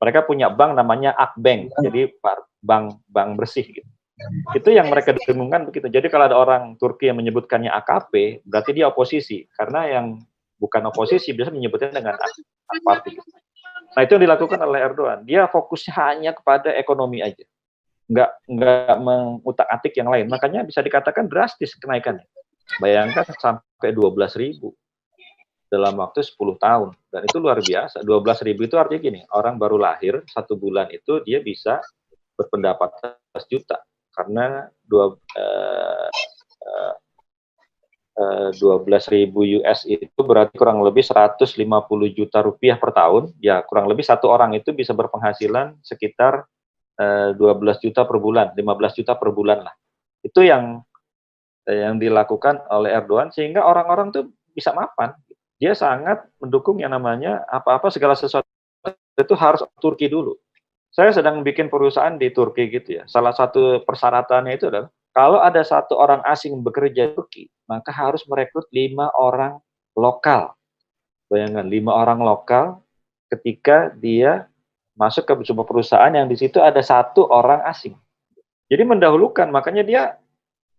Mereka 0.00 0.24
punya 0.24 0.48
bank 0.48 0.76
namanya 0.76 1.12
Akbank, 1.16 1.72
jadi 1.80 2.12
bank 2.64 3.00
bank 3.08 3.30
bersih 3.36 3.64
gitu. 3.64 3.88
Itu 4.56 4.72
yang 4.72 4.88
mereka 4.88 5.12
dengungkan 5.12 5.68
begitu. 5.68 5.92
Jadi 5.92 6.08
kalau 6.08 6.32
ada 6.32 6.36
orang 6.36 6.80
Turki 6.80 7.12
yang 7.12 7.20
menyebutkannya 7.20 7.68
AKP, 7.68 8.44
berarti 8.48 8.70
dia 8.72 8.88
oposisi. 8.88 9.44
Karena 9.52 9.84
yang 9.88 10.20
bukan 10.56 10.88
oposisi 10.88 11.36
biasa 11.36 11.52
menyebutnya 11.52 11.92
dengan 11.92 12.16
Ak, 12.16 12.32
Ak 12.72 12.80
Parti. 12.84 13.20
Nah 13.96 14.00
itu 14.00 14.16
yang 14.16 14.24
dilakukan 14.24 14.60
oleh 14.64 14.80
Erdogan. 14.80 15.20
Dia 15.28 15.44
fokusnya 15.48 15.92
hanya 15.96 16.32
kepada 16.32 16.72
ekonomi 16.72 17.20
aja 17.20 17.44
nggak 18.06 18.30
nggak 18.46 18.96
mengutak 19.02 19.66
atik 19.70 19.94
yang 19.98 20.10
lain. 20.10 20.30
Makanya 20.30 20.62
bisa 20.62 20.80
dikatakan 20.82 21.26
drastis 21.26 21.74
kenaikannya. 21.74 22.26
Bayangkan 22.82 23.26
sampai 23.38 23.90
12 23.94 24.34
ribu 24.38 24.74
dalam 25.66 25.98
waktu 25.98 26.22
10 26.22 26.58
tahun. 26.58 26.90
Dan 27.10 27.22
itu 27.26 27.36
luar 27.42 27.58
biasa. 27.58 28.02
12 28.02 28.46
ribu 28.46 28.66
itu 28.66 28.74
artinya 28.78 29.00
gini, 29.02 29.20
orang 29.34 29.58
baru 29.58 29.78
lahir 29.78 30.22
satu 30.30 30.54
bulan 30.54 30.90
itu 30.94 31.22
dia 31.26 31.42
bisa 31.42 31.82
berpendapat 32.38 32.94
12 33.34 33.52
juta. 33.52 33.78
Karena 34.14 34.64
dua, 34.80 35.12
uh, 35.12 36.08
uh, 36.64 36.94
uh, 38.16 38.50
12 38.54 39.12
ribu 39.12 39.44
US 39.60 39.84
itu 39.84 40.20
berarti 40.24 40.56
kurang 40.56 40.80
lebih 40.80 41.04
150 41.04 41.52
juta 42.16 42.38
rupiah 42.40 42.80
per 42.80 42.96
tahun. 42.96 43.34
Ya 43.42 43.60
kurang 43.66 43.90
lebih 43.90 44.06
satu 44.06 44.30
orang 44.32 44.56
itu 44.56 44.72
bisa 44.72 44.96
berpenghasilan 44.96 45.76
sekitar 45.84 46.48
12 46.96 47.36
eh, 47.36 47.76
juta 47.84 48.08
per 48.08 48.16
bulan, 48.16 48.56
15 48.56 48.98
juta 48.98 49.12
per 49.20 49.30
bulan 49.36 49.68
lah. 49.68 49.74
Itu 50.24 50.40
yang 50.40 50.80
eh, 51.68 51.84
yang 51.84 52.00
dilakukan 52.00 52.68
oleh 52.72 52.96
Erdogan 52.96 53.28
sehingga 53.28 53.64
orang-orang 53.64 54.12
tuh 54.12 54.24
bisa 54.56 54.72
mapan. 54.72 55.12
Dia 55.60 55.72
sangat 55.72 56.24
mendukung 56.40 56.80
yang 56.80 56.92
namanya 56.92 57.44
apa-apa 57.48 57.88
segala 57.88 58.16
sesuatu 58.16 58.48
itu 59.16 59.34
harus 59.36 59.64
Turki 59.80 60.08
dulu. 60.08 60.36
saya 60.96 61.12
sedang 61.12 61.44
bikin 61.44 61.68
perusahaan 61.68 62.16
di 62.16 62.32
Turki 62.32 62.72
gitu 62.72 62.96
ya. 62.96 63.04
Salah 63.04 63.36
satu 63.36 63.84
persyaratannya 63.84 64.56
itu 64.56 64.72
adalah 64.72 64.88
kalau 65.12 65.44
ada 65.44 65.60
satu 65.60 65.92
orang 65.92 66.24
asing 66.24 66.56
bekerja 66.64 67.12
di 67.12 67.12
Turki, 67.12 67.44
maka 67.68 67.92
harus 67.92 68.24
merekrut 68.24 68.64
lima 68.72 69.12
orang 69.12 69.60
lokal. 69.92 70.56
Bayangkan 71.28 71.68
lima 71.68 71.92
orang 71.92 72.24
lokal 72.24 72.80
ketika 73.28 73.92
dia 73.92 74.48
masuk 74.96 75.28
ke 75.28 75.32
sebuah 75.44 75.68
perusahaan 75.68 76.08
yang 76.08 76.24
di 76.24 76.40
situ 76.40 76.56
ada 76.56 76.80
satu 76.80 77.28
orang 77.28 77.60
asing. 77.68 77.92
Jadi 78.66 78.82
mendahulukan, 78.82 79.46
makanya 79.52 79.84
dia 79.84 80.02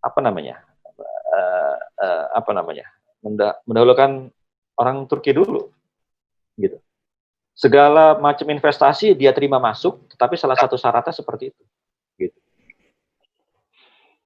apa 0.02 0.20
namanya, 0.20 0.60
uh, 0.98 1.76
uh, 2.02 2.24
apa 2.34 2.50
namanya, 2.52 2.84
mendahulukan 3.64 4.28
orang 4.76 5.06
Turki 5.08 5.32
dulu, 5.32 5.70
gitu. 6.58 6.76
Segala 7.56 8.18
macam 8.18 8.46
investasi 8.46 9.16
dia 9.16 9.32
terima 9.32 9.56
masuk, 9.62 10.04
tetapi 10.12 10.36
salah 10.36 10.58
satu 10.58 10.76
syaratnya 10.76 11.14
seperti 11.14 11.54
itu, 11.54 11.62
gitu. 12.20 12.38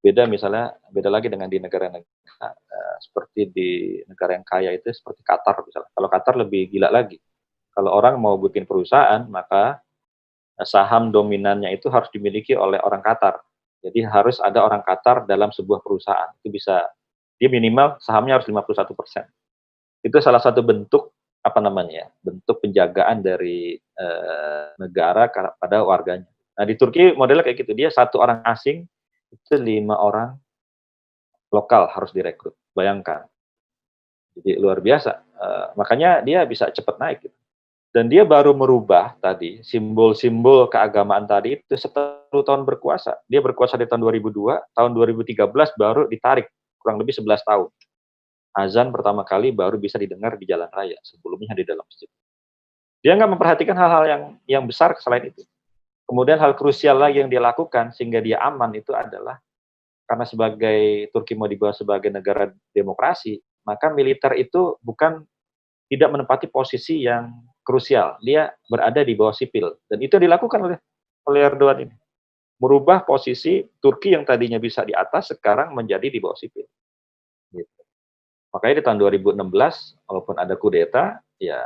Beda 0.02 0.26
misalnya, 0.26 0.74
beda 0.90 1.06
lagi 1.12 1.30
dengan 1.30 1.46
di 1.46 1.62
negara-negara 1.62 2.48
uh, 2.50 2.96
seperti 2.98 3.40
di 3.54 3.70
negara 4.10 4.34
yang 4.34 4.42
kaya 4.42 4.74
itu 4.74 4.90
seperti 4.90 5.22
Qatar 5.22 5.62
misalnya. 5.62 5.90
Kalau 5.94 6.08
Qatar 6.10 6.34
lebih 6.34 6.66
gila 6.74 6.90
lagi 6.90 7.22
kalau 7.72 7.90
orang 7.92 8.20
mau 8.20 8.36
bikin 8.36 8.68
perusahaan, 8.68 9.24
maka 9.28 9.80
eh, 10.60 10.66
saham 10.68 11.10
dominannya 11.10 11.72
itu 11.72 11.88
harus 11.88 12.08
dimiliki 12.12 12.52
oleh 12.56 12.78
orang 12.84 13.00
Qatar. 13.00 13.40
Jadi 13.82 14.06
harus 14.06 14.38
ada 14.38 14.62
orang 14.62 14.84
Qatar 14.86 15.26
dalam 15.26 15.50
sebuah 15.50 15.82
perusahaan. 15.82 16.30
Itu 16.38 16.54
bisa, 16.54 16.86
dia 17.40 17.48
minimal 17.50 17.98
sahamnya 17.98 18.38
harus 18.38 18.46
51 18.46 18.94
persen. 18.94 19.24
Itu 20.04 20.18
salah 20.22 20.38
satu 20.38 20.62
bentuk 20.62 21.10
apa 21.42 21.58
namanya, 21.58 22.06
bentuk 22.22 22.62
penjagaan 22.62 23.24
dari 23.24 23.74
eh, 23.76 24.66
negara 24.78 25.26
pada 25.58 25.82
warganya. 25.82 26.28
Nah 26.52 26.64
di 26.68 26.76
Turki 26.76 27.16
modelnya 27.16 27.42
kayak 27.42 27.64
gitu, 27.64 27.72
dia 27.74 27.88
satu 27.88 28.20
orang 28.22 28.44
asing 28.46 28.86
itu 29.32 29.56
lima 29.56 29.96
orang 29.96 30.36
lokal 31.48 31.88
harus 31.88 32.12
direkrut. 32.12 32.52
Bayangkan, 32.76 33.24
jadi 34.36 34.56
luar 34.60 34.80
biasa. 34.80 35.12
Uh, 35.36 35.66
makanya 35.76 36.24
dia 36.24 36.44
bisa 36.48 36.68
cepat 36.72 36.96
naik. 36.96 37.18
Gitu. 37.28 37.36
Dan 37.92 38.08
dia 38.08 38.24
baru 38.24 38.56
merubah 38.56 39.12
tadi 39.20 39.60
simbol-simbol 39.60 40.64
keagamaan 40.72 41.28
tadi 41.28 41.60
itu 41.60 41.76
setelah 41.76 42.24
tahun 42.32 42.64
berkuasa. 42.64 43.20
Dia 43.28 43.44
berkuasa 43.44 43.76
di 43.76 43.84
tahun 43.84 44.00
2002, 44.00 44.72
tahun 44.72 44.90
2013 44.96 45.44
baru 45.76 46.08
ditarik 46.08 46.48
kurang 46.80 46.96
lebih 46.96 47.12
11 47.12 47.44
tahun. 47.44 47.68
Azan 48.56 48.88
pertama 48.88 49.28
kali 49.28 49.52
baru 49.52 49.76
bisa 49.76 50.00
didengar 50.00 50.40
di 50.40 50.48
jalan 50.48 50.72
raya, 50.72 50.96
sebelumnya 51.04 51.52
di 51.52 51.68
dalam 51.68 51.84
masjid. 51.84 52.08
Dia 53.04 53.12
nggak 53.12 53.30
memperhatikan 53.36 53.76
hal-hal 53.76 54.04
yang 54.08 54.22
yang 54.48 54.64
besar 54.64 54.96
selain 54.96 55.28
itu. 55.28 55.44
Kemudian 56.08 56.40
hal 56.40 56.56
krusial 56.56 56.96
lagi 56.96 57.20
yang 57.20 57.28
dia 57.28 57.44
lakukan 57.44 57.92
sehingga 57.92 58.24
dia 58.24 58.40
aman 58.40 58.72
itu 58.72 58.92
adalah 58.96 59.36
karena 60.08 60.24
sebagai 60.28 61.08
Turki 61.08 61.32
mau 61.32 61.48
dibawa 61.48 61.72
sebagai 61.72 62.12
negara 62.12 62.52
demokrasi, 62.72 63.40
maka 63.64 63.88
militer 63.92 64.36
itu 64.36 64.76
bukan 64.84 65.24
tidak 65.88 66.08
menempati 66.12 66.52
posisi 66.52 67.04
yang 67.04 67.32
krusial. 67.62 68.18
Dia 68.22 68.50
berada 68.66 69.00
di 69.02 69.14
bawah 69.14 69.34
sipil. 69.34 69.78
Dan 69.86 70.02
itu 70.02 70.18
dilakukan 70.18 70.60
oleh, 70.62 70.78
oleh 71.26 71.40
Erdogan 71.42 71.88
ini. 71.88 71.96
Merubah 72.62 73.02
posisi 73.02 73.66
Turki 73.82 74.14
yang 74.14 74.22
tadinya 74.22 74.58
bisa 74.62 74.86
di 74.86 74.94
atas, 74.94 75.34
sekarang 75.34 75.74
menjadi 75.74 76.06
di 76.06 76.18
bawah 76.22 76.38
sipil. 76.38 76.62
Gitu. 77.50 77.80
Makanya 78.54 78.74
di 78.78 78.84
tahun 78.86 78.98
2016, 79.02 79.40
walaupun 80.06 80.34
ada 80.38 80.54
kudeta, 80.54 81.18
ya 81.42 81.58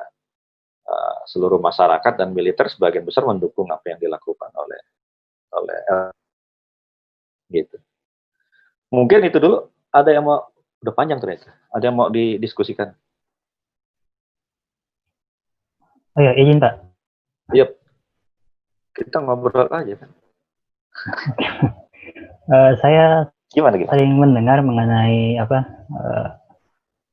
uh, 0.89 1.19
seluruh 1.29 1.61
masyarakat 1.61 2.13
dan 2.17 2.33
militer 2.33 2.71
sebagian 2.73 3.05
besar 3.05 3.29
mendukung 3.29 3.69
apa 3.69 3.93
yang 3.93 4.01
dilakukan 4.01 4.49
oleh 4.57 4.81
oleh 5.53 5.81
gitu. 7.51 7.77
Mungkin 8.91 9.27
itu 9.27 9.39
dulu. 9.39 9.71
Ada 9.91 10.13
yang 10.13 10.29
mau 10.29 10.45
udah 10.83 10.95
panjang 10.95 11.19
ternyata. 11.23 11.55
Ada 11.73 11.89
yang 11.89 11.97
mau 11.97 12.09
didiskusikan? 12.13 12.93
Oh 16.17 16.23
ya, 16.25 16.33
izin 16.33 16.57
Pak. 16.57 16.81
Yep. 17.53 17.77
Kita 18.97 19.21
ngobrol 19.21 19.69
aja 19.69 19.95
kan. 20.01 20.11
uh, 22.49 22.73
saya 22.81 23.29
gimana, 23.53 23.77
gimana? 23.77 23.93
sering 23.93 24.13
mendengar 24.17 24.59
mengenai 24.65 25.37
apa 25.37 25.59
uh, 25.93 26.27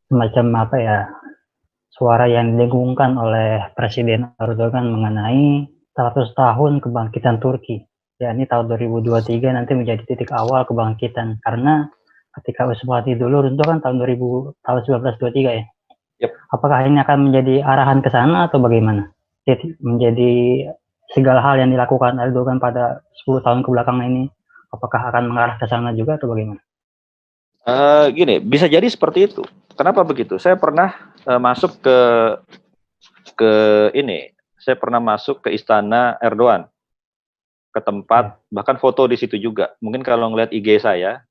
semacam 0.07 0.45
apa 0.63 0.75
ya 0.79 0.97
suara 1.91 2.31
yang 2.31 2.55
didengungkan 2.55 3.19
oleh 3.19 3.75
Presiden 3.75 4.31
Erdogan 4.39 4.87
mengenai 4.87 5.67
100 5.93 6.31
tahun 6.33 6.79
kebangkitan 6.79 7.43
Turki. 7.43 7.83
Ya, 8.23 8.31
ini 8.31 8.47
tahun 8.47 8.71
2023 8.71 9.51
nanti 9.51 9.75
menjadi 9.75 9.99
titik 10.07 10.31
awal 10.31 10.63
kebangkitan 10.63 11.43
karena 11.43 11.91
ketika 12.39 12.65
Usmati 12.71 13.19
dulu 13.19 13.45
runtuh 13.45 13.67
kan 13.67 13.83
tahun 13.83 13.99
2000 13.99 14.63
tahun 14.63 14.79
1923 15.19 15.59
ya. 15.59 15.63
Yep. 16.23 16.31
Apakah 16.55 16.87
ini 16.87 17.03
akan 17.03 17.29
menjadi 17.29 17.59
arahan 17.67 17.99
ke 17.99 18.07
sana 18.07 18.47
atau 18.47 18.63
bagaimana? 18.63 19.11
Jadi 19.43 19.75
menjadi 19.83 20.31
segala 21.11 21.43
hal 21.43 21.59
yang 21.59 21.75
dilakukan 21.75 22.15
Erdogan 22.15 22.63
pada 22.63 23.03
10 23.27 23.43
tahun 23.43 23.59
ke 23.59 23.69
belakang 23.69 23.99
ini, 24.07 24.31
apakah 24.71 25.11
akan 25.11 25.27
mengarah 25.27 25.59
ke 25.59 25.67
sana 25.67 25.91
juga 25.91 26.15
atau 26.15 26.31
bagaimana? 26.31 26.63
Uh, 27.67 28.07
gini, 28.15 28.39
bisa 28.39 28.71
jadi 28.71 28.87
seperti 28.87 29.27
itu. 29.27 29.43
Kenapa 29.75 30.03
begitu? 30.07 30.39
Saya 30.39 30.55
pernah 30.55 30.95
uh, 31.27 31.39
masuk 31.39 31.83
ke 31.83 31.97
ke 33.35 33.51
ini, 33.91 34.31
saya 34.59 34.79
pernah 34.79 35.03
masuk 35.03 35.43
ke 35.43 35.51
istana 35.51 36.15
Erdogan, 36.23 36.71
ke 37.75 37.79
tempat 37.83 38.39
ya. 38.39 38.39
bahkan 38.47 38.79
foto 38.79 39.03
di 39.11 39.19
situ 39.19 39.35
juga. 39.35 39.75
Mungkin 39.83 40.07
kalau 40.07 40.31
ngeliat 40.31 40.55
IG 40.55 40.79
saya, 40.79 41.23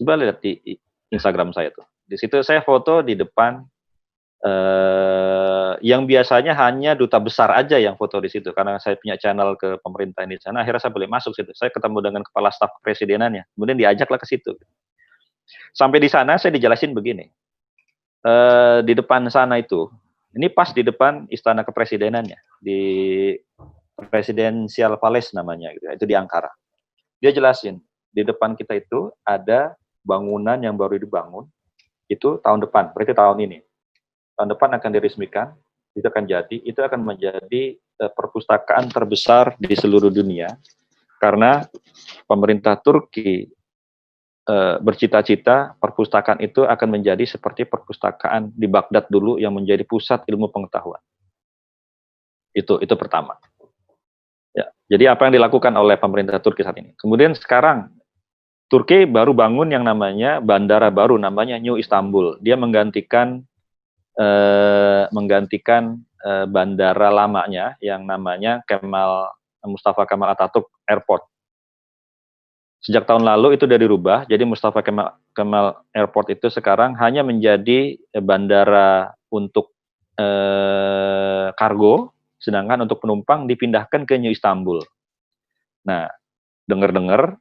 coba 0.00 0.16
lihat 0.16 0.40
di 0.40 0.80
Instagram 1.12 1.52
saya 1.52 1.68
tuh. 1.76 1.84
Di 2.04 2.16
situ 2.16 2.40
saya 2.40 2.60
foto 2.60 3.00
di 3.00 3.16
depan 3.16 3.64
uh, 4.44 5.72
yang 5.80 6.04
biasanya 6.04 6.52
hanya 6.54 6.92
duta 6.94 7.16
besar 7.18 7.50
aja 7.56 7.80
yang 7.80 7.96
foto 7.96 8.20
di 8.20 8.28
situ 8.28 8.52
karena 8.52 8.76
saya 8.78 9.00
punya 9.00 9.16
channel 9.16 9.56
ke 9.56 9.80
pemerintah 9.80 10.28
di 10.28 10.36
sana 10.38 10.62
akhirnya 10.62 10.80
saya 10.84 10.92
boleh 10.92 11.08
masuk 11.08 11.32
situ. 11.32 11.50
Saya 11.56 11.72
ketemu 11.72 11.98
dengan 12.04 12.22
kepala 12.22 12.52
staf 12.52 12.70
presidenannya. 12.84 13.48
Kemudian 13.56 13.80
diajaklah 13.80 14.20
ke 14.20 14.28
situ. 14.28 14.52
Sampai 15.72 16.00
di 16.00 16.08
sana 16.08 16.36
saya 16.36 16.54
dijelasin 16.54 16.92
begini. 16.92 17.28
Uh, 18.24 18.80
di 18.80 18.96
depan 18.96 19.28
sana 19.28 19.60
itu 19.60 19.92
ini 20.32 20.48
pas 20.48 20.72
di 20.72 20.80
depan 20.80 21.28
istana 21.28 21.60
kepresidenannya 21.60 22.40
di 22.56 22.80
Presidensial 24.08 24.96
Palace 24.96 25.36
namanya 25.36 25.70
gitu 25.76 25.84
itu 25.92 26.04
di 26.08 26.16
Ankara. 26.16 26.48
Dia 27.20 27.36
jelasin 27.36 27.84
di 28.08 28.24
depan 28.24 28.56
kita 28.56 28.80
itu 28.80 29.12
ada 29.28 29.76
bangunan 30.00 30.56
yang 30.56 30.72
baru 30.72 30.96
dibangun 30.96 31.44
itu 32.08 32.40
tahun 32.40 32.64
depan 32.64 32.96
berarti 32.96 33.12
tahun 33.12 33.38
ini 33.44 33.58
tahun 34.34 34.54
depan 34.54 34.70
akan 34.78 34.90
diresmikan, 34.90 35.54
itu 35.94 36.06
akan 36.06 36.26
jadi, 36.26 36.56
itu 36.62 36.78
akan 36.82 37.00
menjadi 37.06 37.78
uh, 38.02 38.10
perpustakaan 38.10 38.90
terbesar 38.90 39.54
di 39.58 39.74
seluruh 39.78 40.10
dunia 40.10 40.58
karena 41.24 41.64
pemerintah 42.28 42.76
Turki 42.76 43.48
uh, 44.44 44.76
bercita-cita 44.84 45.78
perpustakaan 45.80 46.44
itu 46.44 46.68
akan 46.68 47.00
menjadi 47.00 47.24
seperti 47.24 47.64
perpustakaan 47.64 48.52
di 48.52 48.68
Baghdad 48.68 49.08
dulu 49.08 49.40
yang 49.40 49.56
menjadi 49.56 49.88
pusat 49.88 50.20
ilmu 50.28 50.52
pengetahuan. 50.52 51.00
Itu 52.52 52.76
itu 52.84 52.94
pertama. 52.94 53.40
Ya, 54.54 54.70
jadi 54.86 55.16
apa 55.16 55.26
yang 55.26 55.34
dilakukan 55.40 55.74
oleh 55.74 55.98
pemerintah 55.98 56.38
Turki 56.38 56.62
saat 56.62 56.78
ini. 56.78 56.94
Kemudian 57.00 57.32
sekarang 57.34 57.90
Turki 58.68 59.08
baru 59.08 59.32
bangun 59.32 59.72
yang 59.72 59.82
namanya 59.82 60.44
bandara 60.44 60.92
baru 60.92 61.16
namanya 61.16 61.56
New 61.56 61.80
Istanbul. 61.80 62.38
Dia 62.44 62.54
menggantikan 62.54 63.42
eh, 64.18 65.04
menggantikan 65.10 65.98
eh, 66.22 66.46
bandara 66.46 67.10
lamanya 67.10 67.74
yang 67.82 68.06
namanya 68.06 68.62
Kemal 68.66 69.30
Mustafa 69.64 70.04
Kemal 70.04 70.32
Atatürk 70.34 70.68
Airport. 70.86 71.24
Sejak 72.84 73.08
tahun 73.08 73.24
lalu 73.24 73.56
itu 73.56 73.64
sudah 73.64 73.80
dirubah, 73.80 74.18
jadi 74.28 74.44
Mustafa 74.44 74.84
Kemal, 74.84 75.16
Kemal 75.32 75.80
Airport 75.96 76.36
itu 76.36 76.52
sekarang 76.52 76.92
hanya 77.00 77.24
menjadi 77.24 77.96
bandara 78.20 79.16
untuk 79.32 79.72
eh, 80.20 81.48
kargo, 81.56 82.12
sedangkan 82.36 82.84
untuk 82.84 83.00
penumpang 83.00 83.48
dipindahkan 83.48 84.04
ke 84.04 84.20
New 84.20 84.28
Istanbul. 84.28 84.84
Nah, 85.88 86.12
dengar-dengar 86.68 87.40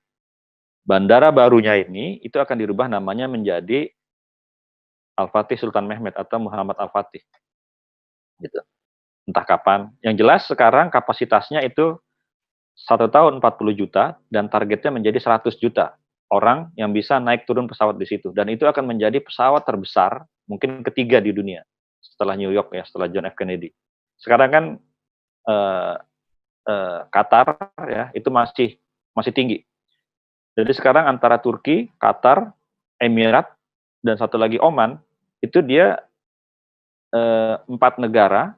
bandara 0.87 1.31
barunya 1.31 1.79
ini 1.79 2.19
itu 2.23 2.39
akan 2.39 2.55
dirubah 2.59 2.87
namanya 2.91 3.27
menjadi 3.27 3.91
Al-Fatih 5.13 5.57
Sultan 5.59 5.85
Mehmet 5.85 6.17
atau 6.17 6.41
Muhammad 6.41 6.77
Al-Fatih. 6.81 7.21
Gitu. 8.41 8.59
Entah 9.29 9.45
kapan. 9.45 9.93
Yang 10.03 10.15
jelas 10.19 10.41
sekarang 10.49 10.89
kapasitasnya 10.89 11.63
itu 11.63 11.95
satu 12.73 13.07
tahun 13.07 13.37
40 13.37 13.77
juta 13.77 14.17
dan 14.33 14.49
targetnya 14.49 14.89
menjadi 14.89 15.21
100 15.21 15.53
juta 15.61 15.93
orang 16.33 16.73
yang 16.73 16.89
bisa 16.89 17.21
naik 17.21 17.45
turun 17.45 17.69
pesawat 17.69 17.95
di 18.01 18.09
situ. 18.09 18.33
Dan 18.33 18.49
itu 18.49 18.65
akan 18.65 18.89
menjadi 18.89 19.21
pesawat 19.21 19.61
terbesar, 19.61 20.25
mungkin 20.49 20.81
ketiga 20.81 21.21
di 21.21 21.29
dunia 21.29 21.61
setelah 22.01 22.33
New 22.33 22.49
York 22.49 22.73
ya, 22.73 22.83
setelah 22.83 23.07
John 23.13 23.29
F. 23.29 23.37
Kennedy. 23.37 23.69
Sekarang 24.17 24.49
kan 24.49 24.65
eh, 25.47 25.95
eh, 26.67 26.99
Qatar 27.13 27.47
ya 27.85 28.09
itu 28.17 28.27
masih 28.33 28.75
masih 29.13 29.31
tinggi. 29.31 29.61
Jadi 30.53 30.73
sekarang 30.73 31.09
antara 31.09 31.37
Turki, 31.41 31.89
Qatar, 31.97 32.53
Emirat 33.01 33.49
dan 34.03 34.19
satu 34.19 34.35
lagi 34.35 34.59
Oman 34.59 34.99
itu 35.39 35.63
dia 35.63 35.97
eh, 37.15 37.55
empat 37.65 37.97
negara 37.97 38.53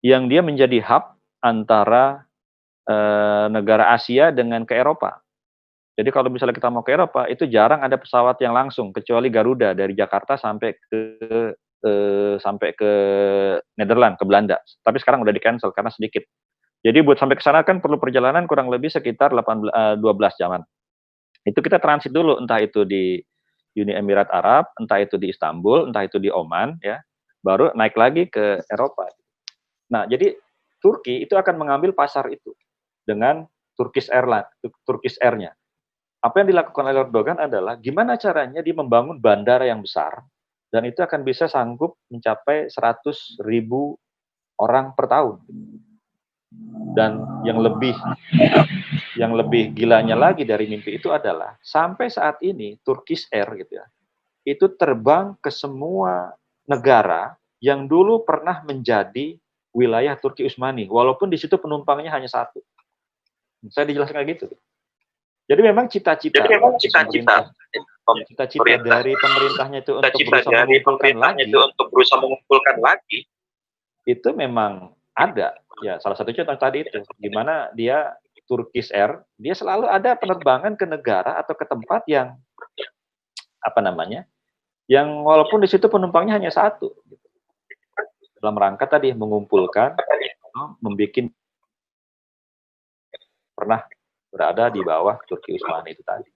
yang 0.00 0.30
dia 0.30 0.40
menjadi 0.40 0.78
hub 0.86 1.18
antara 1.42 2.22
eh, 2.86 3.46
negara 3.50 3.90
Asia 3.92 4.30
dengan 4.30 4.62
ke 4.62 4.78
Eropa. 4.78 5.18
Jadi 5.98 6.14
kalau 6.14 6.30
misalnya 6.30 6.54
kita 6.54 6.70
mau 6.70 6.86
ke 6.86 6.94
Eropa 6.94 7.26
itu 7.26 7.50
jarang 7.50 7.82
ada 7.82 7.98
pesawat 7.98 8.38
yang 8.38 8.54
langsung 8.54 8.94
kecuali 8.94 9.34
Garuda 9.34 9.74
dari 9.74 9.98
Jakarta 9.98 10.38
sampai 10.38 10.78
ke 10.78 10.98
eh, 11.82 12.34
sampai 12.38 12.70
ke 12.78 12.90
Nederland 13.74 14.14
ke 14.14 14.22
Belanda. 14.22 14.62
Tapi 14.86 15.02
sekarang 15.02 15.26
udah 15.26 15.34
di 15.34 15.42
cancel 15.42 15.74
karena 15.74 15.90
sedikit. 15.90 16.22
Jadi 16.86 17.02
buat 17.02 17.18
sampai 17.18 17.34
ke 17.34 17.42
sana 17.42 17.66
kan 17.66 17.82
perlu 17.82 17.98
perjalanan 17.98 18.46
kurang 18.46 18.70
lebih 18.70 18.94
sekitar 18.94 19.34
18 19.34 19.74
eh, 19.74 19.94
12 19.98 20.38
jaman. 20.38 20.62
Itu 21.42 21.58
kita 21.58 21.82
transit 21.82 22.14
dulu 22.14 22.38
entah 22.38 22.62
itu 22.62 22.86
di 22.86 23.18
Uni 23.82 23.94
Emirat 23.94 24.28
Arab, 24.30 24.70
entah 24.78 24.98
itu 24.98 25.16
di 25.16 25.30
Istanbul, 25.30 25.90
entah 25.90 26.04
itu 26.06 26.18
di 26.18 26.28
Oman 26.28 26.78
ya. 26.82 26.98
Baru 27.42 27.70
naik 27.72 27.94
lagi 27.94 28.26
ke 28.26 28.60
Eropa. 28.66 29.06
Nah, 29.94 30.04
jadi 30.04 30.34
Turki 30.78 31.26
itu 31.26 31.34
akan 31.34 31.58
mengambil 31.58 31.90
pasar 31.90 32.30
itu 32.30 32.54
dengan 33.02 33.46
Turkish 33.74 34.10
Airline, 34.10 34.46
Turkish 34.86 35.18
Air-nya. 35.22 35.54
Apa 36.18 36.42
yang 36.42 36.50
dilakukan 36.50 36.82
oleh 36.82 37.06
Erdogan 37.06 37.38
adalah 37.38 37.78
gimana 37.78 38.18
caranya 38.18 38.58
dia 38.58 38.74
membangun 38.74 39.22
bandara 39.22 39.66
yang 39.66 39.86
besar 39.86 40.26
dan 40.68 40.84
itu 40.84 41.00
akan 41.00 41.24
bisa 41.24 41.48
sanggup 41.48 41.96
mencapai 42.12 42.68
100 42.68 43.40
ribu 43.46 43.96
orang 44.60 44.92
per 44.92 45.06
tahun. 45.08 45.40
Dan 46.92 47.22
yang 47.46 47.60
lebih 47.62 47.94
yang 49.18 49.34
lebih 49.34 49.74
gilanya 49.74 50.14
lagi 50.14 50.46
dari 50.46 50.70
mimpi 50.70 50.94
itu 50.94 51.10
adalah 51.10 51.58
sampai 51.58 52.06
saat 52.06 52.38
ini 52.46 52.78
Turkish 52.86 53.26
Air 53.34 53.50
gitu 53.58 53.82
ya. 53.82 53.86
Itu 54.46 54.70
terbang 54.78 55.34
ke 55.42 55.50
semua 55.50 56.32
negara 56.70 57.34
yang 57.58 57.90
dulu 57.90 58.22
pernah 58.22 58.62
menjadi 58.62 59.34
wilayah 59.74 60.14
Turki 60.14 60.46
Utsmani 60.46 60.86
walaupun 60.86 61.26
di 61.26 61.36
situ 61.36 61.58
penumpangnya 61.58 62.14
hanya 62.14 62.30
satu. 62.30 62.62
Saya 63.74 63.90
dijelaskan 63.90 64.22
kayak 64.22 64.30
gitu. 64.38 64.46
Jadi 65.48 65.60
memang 65.64 65.90
cita-cita 65.90 66.44
Jadi 66.44 66.48
memang 66.54 66.78
cita-cita 66.78 67.50
cita-cita 68.24 68.64
pemerintah. 68.64 68.88
dari 68.88 69.12
pemerintah 69.16 69.66
itu 69.68 69.92
untuk 69.96 70.12
cita-cita 70.16 70.30
berusaha 70.32 70.52
dari 70.64 70.76
pemerintahnya 70.80 71.44
lagi 71.44 71.50
itu 71.52 71.58
untuk 71.60 71.86
berusaha 71.92 72.18
mengumpulkan 72.20 72.76
lagi 72.80 73.18
itu 74.08 74.28
memang 74.32 74.72
ada 75.12 75.48
ya 75.84 76.00
salah 76.00 76.16
satu 76.16 76.32
contoh 76.32 76.56
tadi 76.56 76.88
itu 76.88 77.04
gimana 77.20 77.68
dia 77.76 78.16
Turkish 78.48 78.88
Air 78.90 79.22
dia 79.36 79.52
selalu 79.52 79.86
ada 79.86 80.16
penerbangan 80.16 80.74
ke 80.74 80.88
negara 80.88 81.36
atau 81.36 81.52
ke 81.52 81.68
tempat 81.68 82.02
yang 82.08 82.34
apa 83.60 83.80
namanya 83.84 84.24
yang 84.88 85.20
walaupun 85.20 85.60
di 85.60 85.68
situ 85.68 85.84
penumpangnya 85.86 86.40
hanya 86.40 86.48
satu 86.48 86.96
gitu. 87.04 87.26
dalam 88.40 88.56
rangka 88.56 88.88
tadi 88.88 89.12
mengumpulkan 89.12 89.92
membuat 90.80 91.28
pernah 93.52 93.80
berada 94.32 94.72
di 94.72 94.80
bawah 94.80 95.20
Turki 95.28 95.60
Utsmani 95.60 95.92
itu 95.92 96.02
tadi 96.02 96.30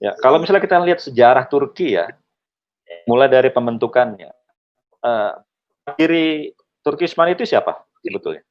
ya 0.00 0.16
kalau 0.18 0.40
misalnya 0.40 0.64
kita 0.64 0.80
lihat 0.80 1.04
sejarah 1.04 1.44
Turki 1.46 2.00
ya 2.00 2.08
mulai 3.04 3.28
dari 3.28 3.52
pembentukannya 3.52 4.30
eh, 5.04 5.32
diri 6.00 6.50
Turki 6.80 7.06
Utsmani 7.06 7.36
itu 7.36 7.46
siapa 7.46 7.84
sebetulnya? 8.02 8.42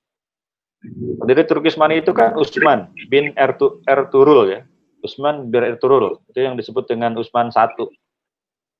Pendiri 0.81 1.45
Turki 1.45 1.69
Utsmani 1.69 2.01
itu 2.01 2.09
kan 2.09 2.33
Utsman 2.33 2.89
bin 3.05 3.37
Ertu, 3.37 3.85
Ertugrul 3.85 4.49
ya. 4.49 4.65
Utsman 5.05 5.53
bin 5.53 5.61
Ertugrul 5.61 6.17
itu 6.33 6.41
yang 6.41 6.57
disebut 6.57 6.89
dengan 6.89 7.13
Utsman 7.13 7.53
I. 7.53 7.85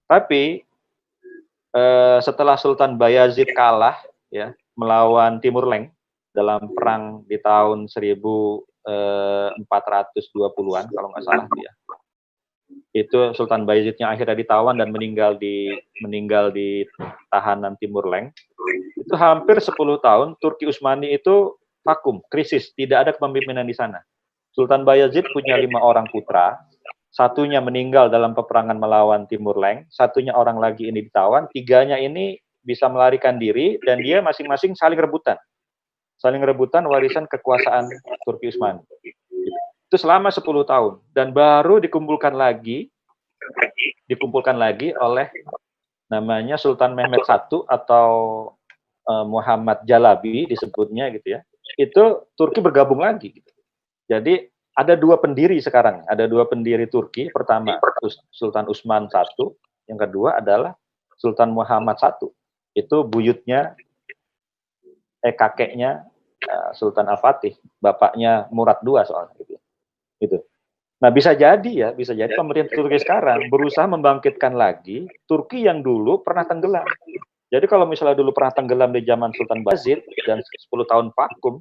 Tapi 0.10 0.66
eh, 1.78 2.18
setelah 2.26 2.58
Sultan 2.58 2.98
Bayazid 2.98 3.54
kalah 3.54 4.02
ya 4.34 4.50
melawan 4.74 5.38
Timur 5.38 5.70
Leng 5.70 5.94
dalam 6.34 6.74
perang 6.74 7.22
di 7.30 7.38
tahun 7.38 7.86
1420-an 7.86 10.86
kalau 10.90 11.14
nggak 11.14 11.22
salah 11.22 11.46
ya. 11.54 11.70
Itu 12.92 13.32
Sultan 13.38 13.64
Bayezidnya 13.70 14.10
akhirnya 14.10 14.36
ditawan 14.36 14.82
dan 14.82 14.90
meninggal 14.90 15.38
di 15.38 15.70
meninggal 16.02 16.50
di 16.50 16.82
tahanan 17.30 17.78
Timur 17.78 18.10
Leng 18.10 18.34
itu 18.98 19.14
hampir 19.18 19.62
10 19.62 19.78
tahun 20.02 20.34
Turki 20.42 20.66
Utsmani 20.66 21.14
itu 21.14 21.61
vakum, 21.82 22.22
krisis, 22.30 22.74
tidak 22.74 22.98
ada 23.08 23.12
kepemimpinan 23.14 23.66
di 23.66 23.76
sana. 23.76 24.02
Sultan 24.52 24.84
Bayezid 24.84 25.26
punya 25.32 25.56
lima 25.56 25.80
orang 25.80 26.08
putra, 26.12 26.60
satunya 27.12 27.60
meninggal 27.60 28.12
dalam 28.12 28.36
peperangan 28.36 28.76
melawan 28.76 29.28
Timur 29.28 29.56
Leng, 29.60 29.88
satunya 29.92 30.36
orang 30.36 30.60
lagi 30.60 30.88
ini 30.88 31.04
ditawan, 31.04 31.48
tiganya 31.52 32.00
ini 32.00 32.40
bisa 32.62 32.88
melarikan 32.88 33.42
diri 33.42 33.82
dan 33.82 34.00
dia 34.00 34.22
masing-masing 34.22 34.78
saling 34.78 35.00
rebutan. 35.00 35.36
Saling 36.22 36.42
rebutan 36.46 36.86
warisan 36.86 37.26
kekuasaan 37.26 37.90
Turki 38.24 38.54
Utsmani. 38.54 38.86
Itu 39.90 39.98
selama 39.98 40.30
10 40.30 40.46
tahun 40.46 40.94
dan 41.12 41.34
baru 41.34 41.82
dikumpulkan 41.82 42.32
lagi 42.32 42.88
dikumpulkan 44.06 44.56
lagi 44.56 44.94
oleh 44.96 45.28
namanya 46.08 46.56
Sultan 46.60 46.94
Mehmet 46.94 47.26
I 47.26 47.40
atau 47.68 48.10
uh, 49.08 49.26
Muhammad 49.26 49.84
Jalabi 49.88 50.46
disebutnya 50.46 51.10
gitu 51.12 51.40
ya. 51.40 51.42
Itu 51.80 52.32
Turki 52.36 52.60
bergabung 52.60 53.00
lagi 53.04 53.32
gitu. 53.32 53.52
Jadi 54.10 54.48
ada 54.76 54.96
dua 54.96 55.20
pendiri 55.20 55.60
sekarang, 55.60 56.04
ada 56.08 56.28
dua 56.28 56.48
pendiri 56.48 56.88
Turki. 56.88 57.28
Pertama 57.32 57.80
Sultan 58.32 58.68
Utsman 58.72 59.12
I, 59.12 59.24
yang 59.92 60.00
kedua 60.00 60.40
adalah 60.40 60.76
Sultan 61.20 61.52
Muhammad 61.52 62.00
I. 62.00 62.28
Itu 62.76 63.04
buyutnya 63.04 63.76
eh 65.22 65.36
kakeknya 65.36 66.08
uh, 66.48 66.72
Sultan 66.74 67.12
Al-Fatih, 67.12 67.54
bapaknya 67.78 68.48
Murad 68.50 68.80
II 68.82 69.00
soalnya 69.06 69.36
gitu. 69.38 69.56
Gitu. 70.18 70.38
Nah, 71.02 71.10
bisa 71.10 71.34
jadi 71.34 71.72
ya, 71.74 71.90
bisa 71.98 72.14
jadi 72.14 72.30
pemerintah 72.38 72.78
Turki 72.78 73.02
sekarang 73.02 73.50
berusaha 73.50 73.90
membangkitkan 73.90 74.54
lagi 74.54 75.10
Turki 75.26 75.66
yang 75.66 75.82
dulu 75.82 76.22
pernah 76.22 76.46
tenggelam. 76.46 76.86
Jadi 77.52 77.66
kalau 77.68 77.84
misalnya 77.84 78.16
dulu 78.16 78.32
pernah 78.32 78.56
tenggelam 78.56 78.96
di 78.96 79.04
zaman 79.04 79.36
Sultan 79.36 79.62
Bazid 79.68 80.00
dan 80.24 80.40
10 80.40 80.72
tahun 80.88 81.12
vakum, 81.12 81.60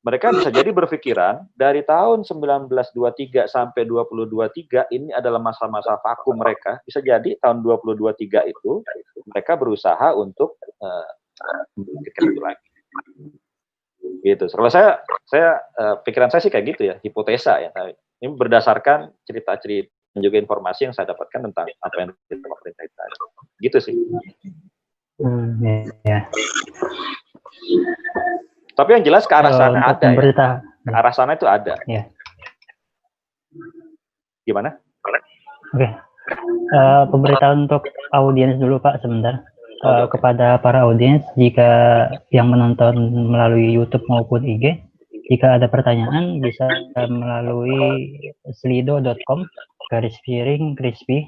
mereka 0.00 0.32
bisa 0.32 0.48
jadi 0.48 0.72
berpikiran 0.72 1.44
dari 1.52 1.84
tahun 1.84 2.24
1923 2.24 3.44
sampai 3.44 3.84
2023 3.84 4.88
ini 4.96 5.12
adalah 5.12 5.36
masa-masa 5.36 6.00
vakum 6.00 6.40
mereka. 6.40 6.80
Bisa 6.88 7.04
jadi 7.04 7.36
tahun 7.36 7.60
2023 7.60 8.48
itu 8.48 8.80
mereka 9.28 9.60
berusaha 9.60 10.16
untuk 10.16 10.56
uh, 10.80 11.12
itu 12.00 12.40
lagi. 12.40 12.68
Gitu. 14.24 14.44
Kalau 14.48 14.72
saya, 14.72 15.04
saya 15.28 15.60
uh, 15.76 16.00
pikiran 16.00 16.32
saya 16.32 16.48
sih 16.48 16.52
kayak 16.52 16.64
gitu 16.76 16.82
ya, 16.88 16.96
hipotesa 17.04 17.60
ya. 17.60 17.68
Ini 18.24 18.32
berdasarkan 18.40 19.12
cerita-cerita 19.28 19.92
dan 20.16 20.20
juga 20.24 20.36
informasi 20.42 20.90
yang 20.90 20.94
saya 20.96 21.12
dapatkan 21.12 21.52
tentang 21.52 21.68
apa 21.70 21.96
yang 22.00 22.10
pemerintah 22.26 22.84
itu. 22.88 23.26
Gitu 23.60 23.78
sih. 23.84 23.94
Hmm, 25.20 25.60
ya, 25.60 25.74
ya. 26.02 26.20
Tapi 28.72 28.90
yang 28.96 29.04
jelas 29.04 29.28
ke 29.28 29.34
arah 29.36 29.52
sana 29.52 29.92
ada 29.92 30.00
ya. 30.00 30.16
pemerintah, 30.16 30.50
Ke 30.64 30.96
arah 30.96 31.12
sana 31.12 31.36
itu 31.36 31.44
ada. 31.44 31.76
Ya. 31.84 32.08
Gimana? 34.48 34.80
Oke. 35.76 35.88
Eh, 36.70 37.02
pemberitahuan 37.12 37.68
untuk 37.68 37.84
audiens 38.16 38.56
dulu 38.56 38.80
Pak 38.80 39.04
sebentar. 39.04 39.44
Oke. 39.80 40.12
kepada 40.12 40.60
para 40.60 40.84
audiens 40.84 41.24
jika 41.40 42.04
yang 42.28 42.52
menonton 42.52 43.00
melalui 43.32 43.72
YouTube 43.72 44.04
maupun 44.12 44.44
IG, 44.44 44.76
jika 45.32 45.56
ada 45.56 45.72
pertanyaan 45.72 46.36
bisa 46.44 46.68
melalui 47.08 48.12
slido.com 48.60 49.48
garis 49.88 50.12
piring 50.20 50.76
crispy. 50.76 51.24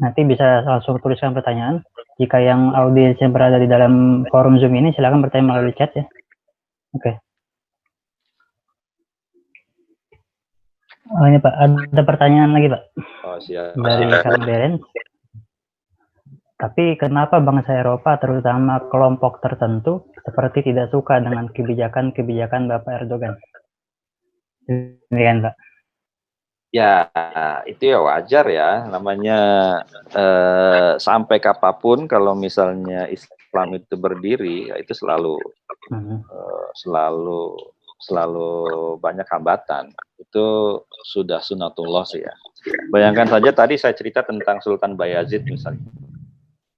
Nanti 0.00 0.24
bisa 0.24 0.64
langsung 0.64 0.96
tuliskan 0.98 1.36
pertanyaan. 1.36 1.84
Jika 2.16 2.40
yang 2.40 2.72
audiens 2.72 3.20
yang 3.20 3.32
berada 3.36 3.60
di 3.60 3.68
dalam 3.68 4.24
forum 4.28 4.56
Zoom 4.56 4.72
ini 4.76 4.92
silakan 4.96 5.20
bertanya 5.20 5.52
melalui 5.56 5.76
chat 5.76 5.92
ya. 5.92 6.04
Oke. 6.96 7.20
Oh 11.10 11.26
ini 11.26 11.42
Pak, 11.42 11.54
ada 11.58 12.02
pertanyaan 12.06 12.54
lagi 12.54 12.70
Pak 12.70 12.82
Oh, 13.26 13.36
siap. 13.42 13.74
dari 13.74 14.06
Kang 14.22 14.46
Beren. 14.46 14.78
Tapi 16.60 16.94
kenapa 17.00 17.40
bangsa 17.40 17.72
Eropa, 17.72 18.20
terutama 18.20 18.84
kelompok 18.92 19.40
tertentu, 19.40 20.12
seperti 20.22 20.70
tidak 20.70 20.92
suka 20.92 21.16
dengan 21.16 21.48
kebijakan-kebijakan 21.48 22.68
Bapak 22.68 23.00
Erdogan? 23.00 23.32
Demikian, 24.68 25.40
Pak. 25.40 25.54
Ya, 26.70 27.10
itu 27.66 27.90
ya 27.90 27.98
wajar 27.98 28.46
ya. 28.46 28.86
Namanya 28.86 29.38
eh, 30.14 30.92
sampai 31.02 31.42
kapan 31.42 31.74
pun 31.82 31.98
kalau 32.06 32.38
misalnya 32.38 33.10
Islam 33.10 33.74
itu 33.74 33.98
berdiri, 33.98 34.70
ya 34.70 34.78
itu 34.78 34.94
selalu 34.94 35.34
Mhm. 35.90 36.22
eh, 36.22 36.66
selalu 36.78 37.58
selalu 38.00 38.50
banyak 39.02 39.26
hambatan. 39.28 39.90
Itu 40.16 40.46
sudah 41.10 41.42
sunatullah 41.42 42.06
sih 42.06 42.22
ya. 42.22 42.32
Bayangkan 42.94 43.26
saja 43.26 43.50
tadi 43.50 43.74
saya 43.74 43.92
cerita 43.92 44.22
tentang 44.22 44.62
Sultan 44.62 44.94
Bayazid 44.94 45.42
misalnya. 45.50 45.82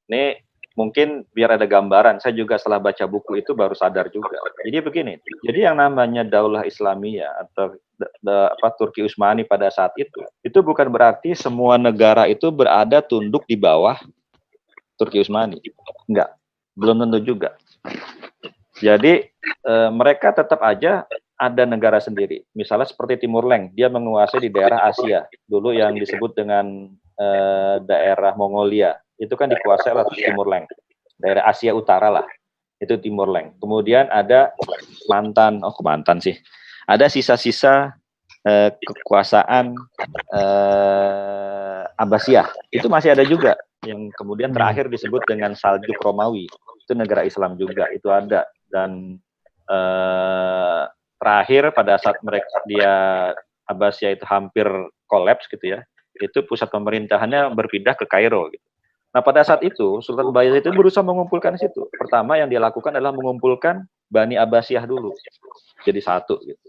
Ini 0.08 0.40
mungkin 0.78 1.28
biar 1.32 1.56
ada 1.60 1.66
gambaran, 1.68 2.20
saya 2.22 2.32
juga 2.32 2.56
setelah 2.56 2.80
baca 2.80 3.04
buku 3.04 3.44
itu 3.44 3.52
baru 3.52 3.76
sadar 3.76 4.08
juga. 4.08 4.40
Jadi 4.64 4.78
begini, 4.80 5.12
jadi 5.44 5.72
yang 5.72 5.76
namanya 5.80 6.24
Daulah 6.24 6.64
Islamiyah 6.64 7.48
atau 7.48 7.76
the- 8.00 8.12
the- 8.24 8.50
apa 8.56 8.68
Turki 8.76 9.04
Utsmani 9.04 9.44
pada 9.44 9.68
saat 9.68 9.92
itu, 10.00 10.24
itu 10.40 10.58
bukan 10.64 10.88
berarti 10.88 11.36
semua 11.36 11.76
negara 11.76 12.26
itu 12.26 12.48
berada 12.48 13.04
tunduk 13.04 13.44
di 13.44 13.54
bawah 13.54 14.00
Turki 14.96 15.20
Utsmani. 15.20 15.60
Enggak, 16.08 16.36
belum 16.76 17.04
tentu 17.06 17.18
juga. 17.34 17.56
Jadi 18.82 19.28
eh, 19.62 19.90
mereka 19.92 20.32
tetap 20.32 20.58
aja 20.64 21.06
ada 21.42 21.62
negara 21.66 21.98
sendiri. 21.98 22.46
Misalnya 22.54 22.86
seperti 22.86 23.26
Timur 23.26 23.42
Leng, 23.42 23.74
dia 23.74 23.90
menguasai 23.90 24.46
di 24.46 24.50
daerah 24.54 24.86
Asia 24.86 25.26
dulu 25.50 25.74
yang 25.74 25.98
disebut 25.98 26.38
dengan 26.38 26.86
eh, 27.18 27.76
daerah 27.82 28.38
Mongolia. 28.38 28.94
Itu 29.22 29.38
kan 29.38 29.46
dikuasai 29.54 29.94
oleh 29.94 30.10
Timur 30.18 30.50
Leng, 30.50 30.66
daerah 31.22 31.46
Asia 31.46 31.70
Utara 31.70 32.10
lah. 32.10 32.26
Itu 32.82 32.98
Timur 32.98 33.30
Leng. 33.30 33.54
Kemudian 33.62 34.10
ada 34.10 34.50
mantan, 35.06 35.62
oh 35.62 35.78
mantan 35.86 36.18
sih. 36.18 36.34
Ada 36.90 37.06
sisa-sisa 37.06 37.94
eh, 38.42 38.74
kekuasaan 38.74 39.78
eh, 40.34 41.82
Abbasiyah. 42.02 42.50
Itu 42.74 42.90
masih 42.90 43.14
ada 43.14 43.22
juga 43.22 43.54
yang 43.86 44.10
kemudian 44.18 44.50
terakhir 44.50 44.90
disebut 44.90 45.22
dengan 45.30 45.54
Saljuk 45.54 46.02
Romawi. 46.02 46.50
Itu 46.82 46.98
negara 46.98 47.22
Islam 47.22 47.54
juga, 47.54 47.86
itu 47.94 48.10
ada 48.10 48.50
dan 48.66 49.22
eh, 49.70 50.82
terakhir 51.22 51.70
pada 51.70 51.94
saat 52.02 52.18
mereka 52.26 52.50
dia 52.66 52.94
Abbasiyah 53.70 54.18
itu 54.18 54.26
hampir 54.26 54.66
kolaps 55.06 55.46
gitu 55.46 55.78
ya, 55.78 55.86
itu 56.18 56.42
pusat 56.42 56.66
pemerintahannya 56.74 57.54
berpindah 57.54 57.94
ke 57.94 58.10
Kairo. 58.10 58.50
Gitu. 58.50 58.71
Nah 59.12 59.20
pada 59.20 59.44
saat 59.44 59.60
itu 59.60 60.00
Sultan 60.00 60.32
Bayezid 60.32 60.64
itu 60.64 60.72
berusaha 60.72 61.04
mengumpulkan 61.04 61.60
situ. 61.60 61.84
Pertama 62.00 62.40
yang 62.40 62.48
dia 62.48 62.58
lakukan 62.58 62.96
adalah 62.96 63.12
mengumpulkan 63.12 63.84
Bani 64.08 64.40
Abbasiyah 64.40 64.84
dulu, 64.88 65.12
jadi 65.84 66.00
satu 66.00 66.40
gitu. 66.44 66.68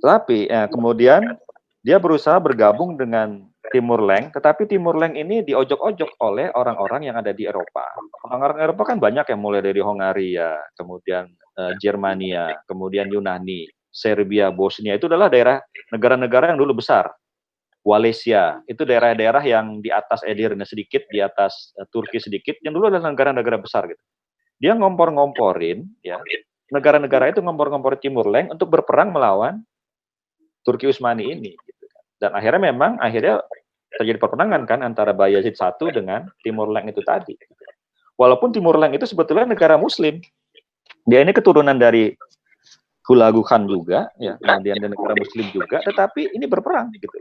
Tapi 0.00 0.46
eh, 0.46 0.68
kemudian 0.70 1.36
dia 1.84 2.00
berusaha 2.00 2.40
bergabung 2.40 2.96
dengan 2.96 3.44
Timur 3.68 4.00
Leng, 4.00 4.32
tetapi 4.32 4.64
Timur 4.64 4.96
Leng 4.96 5.18
ini 5.18 5.44
diojok-ojok 5.44 6.16
oleh 6.24 6.48
orang-orang 6.56 7.12
yang 7.12 7.16
ada 7.20 7.34
di 7.34 7.44
Eropa. 7.44 7.84
Orang-orang 8.24 8.58
Eropa 8.64 8.82
kan 8.88 8.98
banyak 9.02 9.26
yang 9.28 9.40
mulai 9.42 9.60
dari 9.60 9.80
Hongaria, 9.84 10.56
kemudian 10.78 11.28
eh, 11.58 11.72
Jermania, 11.82 12.56
kemudian 12.64 13.10
Yunani, 13.12 13.68
Serbia, 13.92 14.50
Bosnia 14.50 14.96
itu 14.96 15.06
adalah 15.06 15.30
daerah 15.30 15.58
negara-negara 15.94 16.50
yang 16.54 16.58
dulu 16.58 16.82
besar. 16.82 17.10
Walesia 17.84 18.64
itu 18.64 18.80
daerah-daerah 18.88 19.44
yang 19.44 19.84
di 19.84 19.92
atas 19.92 20.24
Edirne 20.24 20.64
sedikit, 20.64 21.04
di 21.12 21.20
atas 21.20 21.76
eh, 21.76 21.84
Turki 21.92 22.16
sedikit, 22.16 22.56
yang 22.64 22.72
dulu 22.72 22.88
adalah 22.88 23.12
negara-negara 23.12 23.60
besar 23.60 23.84
gitu. 23.84 24.00
Dia 24.56 24.72
ngompor-ngomporin, 24.72 25.84
ya 26.00 26.16
negara-negara 26.72 27.28
itu 27.28 27.44
ngompor-ngompor 27.44 28.00
Timur 28.00 28.24
Leng 28.24 28.48
untuk 28.48 28.72
berperang 28.72 29.12
melawan 29.12 29.60
Turki 30.64 30.88
Utsmani 30.88 31.28
ini. 31.28 31.52
Gitu. 31.52 31.84
kan. 31.84 32.04
Dan 32.16 32.30
akhirnya 32.40 32.72
memang 32.72 32.96
akhirnya 32.96 33.44
terjadi 34.00 34.16
perperangan 34.16 34.64
kan 34.64 34.80
antara 34.80 35.12
Bayezid 35.12 35.60
satu 35.60 35.92
dengan 35.92 36.24
Timur 36.40 36.72
Leng 36.72 36.88
itu 36.88 37.04
tadi. 37.04 37.36
Walaupun 38.16 38.48
Timur 38.48 38.80
Leng 38.80 38.96
itu 38.96 39.04
sebetulnya 39.04 39.44
negara 39.44 39.76
Muslim, 39.76 40.24
dia 41.04 41.20
ini 41.20 41.36
keturunan 41.36 41.76
dari 41.76 42.16
Hulagu 43.04 43.44
Khan 43.44 43.68
juga, 43.68 44.08
ya, 44.16 44.40
kemudian 44.40 44.80
dia 44.80 44.88
negara 44.88 45.12
Muslim 45.12 45.44
juga, 45.52 45.84
tetapi 45.84 46.32
ini 46.32 46.48
berperang 46.48 46.88
gitu. 46.96 47.12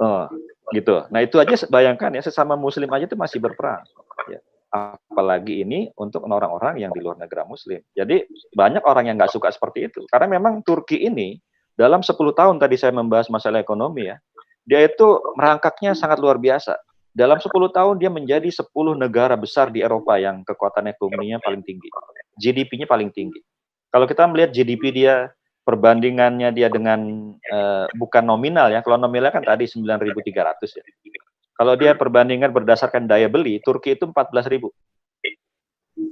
Oh, 0.00 0.24
gitu. 0.72 1.04
Nah 1.12 1.20
itu 1.20 1.36
aja 1.36 1.54
bayangkan 1.68 2.08
ya 2.16 2.24
sesama 2.24 2.56
Muslim 2.56 2.88
aja 2.88 3.04
itu 3.04 3.20
masih 3.20 3.36
berperang. 3.36 3.84
Ya. 4.32 4.40
Apalagi 4.72 5.60
ini 5.60 5.92
untuk 5.98 6.24
orang-orang 6.24 6.80
yang 6.80 6.92
di 6.96 7.04
luar 7.04 7.20
negara 7.20 7.44
Muslim. 7.44 7.84
Jadi 7.92 8.24
banyak 8.56 8.80
orang 8.88 9.12
yang 9.12 9.20
nggak 9.20 9.34
suka 9.34 9.52
seperti 9.52 9.92
itu. 9.92 10.00
Karena 10.08 10.40
memang 10.40 10.64
Turki 10.64 11.04
ini 11.04 11.36
dalam 11.76 12.00
10 12.00 12.16
tahun 12.16 12.56
tadi 12.56 12.80
saya 12.80 12.96
membahas 12.96 13.28
masalah 13.28 13.60
ekonomi 13.60 14.08
ya, 14.08 14.16
dia 14.64 14.84
itu 14.88 15.20
merangkaknya 15.36 15.92
sangat 15.92 16.16
luar 16.20 16.40
biasa. 16.40 16.80
Dalam 17.10 17.42
10 17.42 17.50
tahun 17.50 17.98
dia 17.98 18.08
menjadi 18.08 18.46
10 18.46 18.70
negara 18.94 19.34
besar 19.34 19.68
di 19.68 19.82
Eropa 19.82 20.16
yang 20.16 20.46
kekuatan 20.46 20.92
ekonominya 20.94 21.42
paling 21.42 21.60
tinggi. 21.66 21.90
GDP-nya 22.38 22.86
paling 22.86 23.10
tinggi. 23.10 23.42
Kalau 23.90 24.06
kita 24.06 24.24
melihat 24.30 24.54
GDP 24.54 24.94
dia 24.94 25.34
perbandingannya 25.64 26.50
dia 26.54 26.68
dengan 26.72 27.32
uh, 27.52 27.86
bukan 27.94 28.24
nominal 28.24 28.72
ya. 28.72 28.80
Kalau 28.80 28.96
nominal 28.96 29.30
kan 29.30 29.44
tadi 29.44 29.68
9.300 29.68 30.78
ya. 30.78 30.84
Kalau 31.60 31.76
dia 31.76 31.92
perbandingan 31.92 32.50
berdasarkan 32.56 33.04
daya 33.04 33.28
beli, 33.28 33.60
Turki 33.60 33.92
itu 33.92 34.08
14.000. 34.08 34.64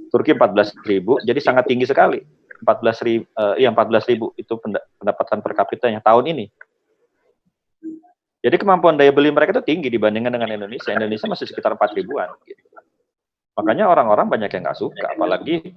Turki 0.09 0.33
14.000, 0.33 1.25
jadi 1.25 1.39
sangat 1.41 1.65
tinggi 1.69 1.85
sekali. 1.89 2.21
14 2.59 3.07
ribu, 3.07 3.23
uh, 3.39 3.55
iya 3.55 3.71
14 3.71 4.09
ribu 4.11 4.35
itu 4.35 4.53
pendapatan 4.99 5.39
per 5.39 5.53
kapitanya 5.55 6.03
tahun 6.03 6.35
ini. 6.35 6.45
Jadi 8.39 8.55
kemampuan 8.55 8.95
daya 8.95 9.11
beli 9.11 9.31
mereka 9.31 9.59
itu 9.59 9.63
tinggi 9.63 9.91
dibandingkan 9.91 10.31
dengan 10.31 10.47
Indonesia. 10.47 10.95
Indonesia 10.95 11.27
masih 11.27 11.47
sekitar 11.47 11.75
4 11.75 11.97
ribuan. 11.97 12.31
Gitu. 12.47 12.68
Makanya 13.57 13.91
orang-orang 13.91 14.27
banyak 14.31 14.49
yang 14.55 14.63
nggak 14.69 14.79
suka, 14.79 15.19
apalagi 15.19 15.73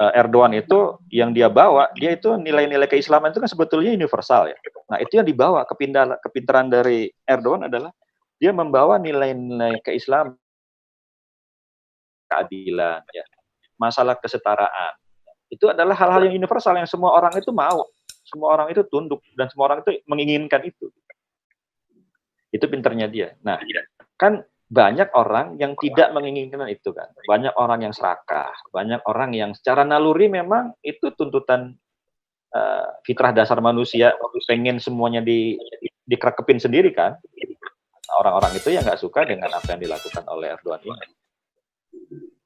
uh, 0.00 0.12
Erdogan 0.16 0.56
itu 0.56 0.96
yang 1.12 1.36
dia 1.36 1.52
bawa, 1.52 1.92
dia 1.92 2.16
itu 2.16 2.32
nilai-nilai 2.40 2.88
keislaman 2.88 3.34
itu 3.34 3.42
kan 3.42 3.50
sebetulnya 3.50 3.92
universal 3.92 4.48
ya. 4.48 4.56
Nah 4.88 4.96
itu 5.02 5.20
yang 5.20 5.28
dibawa 5.28 5.68
kepintaran, 5.68 6.16
kepintaran 6.24 6.72
dari 6.72 7.12
Erdogan 7.28 7.68
adalah 7.68 7.92
dia 8.40 8.54
membawa 8.54 8.96
nilai-nilai 8.96 9.82
keislaman, 9.84 10.40
keadilan, 12.32 13.04
ya, 13.12 13.24
masalah 13.76 14.16
kesetaraan. 14.16 14.96
Itu 15.52 15.68
adalah 15.68 15.96
hal-hal 15.96 16.28
yang 16.28 16.36
universal 16.40 16.80
yang 16.80 16.88
semua 16.88 17.12
orang 17.12 17.36
itu 17.36 17.52
mau, 17.52 17.88
semua 18.24 18.56
orang 18.56 18.72
itu 18.72 18.84
tunduk 18.88 19.20
dan 19.36 19.48
semua 19.52 19.72
orang 19.72 19.84
itu 19.84 20.00
menginginkan 20.08 20.64
itu. 20.64 20.88
Itu 22.52 22.64
pinternya 22.68 23.08
dia. 23.08 23.36
Nah, 23.44 23.60
kan 24.16 24.44
banyak 24.68 25.08
orang 25.16 25.56
yang 25.56 25.72
tidak 25.80 26.12
menginginkan 26.12 26.68
itu 26.68 26.92
kan. 26.92 27.08
Banyak 27.24 27.56
orang 27.56 27.88
yang 27.88 27.94
serakah, 27.96 28.52
banyak 28.68 29.00
orang 29.08 29.32
yang 29.32 29.50
secara 29.56 29.80
naluri 29.82 30.28
memang 30.28 30.76
itu 30.84 31.08
tuntutan 31.16 31.72
uh, 32.52 32.86
fitrah 33.00 33.32
dasar 33.32 33.64
manusia 33.64 34.12
pengen 34.44 34.76
semuanya 34.76 35.24
di 35.24 35.56
dikrekepin 36.04 36.60
sendiri 36.60 36.92
kan. 36.92 37.16
Orang-orang 38.20 38.56
itu 38.60 38.68
yang 38.68 38.84
nggak 38.84 39.00
suka 39.00 39.24
dengan 39.24 39.52
apa 39.52 39.76
yang 39.76 39.80
dilakukan 39.80 40.24
oleh 40.28 40.52
Erdogan 40.52 40.80
ini. 40.84 41.06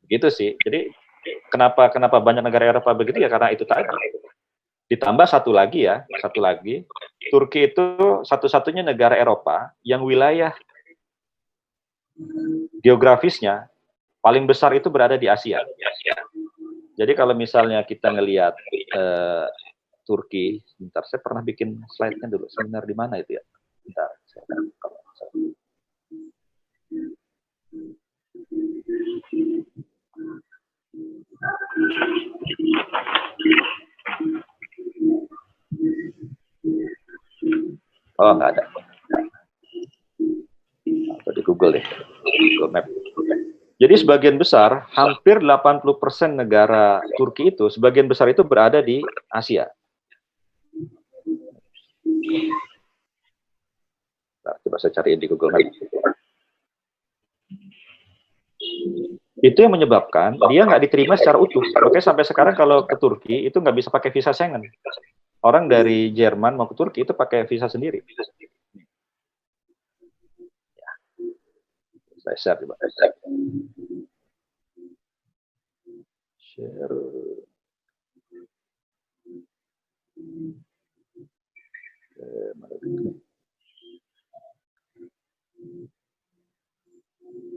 Gitu 0.07 0.29
sih. 0.31 0.55
Jadi 0.62 0.91
kenapa 1.51 1.91
kenapa 1.91 2.23
banyak 2.23 2.43
negara 2.47 2.70
Eropa 2.70 2.95
begitu 2.95 3.18
ya 3.18 3.31
karena 3.31 3.51
itu 3.51 3.66
tadi. 3.66 3.87
Ditambah 4.91 5.25
satu 5.25 5.57
lagi 5.57 5.89
ya, 5.89 6.05
satu 6.20 6.45
lagi, 6.45 6.85
Turki 7.33 7.73
itu 7.73 8.20
satu-satunya 8.29 8.85
negara 8.85 9.16
Eropa 9.16 9.73
yang 9.81 10.05
wilayah 10.05 10.53
geografisnya 12.83 13.70
paling 14.23 14.47
besar 14.47 14.75
itu 14.75 14.89
berada 14.89 15.18
di 15.18 15.27
Asia. 15.27 15.62
Jadi 16.93 17.12
kalau 17.16 17.35
misalnya 17.35 17.83
kita 17.83 18.12
ngelihat 18.12 18.55
eh, 18.95 19.47
Turki, 20.03 20.61
sebentar 20.66 21.07
saya 21.07 21.23
pernah 21.23 21.43
bikin 21.43 21.79
slide-nya 21.87 22.27
dulu. 22.27 22.47
Seminar 22.51 22.85
di 22.85 22.95
mana 22.95 23.23
itu 23.23 23.39
ya? 23.39 23.43
Bentar. 23.83 24.11
Oh, 38.23 38.33
nggak 38.39 38.51
ada. 38.55 38.64
Atau 41.18 41.33
di 41.35 41.43
Google 41.43 41.81
deh. 41.81 41.87
Google 42.37 42.72
Map. 42.72 42.87
Jadi 43.83 43.95
sebagian 43.99 44.39
besar, 44.39 44.87
hampir 44.95 45.43
80% 45.43 46.39
negara 46.39 47.03
Turki 47.18 47.51
itu, 47.51 47.66
sebagian 47.66 48.07
besar 48.07 48.30
itu 48.30 48.47
berada 48.47 48.78
di 48.78 49.03
Asia. 49.26 49.66
Nah, 54.43 54.55
coba 54.62 54.76
saya 54.78 54.95
cariin 54.95 55.18
di 55.18 55.26
Google 55.26 55.51
Map. 55.51 55.66
Itu 59.43 59.59
yang 59.59 59.74
menyebabkan 59.74 60.39
dia 60.47 60.62
nggak 60.62 60.87
diterima 60.87 61.18
secara 61.18 61.35
utuh. 61.43 61.66
Oke, 61.83 61.99
sampai 61.99 62.22
sekarang 62.22 62.55
kalau 62.55 62.87
ke 62.87 62.95
Turki 62.95 63.51
itu 63.51 63.59
nggak 63.59 63.74
bisa 63.74 63.91
pakai 63.91 64.14
visa 64.14 64.30
Schengen. 64.30 64.62
Orang 65.43 65.66
dari 65.66 66.14
Jerman 66.14 66.55
mau 66.55 66.70
ke 66.70 66.78
Turki 66.78 67.03
itu 67.03 67.11
pakai 67.11 67.51
visa 67.51 67.66
sendiri. 67.66 68.07
Saya 72.33 72.57
share 72.57 72.64
coba. 72.64 72.74
Share. 72.80 73.12
share. 76.41 76.97
Eh, 82.22 82.53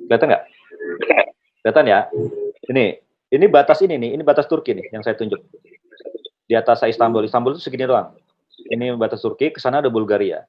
Kelihatan 0.06 0.28
nggak? 0.28 0.44
Kelihatan 1.64 1.86
ya? 1.88 2.00
Ini, 2.68 2.86
ini 3.32 3.46
batas 3.48 3.80
ini 3.80 3.96
nih, 3.96 4.12
ini 4.20 4.24
batas 4.28 4.46
Turki 4.52 4.76
nih 4.76 4.92
yang 4.92 5.02
saya 5.08 5.16
tunjuk. 5.16 5.40
Di 6.46 6.54
atas 6.54 6.84
saya 6.84 6.92
Istanbul, 6.92 7.24
Istanbul 7.24 7.56
itu 7.56 7.64
segini 7.64 7.88
doang. 7.88 8.12
Ini 8.68 8.92
batas 9.00 9.24
Turki, 9.24 9.56
ke 9.56 9.60
sana 9.64 9.80
ada 9.80 9.88
Bulgaria. 9.88 10.44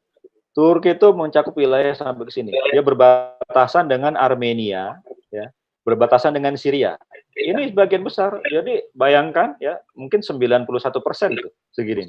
Turki 0.57 0.97
itu 0.97 1.13
mencakup 1.13 1.53
wilayah 1.53 1.93
sampai 1.93 2.25
ke 2.25 2.33
sini. 2.33 2.49
Dia 2.73 2.81
berbatasan 2.81 3.93
dengan 3.93 4.17
Armenia, 4.17 4.97
ya, 5.29 5.53
berbatasan 5.85 6.33
dengan 6.33 6.57
Syria. 6.57 6.97
Ini 7.37 7.77
sebagian 7.77 8.01
besar. 8.01 8.41
Jadi 8.49 8.89
bayangkan 8.97 9.61
ya, 9.61 9.77
mungkin 9.93 10.25
91 10.25 10.65
persen 11.05 11.37
itu 11.37 11.53
segini. 11.77 12.09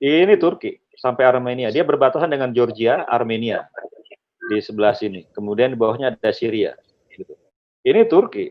Ini 0.00 0.40
Turki 0.40 0.80
sampai 0.96 1.28
Armenia. 1.28 1.68
Dia 1.68 1.84
berbatasan 1.84 2.32
dengan 2.32 2.48
Georgia, 2.56 3.04
Armenia 3.04 3.68
di 4.48 4.56
sebelah 4.64 4.96
sini. 4.96 5.28
Kemudian 5.28 5.76
di 5.76 5.76
bawahnya 5.76 6.16
ada 6.16 6.32
Syria. 6.32 6.72
Gitu. 7.12 7.36
Ini 7.84 8.08
Turki. 8.08 8.48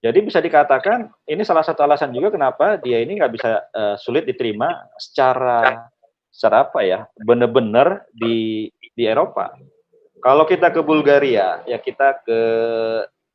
Jadi 0.00 0.18
bisa 0.22 0.38
dikatakan 0.38 1.10
ini 1.26 1.42
salah 1.42 1.66
satu 1.66 1.82
alasan 1.82 2.14
juga 2.14 2.30
kenapa 2.30 2.78
dia 2.78 3.02
ini 3.02 3.20
nggak 3.20 3.32
bisa 3.34 3.50
uh, 3.74 3.98
sulit 4.00 4.24
diterima 4.24 4.86
secara 4.96 5.90
secara 6.40 6.64
apa 6.64 6.80
ya 6.80 7.04
benar-benar 7.20 8.08
di 8.16 8.72
di 8.96 9.04
Eropa. 9.04 9.52
Kalau 10.24 10.48
kita 10.48 10.72
ke 10.72 10.80
Bulgaria 10.80 11.60
ya 11.68 11.76
kita 11.76 12.24
ke 12.24 12.40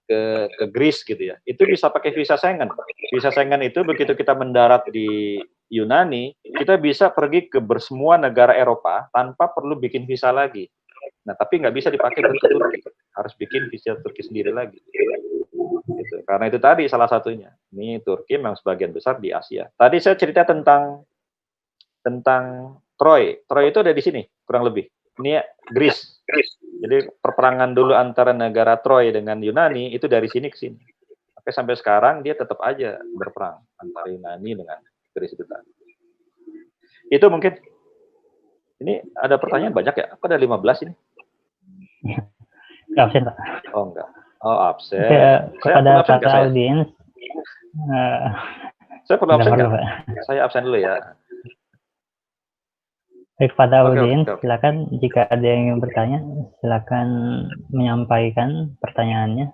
ke 0.09 0.19
ke 0.49 0.65
Greece 0.73 1.05
gitu 1.05 1.21
ya 1.21 1.37
itu 1.45 1.61
bisa 1.69 1.93
pakai 1.93 2.17
visa 2.17 2.33
Schengen. 2.33 2.73
Visa 3.13 3.29
Schengen 3.29 3.61
itu 3.61 3.85
begitu 3.85 4.17
kita 4.17 4.33
mendarat 4.33 4.89
di 4.89 5.37
Yunani 5.69 6.33
kita 6.41 6.81
bisa 6.81 7.13
pergi 7.13 7.45
ke 7.45 7.61
bersemua 7.61 8.17
negara 8.17 8.57
Eropa 8.57 9.05
tanpa 9.13 9.53
perlu 9.53 9.77
bikin 9.77 10.09
visa 10.09 10.33
lagi. 10.33 10.65
Nah 11.29 11.37
tapi 11.37 11.61
nggak 11.61 11.77
bisa 11.77 11.93
dipakai 11.93 12.25
untuk 12.25 12.41
Turki 12.41 12.81
harus 13.13 13.33
bikin 13.37 13.69
visa 13.69 13.93
Turki 14.01 14.25
sendiri 14.25 14.49
lagi. 14.49 14.81
Gitu. 14.81 16.25
Karena 16.25 16.49
itu 16.49 16.57
tadi 16.57 16.89
salah 16.89 17.05
satunya. 17.05 17.53
Ini 17.69 18.01
Turki 18.01 18.41
memang 18.41 18.57
sebagian 18.57 18.89
besar 18.89 19.21
di 19.21 19.29
Asia. 19.29 19.69
Tadi 19.77 20.01
saya 20.01 20.17
cerita 20.17 20.41
tentang 20.41 21.05
tentang 22.05 22.77
Troy. 22.95 23.43
Troy 23.47 23.65
itu 23.69 23.79
ada 23.83 23.91
di 23.91 24.03
sini 24.03 24.21
kurang 24.43 24.67
lebih. 24.67 24.87
Ini 25.21 25.39
Greece. 25.71 26.23
Jadi 26.83 27.07
perperangan 27.21 27.71
dulu 27.71 27.95
antara 27.95 28.35
negara 28.35 28.75
Troy 28.81 29.13
dengan 29.15 29.39
Yunani 29.39 29.95
itu 29.95 30.09
dari 30.11 30.27
sini 30.27 30.51
ke 30.51 30.57
sini. 30.57 30.79
Oke 31.39 31.53
sampai 31.53 31.77
sekarang 31.77 32.25
dia 32.25 32.33
tetap 32.35 32.59
aja 32.65 32.99
berperang 33.15 33.61
antara 33.79 34.11
Yunani 34.11 34.51
dengan 34.57 34.79
Greece 35.15 35.37
itu 35.37 35.45
tadi. 35.47 35.71
Itu 37.13 37.29
mungkin 37.29 37.53
ini 38.83 38.99
ada 39.15 39.39
pertanyaan 39.39 39.71
banyak 39.71 39.95
ya? 39.95 40.05
Apa 40.17 40.27
ada 40.27 40.37
15 40.41 40.83
ini? 40.83 40.93
Absen, 42.95 43.27
Pak. 43.27 43.35
Oh, 43.75 43.91
enggak. 43.91 44.07
Oh, 44.43 44.57
absen. 44.71 44.99
Saya 45.03 45.49
kepada 45.57 45.79
perlu 45.83 45.99
absen 45.99 46.15
para 46.19 46.29
saya? 46.29 46.43
audiens, 46.47 46.87
eh, 47.75 48.19
Saya 49.07 49.17
perlu 49.19 49.33
absen 49.35 49.51
nggak? 49.55 49.69
Pak. 49.71 49.83
Saya 50.27 50.39
absen 50.43 50.63
dulu 50.67 50.77
ya. 50.79 50.93
Baik, 53.35 53.51
pada 53.59 53.83
audiens, 53.83 54.23
silakan 54.39 54.87
jika 55.03 55.27
ada 55.27 55.43
yang 55.43 55.67
ingin 55.67 55.79
bertanya, 55.83 56.23
silakan 56.63 57.07
menyampaikan 57.67 58.79
pertanyaannya. 58.79 59.51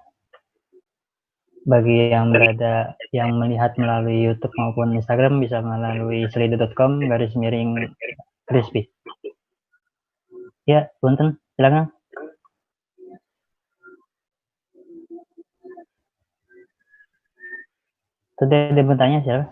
Bagi 1.65 2.13
yang 2.13 2.29
berada, 2.29 2.93
yang 3.09 3.41
melihat 3.41 3.73
melalui 3.82 4.21
YouTube 4.21 4.53
maupun 4.53 4.93
Instagram, 4.93 5.41
bisa 5.41 5.65
melalui 5.65 6.29
selido.com 6.29 7.01
garis 7.09 7.34
miring 7.34 7.73
crispy. 8.45 8.86
Ya, 10.69 10.93
punten, 11.01 11.41
silakan. 11.57 11.89
Tadi 18.38 18.53
ada 18.53 18.77
yang 18.77 18.89
bertanya 18.93 19.19
siapa? 19.25 19.45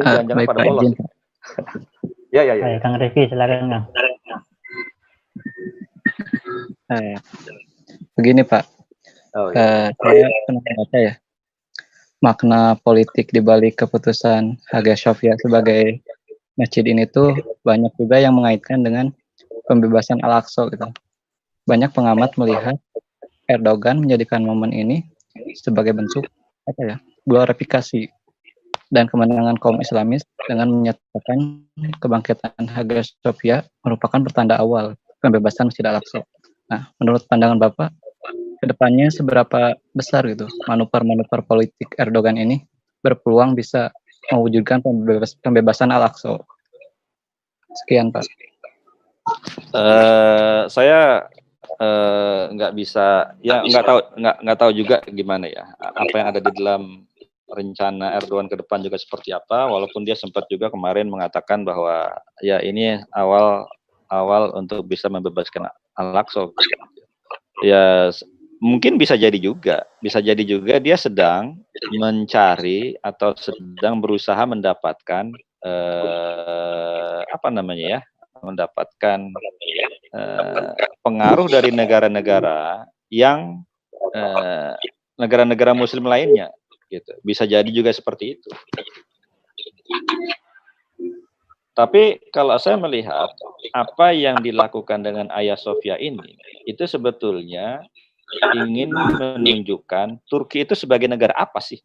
Ah, 0.00 0.24
jangan-jangan 0.24 0.36
baik 0.40 0.48
pada 0.48 0.64
Pak 0.72 1.91
Ya, 2.32 2.42
ya, 2.48 2.56
ya. 2.56 2.64
Baik, 2.64 2.80
Kang 2.80 2.96
Rifki, 2.96 3.28
silakan 3.28 3.68
Kang. 3.68 3.84
Eh, 6.92 7.16
begini 8.16 8.40
Pak, 8.44 8.64
Oh, 9.36 9.48
ya. 9.52 9.88
eh, 9.88 9.88
saya 9.96 10.28
pernah 10.44 10.60
membaca 10.60 10.98
ya 11.00 11.14
makna 12.20 12.60
politik 12.80 13.32
di 13.32 13.40
balik 13.40 13.80
keputusan 13.80 14.60
Hagia 14.68 14.96
Sophia 14.96 15.34
sebagai 15.40 16.04
masjid 16.56 16.84
ini 16.84 17.08
tuh 17.08 17.32
banyak 17.64 17.92
juga 17.96 18.20
yang 18.20 18.36
mengaitkan 18.36 18.84
dengan 18.84 19.08
pembebasan 19.64 20.20
Al-Aqsa 20.20 20.68
gitu. 20.68 20.88
Banyak 21.64 21.96
pengamat 21.96 22.36
melihat 22.36 22.76
Erdogan 23.48 24.04
menjadikan 24.04 24.44
momen 24.44 24.70
ini 24.72 25.04
sebagai 25.56 25.96
bentuk 25.96 26.28
apa 26.68 26.80
ya 26.80 26.96
glorifikasi 27.24 28.06
dan 28.92 29.08
kemenangan 29.08 29.56
kaum 29.56 29.80
Islamis 29.80 30.20
dengan 30.44 30.68
menyatakan 30.68 31.64
kebangkitan 31.96 32.68
Hagia 32.68 33.02
Sophia 33.24 33.64
merupakan 33.80 34.20
pertanda 34.20 34.60
awal 34.60 35.00
pembebasan 35.24 35.72
Masjid 35.72 35.88
Al-Aqsa. 35.88 36.20
Nah, 36.68 36.92
menurut 37.00 37.24
pandangan 37.24 37.56
Bapak, 37.56 37.88
ke 38.60 38.64
depannya 38.68 39.08
seberapa 39.08 39.74
besar 39.96 40.28
gitu 40.28 40.46
manuver-manuver 40.68 41.42
politik 41.42 41.88
Erdogan 41.98 42.38
ini 42.38 42.62
berpeluang 43.02 43.56
bisa 43.56 43.90
mewujudkan 44.30 44.84
pembebas- 44.84 45.40
pembebasan 45.40 45.88
Al-Aqsa? 45.88 46.36
Sekian 47.72 48.12
Pak. 48.12 48.28
Eh, 49.72 50.62
saya 50.68 51.32
eh, 51.80 52.42
nggak 52.52 52.72
bisa, 52.76 53.32
ya 53.40 53.64
nggak 53.64 53.84
tahu 53.88 53.98
nggak 54.20 54.36
nggak 54.44 54.58
tahu 54.60 54.70
juga 54.76 54.96
gimana 55.08 55.48
ya 55.48 55.72
apa 55.80 56.14
yang 56.14 56.28
ada 56.28 56.40
di 56.44 56.50
dalam 56.60 57.08
rencana 57.52 58.16
Erdogan 58.16 58.48
ke 58.48 58.56
depan 58.58 58.80
juga 58.80 58.96
seperti 58.96 59.30
apa. 59.30 59.68
Walaupun 59.68 60.02
dia 60.02 60.16
sempat 60.16 60.48
juga 60.48 60.72
kemarin 60.72 61.08
mengatakan 61.12 61.62
bahwa 61.62 62.10
ya 62.40 62.58
ini 62.64 63.00
awal 63.12 63.68
awal 64.12 64.52
untuk 64.56 64.84
bisa 64.84 65.08
membebaskan 65.08 65.68
Al-Aqsa. 65.96 66.52
Ya 67.64 68.12
mungkin 68.62 68.94
bisa 69.00 69.18
jadi 69.18 69.36
juga, 69.36 69.82
bisa 69.98 70.22
jadi 70.22 70.40
juga 70.46 70.78
dia 70.78 70.94
sedang 70.94 71.58
mencari 71.98 72.94
atau 73.00 73.34
sedang 73.34 73.98
berusaha 73.98 74.38
mendapatkan 74.46 75.34
eh, 75.66 77.20
apa 77.26 77.48
namanya 77.48 77.98
ya, 77.98 78.00
mendapatkan 78.42 79.18
eh, 80.14 80.68
pengaruh 81.02 81.50
dari 81.50 81.74
negara-negara 81.74 82.86
yang 83.10 83.66
eh, 84.14 84.74
negara-negara 85.18 85.74
Muslim 85.74 86.06
lainnya, 86.06 86.54
gitu. 86.92 87.12
Bisa 87.24 87.48
jadi 87.48 87.66
juga 87.72 87.88
seperti 87.88 88.36
itu. 88.36 88.50
Tapi 91.72 92.20
kalau 92.36 92.60
saya 92.60 92.76
melihat 92.76 93.32
apa 93.72 94.12
yang 94.12 94.44
dilakukan 94.44 95.00
dengan 95.00 95.32
Ayah 95.32 95.56
Sofia 95.56 95.96
ini, 95.96 96.36
itu 96.68 96.84
sebetulnya 96.84 97.80
ingin 98.60 98.92
menunjukkan 98.92 100.20
Turki 100.28 100.68
itu 100.68 100.76
sebagai 100.76 101.08
negara 101.08 101.32
apa 101.32 101.64
sih? 101.64 101.80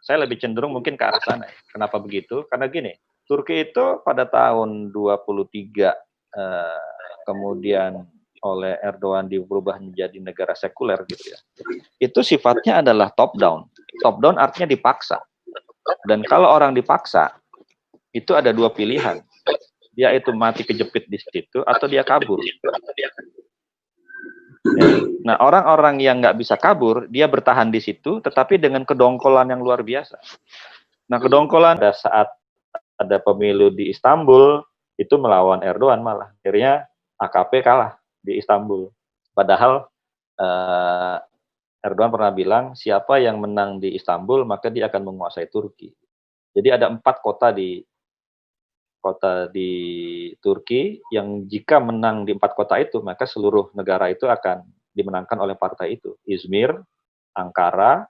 Saya 0.00 0.24
lebih 0.24 0.40
cenderung 0.40 0.72
mungkin 0.72 0.96
ke 0.96 1.04
arah 1.04 1.20
sana. 1.20 1.44
Kenapa 1.68 2.00
begitu? 2.00 2.48
Karena 2.48 2.72
gini, 2.72 2.96
Turki 3.28 3.68
itu 3.68 4.00
pada 4.06 4.24
tahun 4.24 4.88
23 4.88 5.92
eh, 6.32 6.80
kemudian 7.28 8.08
oleh 8.44 8.76
Erdogan 8.82 9.28
berubah 9.28 9.80
menjadi 9.80 10.18
negara 10.20 10.52
sekuler 10.52 11.00
gitu 11.08 11.32
ya. 11.32 11.38
Itu 11.96 12.20
sifatnya 12.20 12.84
adalah 12.84 13.12
top 13.14 13.38
down. 13.38 13.68
Top 14.04 14.20
down 14.20 14.36
artinya 14.36 14.68
dipaksa. 14.68 15.22
Dan 16.04 16.26
kalau 16.26 16.50
orang 16.50 16.74
dipaksa, 16.74 17.30
itu 18.10 18.34
ada 18.34 18.50
dua 18.50 18.72
pilihan. 18.74 19.22
Dia 19.96 20.12
itu 20.12 20.34
mati 20.34 20.66
kejepit 20.66 21.08
di 21.08 21.16
situ 21.16 21.64
atau 21.64 21.86
dia 21.88 22.04
kabur. 22.04 22.42
Nah, 25.22 25.38
orang-orang 25.38 26.02
yang 26.02 26.18
nggak 26.18 26.36
bisa 26.36 26.58
kabur, 26.58 27.06
dia 27.06 27.30
bertahan 27.30 27.70
di 27.70 27.78
situ, 27.78 28.18
tetapi 28.18 28.58
dengan 28.58 28.82
kedongkolan 28.82 29.48
yang 29.48 29.62
luar 29.62 29.86
biasa. 29.86 30.18
Nah, 31.06 31.18
kedongkolan 31.22 31.78
pada 31.78 31.94
saat 31.94 32.28
ada 32.98 33.16
pemilu 33.22 33.70
di 33.70 33.94
Istanbul, 33.94 34.64
itu 34.98 35.14
melawan 35.20 35.62
Erdogan 35.62 36.02
malah. 36.02 36.34
Akhirnya 36.40 36.88
AKP 37.20 37.62
kalah 37.62 37.96
di 38.26 38.42
Istanbul. 38.42 38.90
Padahal 39.30 39.86
eh, 40.42 41.16
Erdogan 41.86 42.10
pernah 42.10 42.32
bilang, 42.34 42.64
siapa 42.74 43.22
yang 43.22 43.38
menang 43.38 43.78
di 43.78 43.94
Istanbul, 43.94 44.42
maka 44.42 44.66
dia 44.74 44.90
akan 44.90 45.06
menguasai 45.06 45.46
Turki. 45.46 45.94
Jadi 46.50 46.68
ada 46.74 46.90
empat 46.90 47.22
kota 47.22 47.54
di 47.54 47.78
kota 48.98 49.46
di 49.54 49.70
Turki 50.42 50.98
yang 51.14 51.46
jika 51.46 51.78
menang 51.78 52.26
di 52.26 52.34
empat 52.34 52.58
kota 52.58 52.74
itu, 52.82 52.98
maka 53.06 53.22
seluruh 53.22 53.70
negara 53.78 54.10
itu 54.10 54.26
akan 54.26 54.66
dimenangkan 54.90 55.38
oleh 55.38 55.54
partai 55.54 55.94
itu. 55.94 56.18
Izmir, 56.26 56.74
Ankara, 57.38 58.08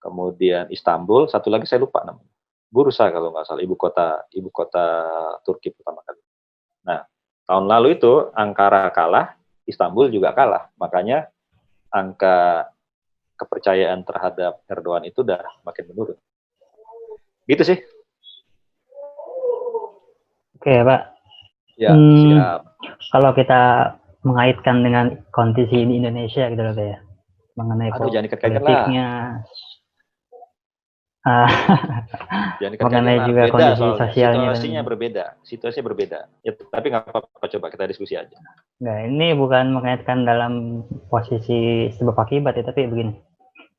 kemudian 0.00 0.72
Istanbul, 0.72 1.28
satu 1.28 1.52
lagi 1.52 1.68
saya 1.68 1.84
lupa 1.84 2.00
namanya. 2.08 2.32
Bursa 2.72 3.12
kalau 3.12 3.36
nggak 3.36 3.44
salah, 3.44 3.62
ibu 3.62 3.76
kota 3.76 4.24
ibu 4.32 4.48
kota 4.48 4.86
Turki 5.44 5.70
pertama 5.76 6.00
kali. 6.02 6.22
Nah, 6.88 7.04
tahun 7.44 7.66
lalu 7.68 8.00
itu 8.00 8.32
Ankara 8.32 8.88
kalah, 8.92 9.36
Istanbul 9.64 10.12
juga 10.12 10.32
kalah. 10.32 10.72
Makanya 10.76 11.28
angka 11.92 12.68
kepercayaan 13.34 14.02
terhadap 14.06 14.62
Erdogan 14.70 15.04
itu 15.06 15.22
udah 15.22 15.42
makin 15.66 15.84
menurun. 15.90 16.18
Gitu 17.44 17.62
sih. 17.62 17.78
Oke, 20.56 20.80
Pak. 20.80 21.02
Ya, 21.76 21.92
Hmm. 21.92 22.18
siap. 22.24 22.60
Kalau 23.12 23.30
kita 23.36 23.62
mengaitkan 24.24 24.80
dengan 24.80 25.20
kondisi 25.34 25.84
di 25.84 26.00
Indonesia 26.00 26.48
gitu 26.48 26.62
loh, 26.62 26.72
Pak 26.72 26.86
ya. 26.86 26.98
Mengenai 27.54 27.92
Aduh, 27.94 28.10
jangan 28.10 28.26
lah. 28.64 28.86
Politiknya. 31.24 31.48
Ah, 31.48 31.48
Jangan 32.60 32.72
dikait-kaitkan 32.72 32.84
mengenai 32.84 33.18
juga 33.24 33.42
Beda 33.42 33.52
kondisi 33.52 33.80
soalnya. 33.80 33.98
sosialnya 33.98 34.38
Situasinya 34.44 34.76
dan- 34.76 34.88
berbeda. 34.88 35.24
Situasinya 35.42 35.84
berbeda. 35.84 36.18
Ya, 36.42 36.52
tapi 36.68 36.86
nggak 36.90 37.04
apa-apa. 37.08 37.46
Coba 37.48 37.66
kita 37.68 37.84
diskusi 37.88 38.14
aja. 38.14 38.36
Nah, 38.80 38.96
ini 39.02 39.32
bukan 39.32 39.72
mengaitkan 39.72 40.22
dalam 40.22 40.52
posisi 41.08 41.60
sebab 41.90 42.16
akibat 42.18 42.54
ya, 42.54 42.64
tapi 42.64 42.84
begini. 42.84 43.14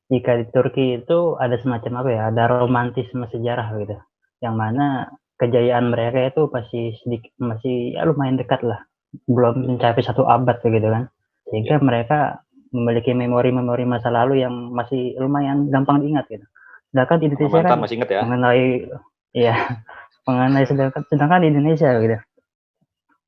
Jika 0.06 0.38
di 0.38 0.46
Turki 0.50 0.86
itu 0.96 1.34
ada 1.36 1.58
semacam 1.58 1.92
apa 2.00 2.10
ya, 2.10 2.22
ada 2.30 2.42
romantisme 2.62 3.26
sejarah 3.26 3.74
gitu. 3.76 3.94
Yang 4.38 4.54
mana 4.54 4.86
kejayaan 5.36 5.90
mereka 5.90 6.30
itu 6.30 6.46
masih 6.48 6.94
sedikit, 7.02 7.32
masih 7.38 7.94
ya 7.94 8.06
lumayan 8.06 8.38
dekat 8.38 8.62
lah. 8.62 8.86
Belum 9.26 9.66
mencapai 9.66 10.02
satu 10.02 10.26
abad 10.26 10.62
begitu 10.62 10.86
kan. 10.86 11.10
Sehingga 11.50 11.78
mereka 11.78 12.42
memiliki 12.70 13.14
memori-memori 13.14 13.86
masa 13.86 14.10
lalu 14.10 14.42
yang 14.42 14.74
masih 14.74 15.14
lumayan 15.18 15.70
gampang 15.70 16.02
diingat 16.02 16.26
gitu. 16.26 16.46
Sedangkan 16.90 17.16
di 17.20 17.26
Indonesia 17.30 17.60
kan 17.64 17.80
masih 17.82 17.96
inget 17.98 18.10
ya? 18.10 18.20
mengenai 18.24 18.66
ya 19.36 19.54
mengenai 20.26 20.64
sedangkan 20.64 21.02
sedangkan 21.10 21.44
di 21.44 21.48
Indonesia 21.52 21.90
gitu 22.02 22.18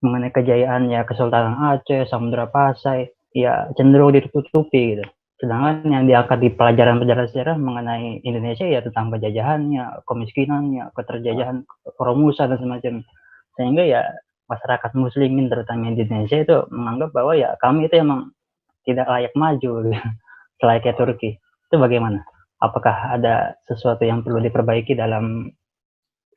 mengenai 0.02 0.30
kejayaannya 0.30 1.00
Kesultanan 1.06 1.59
Aceh, 1.74 2.06
Samudra 2.06 2.46
Pasai, 2.46 3.11
ya 3.34 3.66
cenderung 3.74 4.14
ditutupi 4.14 4.94
gitu. 4.94 5.04
Sedangkan 5.38 5.86
yang 5.86 6.04
diangkat 6.11 6.38
di 6.42 6.50
pelajaran-pelajaran 6.50 7.30
sejarah 7.30 7.56
mengenai 7.59 8.22
Indonesia 8.26 8.66
ya 8.66 8.82
tentang 8.82 9.14
penjajahannya, 9.14 10.02
kemiskinannya, 10.02 10.90
keterjajahan, 10.98 11.62
keromusan 11.94 12.50
dan 12.50 12.59
semacam. 12.59 12.94
Sehingga 13.54 13.82
ya 13.86 14.02
masyarakat 14.50 14.90
muslimin 14.98 15.46
terutama 15.46 15.94
di 15.94 16.02
Indonesia 16.02 16.42
itu 16.42 16.56
menganggap 16.74 17.11
bahwa 17.14 17.38
ya 17.38 17.54
kami 17.62 17.86
itu 17.86 18.02
emang 18.02 18.34
tidak 18.82 19.06
layak 19.06 19.34
maju 19.38 19.70
gitu. 19.86 19.90
selayaknya 20.59 20.94
Turki. 20.98 21.38
Itu 21.70 21.76
bagaimana? 21.78 22.26
Apakah 22.59 23.14
ada 23.14 23.54
sesuatu 23.70 24.02
yang 24.02 24.26
perlu 24.26 24.42
diperbaiki 24.42 24.98
dalam 24.98 25.46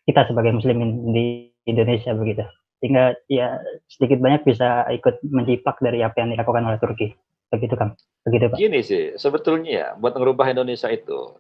kita 0.06 0.30
sebagai 0.30 0.54
muslimin 0.54 1.14
di 1.14 1.50
Indonesia 1.66 2.14
begitu? 2.14 2.46
Sehingga 2.82 3.14
ya 3.30 3.58
sedikit 3.90 4.22
banyak 4.22 4.46
bisa 4.46 4.86
ikut 4.90 5.22
menjiplak 5.26 5.78
dari 5.82 6.02
apa 6.02 6.18
yang 6.22 6.34
dilakukan 6.34 6.66
oleh 6.66 6.78
Turki. 6.82 7.14
Begitu 7.52 7.74
kan? 7.76 7.94
Begitu 8.26 8.48
Pak. 8.48 8.58
Gini 8.58 8.80
sih, 8.86 9.18
sebetulnya 9.18 9.72
ya, 9.72 9.88
buat 9.98 10.16
ngerubah 10.16 10.50
Indonesia 10.56 10.88
itu, 10.88 11.36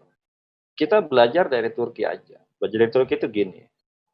kita 0.75 0.99
belajar 1.01 1.47
dari 1.47 1.71
Turki 1.71 2.03
aja. 2.03 2.41
Belajar 2.59 2.77
dari 2.83 2.91
Turki 2.91 3.13
itu 3.15 3.27
gini, 3.31 3.61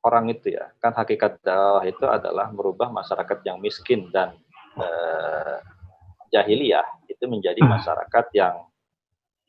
orang 0.05 0.29
itu 0.29 0.53
ya, 0.53 0.71
kan 0.77 0.93
hakikat 0.93 1.41
dakwah 1.41 1.83
itu 1.87 2.05
adalah 2.05 2.53
merubah 2.53 2.93
masyarakat 2.93 3.39
yang 3.43 3.57
miskin 3.57 4.07
dan 4.13 4.35
eh, 4.77 5.57
jahiliyah 6.29 6.85
itu 7.09 7.23
menjadi 7.25 7.65
Hmm. 7.65 7.81
masyarakat 7.81 8.25
yang 8.35 8.55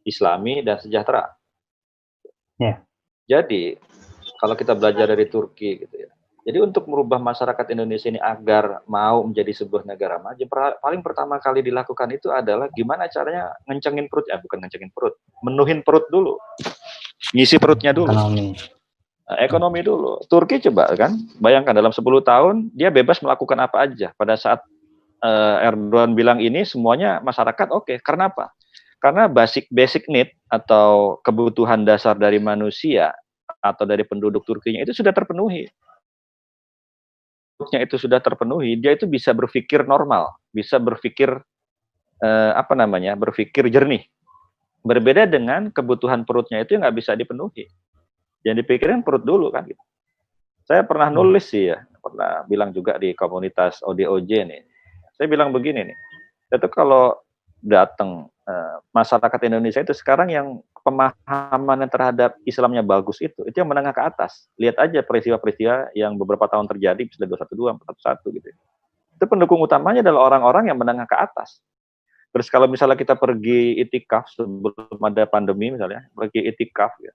islami 0.09 0.65
dan 0.65 0.81
sejahtera. 0.81 1.29
Ya. 2.57 2.83
Jadi, 3.29 3.77
kalau 4.41 4.57
kita 4.57 4.73
belajar 4.73 5.05
dari 5.05 5.29
Turki 5.29 5.85
gitu 5.85 5.95
ya, 5.95 6.11
jadi 6.49 6.65
untuk 6.65 6.89
merubah 6.89 7.21
masyarakat 7.21 7.77
Indonesia 7.77 8.09
ini 8.09 8.17
agar 8.17 8.81
mau 8.89 9.21
menjadi 9.21 9.53
sebuah 9.53 9.85
negara 9.85 10.17
maju, 10.17 10.41
paling 10.81 11.05
pertama 11.05 11.37
kali 11.37 11.61
dilakukan 11.61 12.09
itu 12.17 12.33
adalah 12.33 12.73
gimana 12.73 13.05
caranya 13.13 13.53
ngencengin 13.69 14.09
perut, 14.09 14.25
ya 14.33 14.41
bukan 14.41 14.65
ngencengin 14.65 14.89
perut, 14.89 15.21
menuhin 15.45 15.85
perut 15.85 16.09
dulu, 16.09 16.41
ngisi 17.37 17.61
perutnya 17.61 17.93
dulu, 17.93 18.17
Ekonomi. 18.17 18.57
Nah, 19.29 19.37
ekonomi 19.45 19.85
dulu. 19.85 20.25
Turki 20.25 20.57
coba 20.57 20.89
kan, 20.97 21.13
bayangkan 21.37 21.77
dalam 21.77 21.93
10 21.93 22.01
tahun 22.25 22.73
dia 22.73 22.89
bebas 22.89 23.21
melakukan 23.21 23.61
apa 23.61 23.85
aja. 23.85 24.09
Pada 24.17 24.41
saat 24.41 24.65
eh, 25.21 25.67
Erdogan 25.69 26.17
bilang 26.17 26.41
ini 26.41 26.65
semuanya 26.65 27.21
masyarakat 27.21 27.69
oke. 27.69 28.01
Karena 28.01 28.33
apa? 28.33 28.57
Karena 28.99 29.31
basic 29.31 29.71
basic 29.71 30.11
need 30.11 30.35
atau 30.51 31.19
kebutuhan 31.23 31.87
dasar 31.87 32.19
dari 32.19 32.43
manusia 32.43 33.15
atau 33.63 33.87
dari 33.87 34.03
penduduk 34.03 34.43
Turkinya 34.43 34.83
itu 34.83 34.91
sudah 34.91 35.15
terpenuhi. 35.15 35.71
Penduduknya 37.55 37.81
itu 37.87 37.97
sudah 37.99 38.19
terpenuhi, 38.23 38.79
dia 38.79 38.95
itu 38.95 39.07
bisa 39.11 39.35
berpikir 39.35 39.83
normal, 39.87 40.35
bisa 40.55 40.79
berpikir 40.79 41.31
eh, 42.23 42.53
apa 42.55 42.75
namanya? 42.75 43.15
berpikir 43.19 43.67
jernih. 43.71 44.07
Berbeda 44.83 45.27
dengan 45.27 45.71
kebutuhan 45.75 46.23
perutnya 46.23 46.63
itu 46.63 46.79
yang 46.79 46.87
nggak 46.87 46.99
bisa 47.03 47.19
dipenuhi 47.19 47.67
yang 48.47 48.57
dipikirin 48.59 49.03
perut 49.03 49.25
dulu 49.27 49.51
kan 49.51 49.67
gitu. 49.67 49.81
Saya 50.69 50.85
pernah 50.85 51.09
nulis 51.09 51.49
sih 51.49 51.73
ya, 51.73 51.81
pernah 52.01 52.45
bilang 52.45 52.77
juga 52.77 53.01
di 53.01 53.17
komunitas 53.17 53.81
ODOJ 53.81 54.31
nih. 54.45 54.63
Saya 55.17 55.27
bilang 55.27 55.51
begini 55.51 55.89
nih, 55.89 55.99
itu 56.55 56.69
kalau 56.69 57.17
datang 57.63 58.31
eh, 58.47 58.77
masyarakat 58.95 59.41
Indonesia 59.47 59.81
itu 59.83 59.95
sekarang 59.95 60.29
yang 60.31 60.47
pemahamannya 60.89 61.89
terhadap 61.91 62.31
Islamnya 62.49 62.81
bagus 62.81 63.21
itu, 63.21 63.45
itu 63.45 63.57
yang 63.61 63.69
menengah 63.69 63.93
ke 63.93 64.03
atas. 64.03 64.49
Lihat 64.57 64.81
aja 64.81 65.05
peristiwa-peristiwa 65.05 65.93
yang 65.93 66.17
beberapa 66.17 66.49
tahun 66.49 66.65
terjadi, 66.65 67.05
misalnya 67.05 67.37
212, 67.45 67.77
411 67.85 68.37
gitu. 68.41 68.49
Itu 69.19 69.25
pendukung 69.29 69.61
utamanya 69.61 70.01
adalah 70.01 70.33
orang-orang 70.33 70.73
yang 70.73 70.79
menengah 70.81 71.05
ke 71.05 71.17
atas. 71.19 71.61
Terus 72.33 72.49
kalau 72.53 72.69
misalnya 72.69 72.97
kita 72.97 73.17
pergi 73.17 73.81
itikaf 73.83 74.29
sebelum 74.33 75.01
ada 75.01 75.25
pandemi 75.29 75.73
misalnya, 75.73 76.09
pergi 76.13 76.45
itikaf 76.45 76.93
ya, 77.01 77.13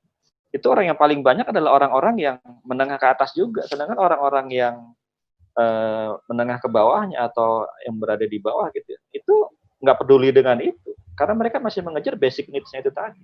itu 0.54 0.66
orang 0.70 0.94
yang 0.94 0.98
paling 0.98 1.26
banyak 1.26 1.50
adalah 1.50 1.82
orang-orang 1.82 2.16
yang 2.22 2.38
menengah 2.62 3.02
ke 3.02 3.08
atas 3.10 3.34
juga. 3.34 3.66
Sedangkan 3.66 3.98
orang-orang 3.98 4.50
yang 4.54 4.76
eh, 5.58 6.10
menengah 6.30 6.62
ke 6.62 6.70
bawahnya 6.70 7.26
atau 7.30 7.66
yang 7.86 7.98
berada 7.98 8.26
di 8.26 8.38
bawah 8.38 8.70
gitu, 8.74 8.90
ya, 8.94 9.02
itu 9.14 9.36
nggak 9.84 9.98
peduli 10.00 10.32
dengan 10.32 10.64
itu, 10.64 10.96
karena 11.20 11.36
mereka 11.36 11.60
masih 11.60 11.84
mengejar 11.84 12.16
basic 12.16 12.48
needs-nya 12.48 12.80
itu 12.80 12.92
tadi. 12.96 13.20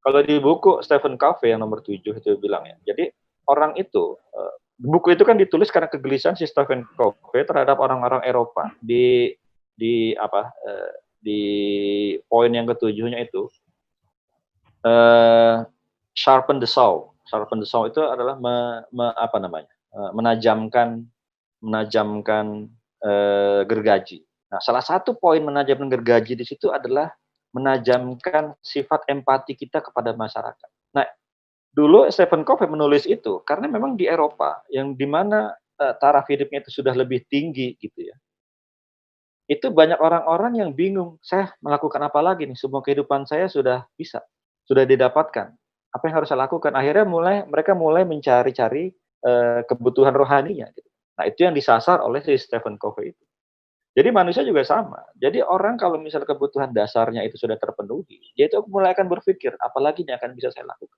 Kalau 0.00 0.20
di 0.24 0.36
buku 0.40 0.80
Stephen 0.84 1.16
Covey 1.16 1.52
yang 1.52 1.60
nomor 1.60 1.84
7 1.84 2.00
itu 2.00 2.30
bilang 2.40 2.64
ya, 2.64 2.76
jadi 2.92 3.12
orang 3.48 3.76
itu 3.76 4.16
eh, 4.32 4.54
buku 4.80 5.12
itu 5.12 5.24
kan 5.28 5.36
ditulis 5.36 5.68
karena 5.68 5.88
kegelisahan 5.92 6.36
si 6.36 6.48
Stephen 6.48 6.88
Covey 6.96 7.44
terhadap 7.44 7.76
orang-orang 7.80 8.24
Eropa 8.24 8.72
di 8.80 9.32
di 9.76 10.16
apa 10.16 10.52
eh, 10.64 10.92
di 11.20 11.42
poin 12.28 12.48
yang 12.48 12.64
ketujuhnya 12.64 13.20
itu 13.20 13.48
eh, 14.88 15.56
sharpen 16.16 16.60
the 16.60 16.68
saw. 16.68 17.12
Sharpen 17.28 17.60
the 17.60 17.68
saw 17.68 17.84
itu 17.86 18.00
adalah 18.00 18.40
me, 18.40 18.84
me- 18.92 19.16
apa 19.16 19.36
namanya? 19.40 19.72
menajamkan 19.90 21.02
menajamkan 21.58 22.70
eh, 23.02 23.60
gergaji. 23.66 24.22
Nah, 24.50 24.58
salah 24.58 24.82
satu 24.82 25.14
poin 25.14 25.38
menajamkan 25.38 25.86
gergaji 25.86 26.34
di 26.34 26.42
situ 26.42 26.74
adalah 26.74 27.14
menajamkan 27.54 28.54
sifat 28.62 29.06
empati 29.06 29.54
kita 29.54 29.78
kepada 29.78 30.10
masyarakat. 30.14 30.70
Nah, 30.94 31.06
dulu 31.70 32.10
Stephen 32.10 32.42
Covey 32.42 32.66
menulis 32.66 33.06
itu 33.06 33.42
karena 33.46 33.70
memang 33.70 33.94
di 33.94 34.10
Eropa 34.10 34.62
yang 34.74 34.98
di 34.98 35.06
mana 35.06 35.54
eh, 35.78 35.94
taraf 36.02 36.26
hidupnya 36.26 36.66
itu 36.66 36.82
sudah 36.82 36.94
lebih 36.94 37.22
tinggi 37.30 37.78
gitu 37.78 38.10
ya. 38.10 38.16
Itu 39.50 39.74
banyak 39.74 39.98
orang-orang 39.98 40.62
yang 40.62 40.70
bingung, 40.74 41.18
saya 41.18 41.50
melakukan 41.58 41.98
apa 42.06 42.22
lagi 42.22 42.46
nih? 42.46 42.54
Semua 42.54 42.86
kehidupan 42.86 43.26
saya 43.26 43.50
sudah 43.50 43.82
bisa, 43.98 44.22
sudah 44.62 44.86
didapatkan. 44.86 45.50
Apa 45.90 46.02
yang 46.06 46.22
harus 46.22 46.30
saya 46.30 46.46
lakukan? 46.46 46.70
Akhirnya 46.78 47.02
mulai 47.02 47.42
mereka 47.50 47.74
mulai 47.74 48.06
mencari-cari 48.06 48.94
eh, 49.26 49.60
kebutuhan 49.66 50.14
rohaninya. 50.14 50.70
Gitu. 50.70 50.86
Nah 51.18 51.24
itu 51.26 51.40
yang 51.42 51.54
disasar 51.54 51.98
oleh 51.98 52.22
si 52.22 52.38
Stephen 52.38 52.78
Covey 52.78 53.10
itu. 53.10 53.24
Jadi 54.00 54.16
manusia 54.16 54.40
juga 54.40 54.64
sama. 54.64 55.04
Jadi 55.20 55.44
orang 55.44 55.76
kalau 55.76 56.00
misalnya 56.00 56.24
kebutuhan 56.32 56.72
dasarnya 56.72 57.20
itu 57.20 57.36
sudah 57.36 57.60
terpenuhi, 57.60 58.32
dia 58.32 58.48
itu 58.48 58.64
mulai 58.64 58.96
akan 58.96 59.12
berpikir, 59.12 59.52
apalagi 59.60 60.08
yang 60.08 60.16
akan 60.16 60.32
bisa 60.32 60.48
saya 60.48 60.72
lakukan. 60.72 60.96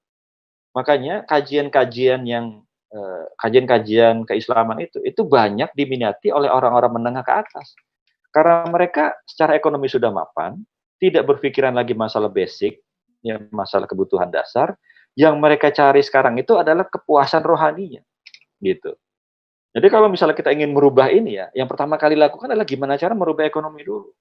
Makanya 0.71 1.27
kajian-kajian 1.27 2.23
yang 2.31 2.63
eh, 2.95 3.27
kajian-kajian 3.43 4.23
keislaman 4.23 4.87
itu 4.87 5.03
itu 5.03 5.27
banyak 5.27 5.75
diminati 5.75 6.31
oleh 6.31 6.47
orang-orang 6.47 7.03
menengah 7.03 7.27
ke 7.27 7.35
atas. 7.43 7.75
Karena 8.31 8.71
mereka 8.71 9.19
secara 9.27 9.59
ekonomi 9.59 9.91
sudah 9.91 10.15
mapan, 10.15 10.63
tidak 11.03 11.27
berpikiran 11.27 11.75
lagi 11.75 11.99
masalah 11.99 12.31
basic, 12.31 12.79
ya 13.19 13.43
masalah 13.51 13.91
kebutuhan 13.91 14.31
dasar. 14.31 14.79
Yang 15.19 15.35
mereka 15.43 15.75
cari 15.75 16.07
sekarang 16.07 16.39
itu 16.39 16.55
adalah 16.55 16.87
kepuasan 16.87 17.43
rohaninya, 17.43 18.01
gitu. 18.63 18.95
Jadi 19.73 19.87
kalau 19.89 20.13
misalnya 20.13 20.37
kita 20.37 20.53
ingin 20.53 20.69
merubah 20.77 21.09
ini 21.09 21.41
ya, 21.41 21.49
yang 21.57 21.65
pertama 21.65 21.97
kali 21.97 22.13
lakukan 22.13 22.53
adalah 22.53 22.69
gimana 22.69 23.01
cara 23.01 23.17
merubah 23.17 23.49
ekonomi 23.49 23.81
dulu. 23.81 24.13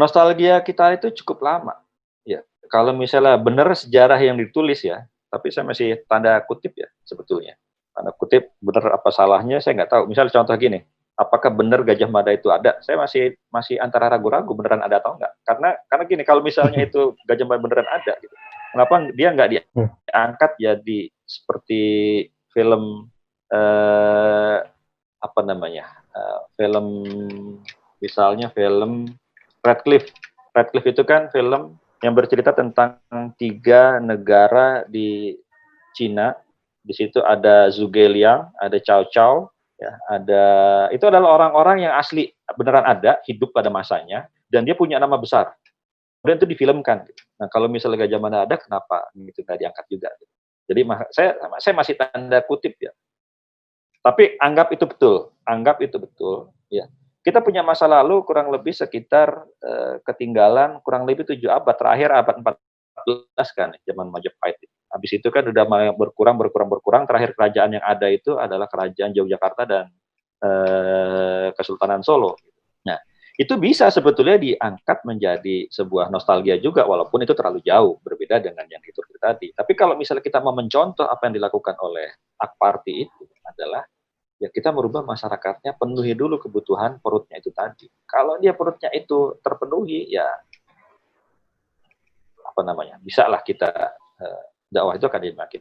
Nostalgia 0.00 0.64
kita 0.64 0.96
itu 0.96 1.12
cukup 1.20 1.44
lama. 1.44 1.76
Ya, 2.24 2.40
kalau 2.72 2.96
misalnya 2.96 3.36
benar 3.36 3.68
sejarah 3.76 4.16
yang 4.16 4.40
ditulis 4.40 4.80
ya, 4.80 5.04
tapi 5.28 5.52
saya 5.52 5.68
masih 5.68 6.00
tanda 6.08 6.40
kutip 6.48 6.72
ya 6.72 6.88
sebetulnya. 7.04 7.60
Tanda 7.92 8.16
kutip 8.16 8.56
benar 8.64 8.96
apa 8.96 9.12
salahnya 9.12 9.60
saya 9.60 9.76
nggak 9.76 9.92
tahu. 9.92 10.02
Misalnya 10.08 10.32
contoh 10.32 10.56
gini, 10.56 10.88
apakah 11.20 11.52
benar 11.52 11.84
Gajah 11.84 12.08
Mada 12.08 12.32
itu 12.32 12.48
ada? 12.48 12.80
Saya 12.80 12.96
masih 12.96 13.36
masih 13.52 13.76
antara 13.76 14.08
ragu-ragu 14.08 14.56
beneran 14.56 14.80
ada 14.80 15.04
atau 15.04 15.20
enggak. 15.20 15.36
Karena 15.44 15.76
karena 15.84 16.04
gini, 16.08 16.22
kalau 16.24 16.40
misalnya 16.40 16.80
itu 16.88 17.12
Gajah 17.28 17.44
Mada 17.44 17.60
beneran 17.60 17.88
ada, 17.92 18.16
gitu, 18.16 18.32
kenapa 18.72 18.94
dia 19.12 19.28
nggak 19.36 19.48
diangkat 19.52 20.50
jadi 20.56 21.00
seperti 21.28 21.82
film 22.56 23.12
eh, 23.50 24.56
apa 25.20 25.40
namanya? 25.44 26.00
eh, 26.14 26.40
film 26.58 26.86
misalnya 28.02 28.50
film 28.50 29.10
Radcliffe. 29.60 30.10
Radcliffe 30.56 30.90
itu 30.90 31.02
kan 31.06 31.28
film 31.30 31.76
yang 32.00 32.16
bercerita 32.16 32.50
tentang 32.56 32.98
tiga 33.36 34.00
negara 34.00 34.82
di 34.88 35.36
Cina. 35.94 36.34
Di 36.80 36.96
situ 36.96 37.20
ada 37.20 37.68
Zhuge 37.68 38.08
Liang, 38.08 38.48
ada 38.56 38.80
Cao 38.80 39.04
Cao, 39.12 39.52
ya, 39.76 39.92
ada 40.08 40.44
itu 40.88 41.04
adalah 41.04 41.36
orang-orang 41.36 41.84
yang 41.84 41.92
asli 41.92 42.32
beneran 42.56 42.88
ada 42.88 43.20
hidup 43.28 43.52
pada 43.52 43.68
masanya 43.68 44.32
dan 44.48 44.64
dia 44.64 44.72
punya 44.72 44.96
nama 44.96 45.20
besar. 45.20 45.52
Kemudian 46.20 46.40
itu 46.40 46.48
difilmkan. 46.56 47.04
Nah 47.40 47.48
kalau 47.52 47.68
misalnya 47.68 48.04
Gajah 48.04 48.20
Mada 48.20 48.44
ada, 48.48 48.56
kenapa 48.56 49.08
itu 49.16 49.40
nggak 49.44 49.60
diangkat 49.60 49.84
juga? 49.92 50.08
Jadi 50.68 50.80
saya 51.12 51.30
saya 51.60 51.74
masih 51.76 51.94
tanda 52.00 52.38
kutip 52.44 52.76
ya. 52.80 52.92
Tapi 54.00 54.40
anggap 54.40 54.72
itu 54.72 54.84
betul, 54.88 55.16
anggap 55.44 55.76
itu 55.84 56.00
betul. 56.00 56.48
Ya, 56.72 56.88
kita 57.20 57.44
punya 57.44 57.60
masa 57.60 57.84
lalu 57.84 58.24
kurang 58.24 58.48
lebih 58.48 58.72
sekitar 58.72 59.44
eh, 59.60 60.00
ketinggalan 60.08 60.80
kurang 60.80 61.04
lebih 61.04 61.28
tujuh 61.28 61.52
abad 61.52 61.76
terakhir 61.76 62.08
abad 62.16 62.36
14 62.40 63.56
kan 63.56 63.68
zaman 63.84 64.08
Majapahit. 64.08 64.56
Habis 64.90 65.20
itu 65.20 65.28
kan 65.28 65.44
udah 65.46 65.64
mulai 65.68 65.92
berkurang 65.92 66.40
berkurang 66.40 66.68
berkurang 66.72 67.04
terakhir 67.04 67.36
kerajaan 67.36 67.76
yang 67.78 67.84
ada 67.84 68.08
itu 68.08 68.40
adalah 68.40 68.66
kerajaan 68.66 69.12
Yogyakarta 69.12 69.62
dan 69.68 69.84
eh, 70.40 71.48
Kesultanan 71.52 72.00
Solo. 72.00 72.40
Itu 73.38 73.56
bisa 73.56 73.88
sebetulnya 73.92 74.36
diangkat 74.36 75.06
menjadi 75.06 75.70
sebuah 75.70 76.10
nostalgia 76.10 76.58
juga 76.58 76.84
walaupun 76.84 77.22
itu 77.22 77.32
terlalu 77.32 77.62
jauh 77.62 78.00
berbeda 78.02 78.42
dengan 78.42 78.66
yang 78.66 78.82
itu 78.82 79.00
tadi. 79.20 79.52
Tapi 79.52 79.72
kalau 79.76 79.94
misalnya 79.94 80.24
kita 80.24 80.40
mau 80.40 80.56
mencontoh 80.56 81.04
apa 81.04 81.28
yang 81.28 81.36
dilakukan 81.36 81.76
oleh 81.84 82.08
Akparti 82.40 83.04
itu 83.04 83.22
adalah 83.44 83.84
ya 84.40 84.48
kita 84.48 84.72
merubah 84.72 85.04
masyarakatnya 85.04 85.76
penuhi 85.76 86.16
dulu 86.16 86.40
kebutuhan 86.40 86.96
perutnya 87.04 87.36
itu 87.36 87.52
tadi. 87.52 87.86
Kalau 88.08 88.40
dia 88.40 88.56
perutnya 88.56 88.88
itu 88.96 89.36
terpenuhi, 89.44 90.08
ya 90.08 90.26
apa 92.40 92.60
namanya, 92.64 92.96
bisa 93.04 93.28
lah 93.28 93.44
kita 93.44 93.68
uh, 94.18 94.44
dakwah 94.72 94.96
itu 94.96 95.04
akan 95.04 95.20
makin 95.36 95.60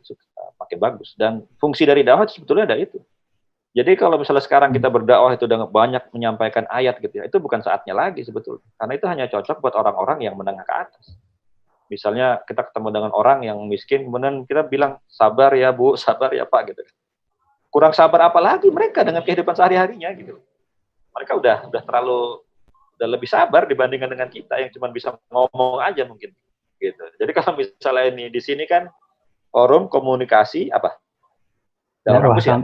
makin 0.56 0.78
bagus. 0.80 1.14
Dan 1.20 1.44
fungsi 1.60 1.84
dari 1.84 2.08
dakwah 2.08 2.26
sebetulnya 2.26 2.72
ada 2.72 2.80
itu. 2.80 3.04
Jadi 3.70 3.94
kalau 3.96 4.18
misalnya 4.18 4.42
sekarang 4.42 4.74
kita 4.74 4.90
berdakwah 4.90 5.30
itu 5.38 5.46
dengan 5.46 5.70
banyak 5.70 6.10
menyampaikan 6.10 6.66
ayat 6.74 6.98
gitu 6.98 7.22
ya, 7.22 7.30
itu 7.30 7.38
bukan 7.38 7.62
saatnya 7.62 7.94
lagi 7.94 8.26
sebetulnya. 8.26 8.66
Karena 8.82 8.94
itu 8.98 9.06
hanya 9.06 9.26
cocok 9.30 9.62
buat 9.62 9.78
orang-orang 9.78 10.26
yang 10.26 10.34
menengah 10.34 10.66
ke 10.66 10.74
atas. 10.74 11.06
Misalnya 11.90 12.42
kita 12.50 12.66
ketemu 12.70 12.90
dengan 12.90 13.12
orang 13.14 13.46
yang 13.46 13.62
miskin, 13.70 14.10
kemudian 14.10 14.46
kita 14.50 14.66
bilang 14.66 14.98
sabar 15.06 15.54
ya 15.54 15.70
bu, 15.70 15.94
sabar 16.02 16.34
ya 16.34 16.50
pak 16.50 16.74
gitu 16.74 16.82
kurang 17.70 17.94
sabar 17.94 18.30
apa 18.30 18.42
lagi 18.42 18.68
mereka 18.74 19.06
dengan 19.06 19.22
kehidupan 19.22 19.54
sehari-harinya 19.54 20.10
gitu. 20.18 20.42
Mereka 21.14 21.32
udah 21.38 21.58
udah 21.70 21.82
terlalu 21.86 22.42
udah 23.00 23.08
lebih 23.08 23.30
sabar 23.30 23.70
dibandingkan 23.70 24.10
dengan 24.12 24.28
kita 24.28 24.60
yang 24.60 24.70
cuma 24.74 24.92
bisa 24.92 25.16
ngomong 25.30 25.80
aja 25.80 26.04
mungkin 26.04 26.34
gitu. 26.82 27.04
Jadi 27.22 27.32
kalau 27.32 27.56
misalnya 27.56 28.06
ini 28.10 28.26
di 28.34 28.42
sini 28.42 28.66
kan 28.66 28.90
forum 29.54 29.88
komunikasi 29.88 30.74
apa? 30.74 30.98
Dalam 32.04 32.26
kampus 32.26 32.46
ya. 32.50 32.58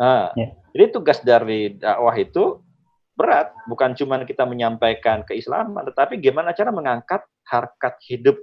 Nah, 0.00 0.32
ya. 0.32 0.56
Jadi 0.72 0.84
tugas 0.96 1.20
dari 1.20 1.76
dakwah 1.76 2.16
itu 2.16 2.64
berat, 3.12 3.52
bukan 3.68 3.92
cuma 3.92 4.16
kita 4.24 4.48
menyampaikan 4.48 5.20
keislaman, 5.28 5.84
tetapi 5.92 6.16
gimana 6.16 6.56
cara 6.56 6.72
mengangkat 6.72 7.20
harkat 7.44 7.94
hidup 8.08 8.40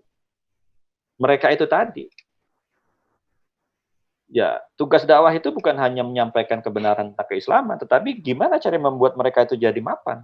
mereka 1.17 1.49
itu 1.49 1.65
tadi 1.65 2.05
ya 4.27 4.59
tugas 4.75 5.07
dakwah 5.07 5.31
itu 5.31 5.49
bukan 5.55 5.75
hanya 5.79 6.03
menyampaikan 6.03 6.59
kebenaran 6.59 7.15
tentang 7.15 7.27
keislaman, 7.31 7.79
tetapi 7.79 8.19
gimana 8.19 8.59
cara 8.59 8.75
membuat 8.75 9.15
mereka 9.15 9.47
itu 9.47 9.55
jadi 9.55 9.79
mapan. 9.79 10.23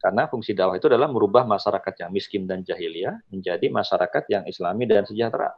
Karena 0.00 0.24
fungsi 0.30 0.56
dakwah 0.56 0.80
itu 0.80 0.88
adalah 0.88 1.12
merubah 1.12 1.44
masyarakat 1.44 1.92
yang 2.00 2.10
miskin 2.14 2.48
dan 2.48 2.64
jahiliyah 2.64 3.20
menjadi 3.28 3.68
masyarakat 3.68 4.24
yang 4.32 4.48
islami 4.48 4.88
dan 4.88 5.04
sejahtera. 5.04 5.52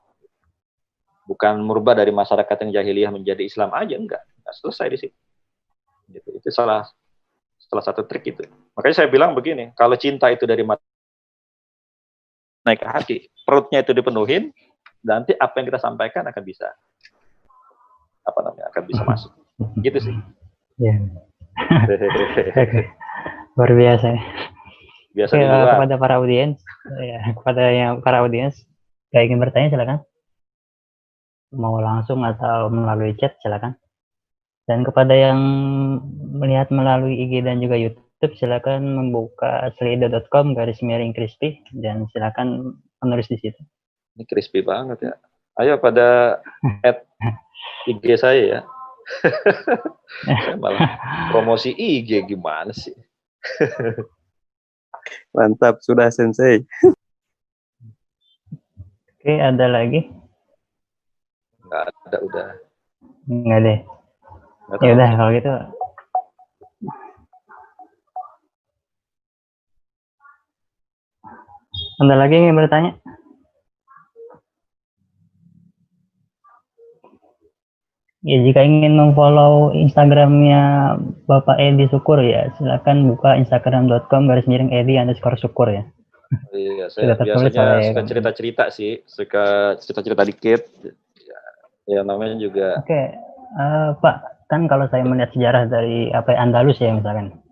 Bukan 1.23 1.63
merubah 1.63 1.95
dari 1.95 2.11
masyarakat 2.11 2.67
yang 2.67 2.83
jahiliyah 2.83 3.13
menjadi 3.15 3.47
Islam 3.47 3.71
aja, 3.73 3.95
enggak. 3.95 4.23
Enggak 4.43 4.55
selesai 4.59 4.87
di 4.91 4.99
situ. 4.99 5.17
Gitu. 6.11 6.29
Itu 6.43 6.49
salah 6.51 6.83
salah 7.57 7.85
satu 7.85 8.05
trik 8.05 8.27
itu. 8.27 8.43
Makanya 8.75 9.05
saya 9.05 9.09
bilang 9.09 9.33
begini, 9.33 9.71
kalau 9.79 9.97
cinta 9.97 10.29
itu 10.29 10.45
dari 10.45 10.67
mata 10.67 10.83
naik 12.63 12.79
ke 12.79 12.89
hati, 12.89 13.17
perutnya 13.43 13.83
itu 13.83 13.91
dipenuhin, 13.97 14.55
nanti 15.03 15.35
apa 15.35 15.59
yang 15.59 15.67
kita 15.67 15.81
sampaikan 15.83 16.23
akan 16.31 16.43
bisa 16.47 16.71
apa 18.23 18.39
namanya 18.47 18.71
akan 18.71 18.83
bisa 18.87 19.03
masuk 19.03 19.33
gitu 19.87 19.99
sih 19.99 20.15
ya 20.79 20.95
luar 23.59 23.73
biasa 23.77 24.09
biasa 25.13 25.33
uh, 25.37 25.77
kepada 25.77 25.95
para 25.99 26.15
audiens 26.23 26.57
ya 27.03 27.19
kepada 27.35 27.63
yang 27.69 27.93
para 28.01 28.25
audiens 28.25 28.63
yang 29.13 29.29
ingin 29.29 29.43
bertanya 29.43 29.69
silakan 29.75 29.99
mau 31.53 31.79
langsung 31.79 32.25
atau 32.25 32.73
melalui 32.73 33.17
chat 33.21 33.37
silakan 33.45 33.77
dan 34.67 34.83
kepada 34.83 35.13
yang 35.13 35.39
melihat 36.33 36.73
melalui 36.73 37.19
IG 37.29 37.45
dan 37.45 37.61
juga 37.61 37.77
YouTube 37.77 38.33
silakan 38.39 38.97
membuka 38.97 39.71
slido.com 39.77 40.57
garis 40.57 40.81
miring 40.81 41.13
crispy 41.13 41.61
dan 41.77 42.09
silakan 42.13 42.79
menulis 43.03 43.29
di 43.29 43.39
situ 43.39 43.63
ini 44.17 44.25
crispy 44.29 44.61
banget 44.61 45.09
ya. 45.09 45.15
Ayo 45.61 45.77
pada 45.81 46.41
add 46.85 47.05
IG 47.89 48.05
saya 48.17 48.43
ya. 48.43 48.61
saya 50.25 50.57
malah 50.63 50.97
promosi 51.35 51.75
IG 51.75 52.25
gimana 52.29 52.71
sih? 52.73 52.95
Mantap, 55.35 55.83
sudah 55.83 56.09
Sensei. 56.13 56.63
Oke, 59.19 59.33
ada 59.43 59.67
lagi? 59.67 60.22
Enggak 61.73 61.89
ada, 61.89 62.19
udah. 62.21 62.47
Enggak 63.33 63.61
deh. 63.65 63.79
Ya 64.85 64.93
udah 64.93 65.11
kalau 65.17 65.31
gitu. 65.33 65.53
Ada 72.05 72.15
lagi 72.21 72.37
yang 72.37 72.61
bertanya? 72.61 72.93
Ya, 78.23 78.39
jika 78.39 78.63
ingin 78.63 78.95
memfollow 78.95 79.73
Instagramnya 79.73 80.95
Bapak 81.25 81.57
Edi 81.57 81.89
Syukur 81.89 82.21
ya, 82.21 82.53
silakan 82.61 83.09
buka 83.09 83.41
instagram.com 83.41 84.29
garis 84.29 84.45
miring 84.45 84.77
Edi 84.77 85.01
underscore 85.01 85.41
Syukur 85.41 85.73
ya. 85.73 85.89
Iya, 86.53 86.93
saya 86.93 87.17
biasanya 87.17 87.81
suka 87.93 88.03
cerita-cerita 88.05 88.65
sih, 88.69 89.01
suka 89.09 89.75
cerita-cerita 89.81 90.23
dikit. 90.29 90.63
Ya, 91.87 92.01
ya 92.01 92.01
namanya 92.07 92.37
juga. 92.39 92.79
Oke, 92.79 92.91
okay. 92.91 93.05
uh, 93.59 93.63
eh, 93.63 93.89
Pak, 93.99 94.17
kan 94.47 94.69
kalau 94.71 94.87
saya 94.91 95.03
melihat 95.03 95.35
sejarah 95.35 95.67
dari 95.67 96.11
apa 96.15 96.37
Andalus 96.39 96.79
ya 96.79 96.95
misalkan. 96.95 97.43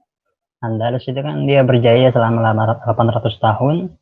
Andalus 0.61 1.09
itu 1.09 1.17
kan 1.17 1.49
dia 1.49 1.65
berjaya 1.65 2.13
selama 2.13 2.65
800 2.85 3.41
tahun. 3.41 3.97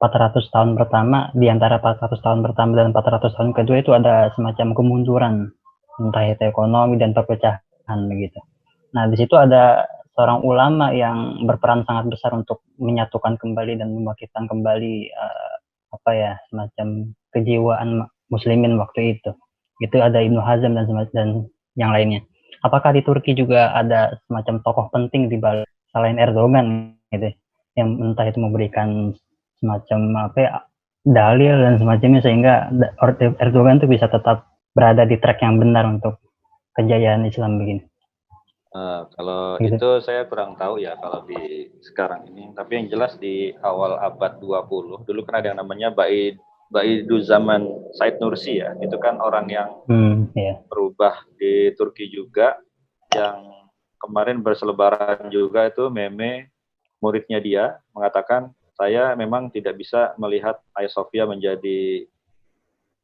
400 0.00 0.48
tahun 0.48 0.80
pertama, 0.80 1.28
di 1.36 1.52
antara 1.52 1.76
400 1.76 2.24
tahun 2.24 2.40
pertama 2.40 2.72
dan 2.72 2.96
400 2.96 3.36
tahun 3.36 3.52
kedua 3.52 3.84
itu 3.84 3.92
ada 3.92 4.32
semacam 4.32 4.72
kemunduran 4.72 5.52
entah 6.00 6.24
itu 6.24 6.40
ekonomi 6.48 6.96
dan 6.96 7.12
perpecahan 7.12 8.00
begitu. 8.08 8.40
Nah, 8.96 9.12
di 9.12 9.20
situ 9.20 9.36
ada 9.36 9.84
seorang 10.16 10.40
ulama 10.40 10.90
yang 10.96 11.44
berperan 11.44 11.84
sangat 11.84 12.08
besar 12.08 12.32
untuk 12.32 12.64
menyatukan 12.80 13.36
kembali 13.36 13.76
dan 13.76 13.92
membangkitkan 13.92 14.48
kembali 14.48 15.12
uh, 15.12 15.54
apa 15.92 16.10
ya 16.16 16.32
semacam 16.48 17.12
kejiwaan 17.36 17.88
muslimin 18.32 18.80
waktu 18.80 19.20
itu. 19.20 19.36
Itu 19.80 19.96
ada 19.98 20.20
Ibnu 20.20 20.38
Hazm 20.38 20.76
dan 20.76 20.86
dan 21.10 21.28
yang 21.74 21.90
lainnya. 21.90 22.20
Apakah 22.60 22.92
di 22.92 23.00
Turki 23.00 23.32
juga 23.32 23.72
ada 23.72 24.20
semacam 24.28 24.60
tokoh 24.60 24.86
penting 24.92 25.32
di 25.32 25.40
balik 25.40 25.68
selain 25.90 26.20
Erdogan 26.20 26.92
gitu 27.10 27.32
yang 27.74 27.96
entah 27.98 28.28
itu 28.28 28.38
memberikan 28.38 29.16
semacam 29.58 30.30
apa 30.30 30.38
ya, 30.38 30.50
dalil 31.08 31.54
dan 31.56 31.74
semacamnya 31.80 32.20
sehingga 32.20 32.68
Erdogan 33.40 33.80
itu 33.80 33.88
bisa 33.88 34.06
tetap 34.12 34.50
berada 34.76 35.08
di 35.08 35.16
track 35.16 35.40
yang 35.40 35.56
benar 35.56 35.88
untuk 35.88 36.20
kejayaan 36.76 37.24
Islam 37.26 37.58
begini? 37.58 37.82
Uh, 38.70 39.02
kalau 39.18 39.58
gitu. 39.58 39.74
itu 39.74 39.90
saya 39.98 40.30
kurang 40.30 40.54
tahu 40.54 40.78
ya 40.78 40.94
kalau 41.00 41.26
di 41.26 41.72
sekarang 41.82 42.30
ini. 42.30 42.54
Tapi 42.54 42.78
yang 42.78 42.86
jelas 42.86 43.18
di 43.18 43.50
awal 43.66 43.98
abad 43.98 44.38
20, 44.38 45.08
dulu 45.08 45.20
kan 45.26 45.42
ada 45.42 45.50
yang 45.50 45.58
namanya 45.58 45.90
Baid 45.90 46.38
Baidu 46.70 47.18
zaman 47.18 47.66
Said 47.98 48.22
Nursi 48.22 48.62
ya. 48.62 48.78
Itu 48.78 48.96
kan 49.02 49.18
orang 49.18 49.50
yang 49.50 49.68
hmm, 49.90 50.30
yeah. 50.38 50.62
berubah 50.70 51.26
di 51.34 51.74
Turki 51.74 52.06
juga 52.06 52.56
yang 53.10 53.66
kemarin 53.98 54.38
berselebaran 54.40 55.28
juga 55.34 55.66
itu 55.66 55.90
meme 55.90 56.54
muridnya 57.02 57.42
dia 57.42 57.64
mengatakan 57.90 58.54
saya 58.78 59.12
memang 59.12 59.52
tidak 59.52 59.76
bisa 59.76 60.16
melihat 60.16 60.56
Hagia 60.72 60.88
Sophia 60.88 61.28
menjadi 61.28 62.08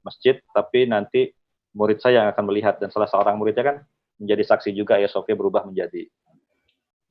masjid, 0.01 0.41
tapi 0.55 0.89
nanti 0.89 1.37
murid 1.77 2.01
saya 2.01 2.25
yang 2.25 2.29
akan 2.33 2.45
melihat 2.49 2.81
dan 2.81 2.89
salah 2.89 3.11
seorang 3.11 3.37
muridnya 3.37 3.61
kan 3.61 3.77
menjadi 4.17 4.57
saksi 4.57 4.73
juga 4.73 4.97
Hagia 4.97 5.13
Sophia 5.13 5.37
berubah 5.37 5.69
menjadi 5.69 6.09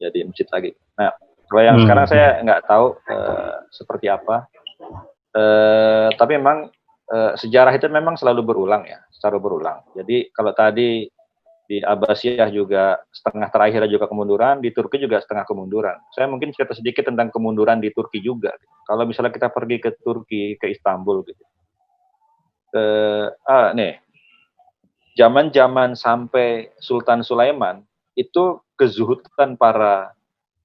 jadi 0.01 0.25
masjid 0.25 0.47
lagi. 0.49 0.71
Nah, 0.97 1.13
kalau 1.45 1.61
yang 1.61 1.77
Hmm. 1.77 1.83
sekarang 1.85 2.05
saya 2.09 2.27
nggak 2.41 2.61
tahu 2.65 2.85
eh, 3.05 3.55
seperti 3.69 4.07
apa, 4.09 4.49
Eh, 5.36 6.09
tapi 6.15 6.39
memang 6.39 6.71
eh, 7.11 7.33
sejarah 7.36 7.75
itu 7.75 7.91
memang 7.91 8.15
selalu 8.15 8.41
berulang 8.47 8.88
ya, 8.88 9.03
selalu 9.11 9.38
berulang. 9.43 9.83
Jadi 9.91 10.31
kalau 10.31 10.55
tadi 10.55 11.11
di 11.65 11.81
Abbasiyah 11.81 12.47
juga 12.53 13.01
setengah 13.09 13.49
terakhir 13.49 13.89
juga 13.89 14.05
kemunduran, 14.05 14.61
di 14.61 14.69
Turki 14.69 15.01
juga 15.01 15.17
setengah 15.19 15.43
kemunduran. 15.49 15.97
Saya 16.13 16.29
mungkin 16.29 16.53
cerita 16.53 16.77
sedikit 16.77 17.09
tentang 17.09 17.33
kemunduran 17.33 17.81
di 17.81 17.89
Turki 17.89 18.21
juga. 18.21 18.53
Kalau 18.86 19.03
misalnya 19.03 19.33
kita 19.33 19.49
pergi 19.49 19.81
ke 19.81 19.97
Turki, 19.99 20.55
ke 20.61 20.69
Istanbul 20.71 21.25
gitu. 21.25 21.43
Eh, 22.75 23.27
ah, 23.49 23.73
nih, 23.73 23.97
zaman-zaman 25.17 25.97
sampai 25.97 26.75
Sultan 26.77 27.25
Sulaiman 27.25 27.81
itu 28.13 28.61
kezuhudan 28.77 29.57
para 29.57 30.13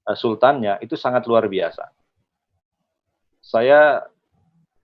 eh, 0.06 0.16
sultannya 0.18 0.78
itu 0.84 0.94
sangat 1.00 1.24
luar 1.24 1.48
biasa. 1.48 1.90
Saya 3.40 4.04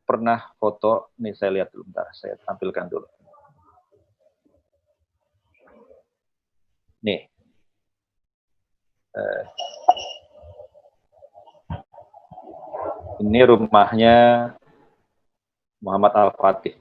pernah 0.07 0.55
foto, 0.63 1.11
nih 1.19 1.35
saya 1.35 1.51
lihat 1.61 1.75
dulu 1.75 1.91
bentar, 1.91 2.07
saya 2.15 2.39
tampilkan 2.47 2.87
dulu. 2.87 3.07
Nih. 7.03 7.27
Eh, 9.17 9.43
ini 13.27 13.41
rumahnya 13.43 14.17
Muhammad 15.83 16.13
Al-Fatih. 16.15 16.79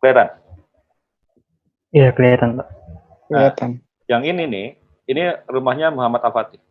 Kelihatan? 0.00 0.28
Iya 1.92 2.08
kelihatan 2.16 2.56
Pak. 2.56 2.68
Kelihatan. 3.28 3.70
Yang 4.08 4.22
ini 4.32 4.42
nih, 4.48 4.66
ini 5.12 5.22
rumahnya 5.46 5.92
Muhammad 5.92 6.24
Al-Fatih. 6.24 6.69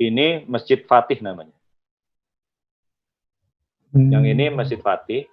Ini 0.00 0.48
Masjid 0.48 0.80
Fatih 0.80 1.20
namanya. 1.20 1.52
Yang 3.92 4.24
ini 4.32 4.44
Masjid 4.48 4.80
Fatih. 4.80 5.28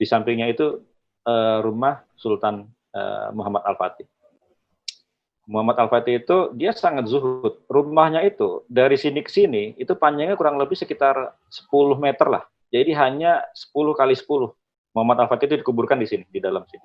Di 0.00 0.06
sampingnya 0.08 0.48
itu 0.48 0.80
eh, 1.28 1.58
rumah 1.60 2.00
Sultan 2.16 2.64
eh, 2.96 3.28
Muhammad 3.36 3.68
Al-Fatih. 3.68 4.08
Muhammad 5.44 5.76
Al-Fatih 5.84 6.24
itu 6.24 6.36
dia 6.56 6.72
sangat 6.72 7.12
zuhud. 7.12 7.60
Rumahnya 7.68 8.24
itu 8.24 8.64
dari 8.72 8.96
sini 8.96 9.20
ke 9.20 9.28
sini 9.28 9.76
itu 9.76 9.92
panjangnya 9.92 10.40
kurang 10.40 10.56
lebih 10.56 10.76
sekitar 10.76 11.36
10 11.52 11.68
meter 12.00 12.24
lah. 12.24 12.48
Jadi 12.72 12.96
hanya 12.96 13.44
10 13.52 13.92
kali 13.92 14.16
10. 14.16 14.48
Muhammad 14.96 15.28
Al-Fatih 15.28 15.44
itu 15.44 15.56
dikuburkan 15.60 16.00
di 16.00 16.08
sini, 16.08 16.24
di 16.32 16.40
dalam 16.40 16.64
sini. 16.72 16.84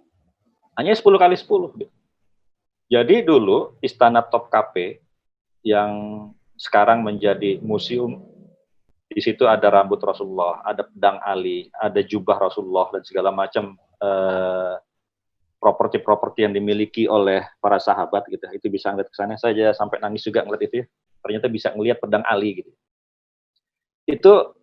Hanya 0.76 0.92
10 1.00 1.16
kali 1.16 1.36
10. 1.40 1.80
gitu. 1.80 1.94
Jadi 2.92 3.16
dulu 3.24 3.80
Istana 3.80 4.20
Topkapi 4.20 5.00
yang 5.64 5.92
sekarang 6.58 7.02
menjadi 7.02 7.60
museum 7.64 8.24
di 9.14 9.22
situ 9.22 9.46
ada 9.46 9.70
rambut 9.70 10.02
Rasulullah, 10.02 10.66
ada 10.66 10.90
pedang 10.90 11.22
Ali, 11.22 11.70
ada 11.78 12.02
jubah 12.02 12.50
Rasulullah 12.50 12.90
dan 12.90 13.06
segala 13.06 13.30
macam 13.30 13.78
eh, 14.02 14.74
properti-properti 15.62 16.44
yang 16.44 16.54
dimiliki 16.58 17.06
oleh 17.06 17.46
para 17.62 17.78
sahabat 17.78 18.26
gitu. 18.28 18.44
Itu 18.50 18.68
bisa 18.74 18.90
ngeliat 18.90 19.14
ke 19.14 19.16
sana 19.16 19.38
saja 19.38 19.70
sampai 19.72 20.02
nangis 20.02 20.26
juga 20.26 20.42
ngeliat 20.42 20.64
itu 20.66 20.76
ya. 20.82 20.86
Ternyata 21.24 21.48
bisa 21.48 21.72
ngelihat 21.72 22.02
pedang 22.02 22.26
Ali 22.26 22.66
gitu. 22.66 22.72
Itu 24.10 24.58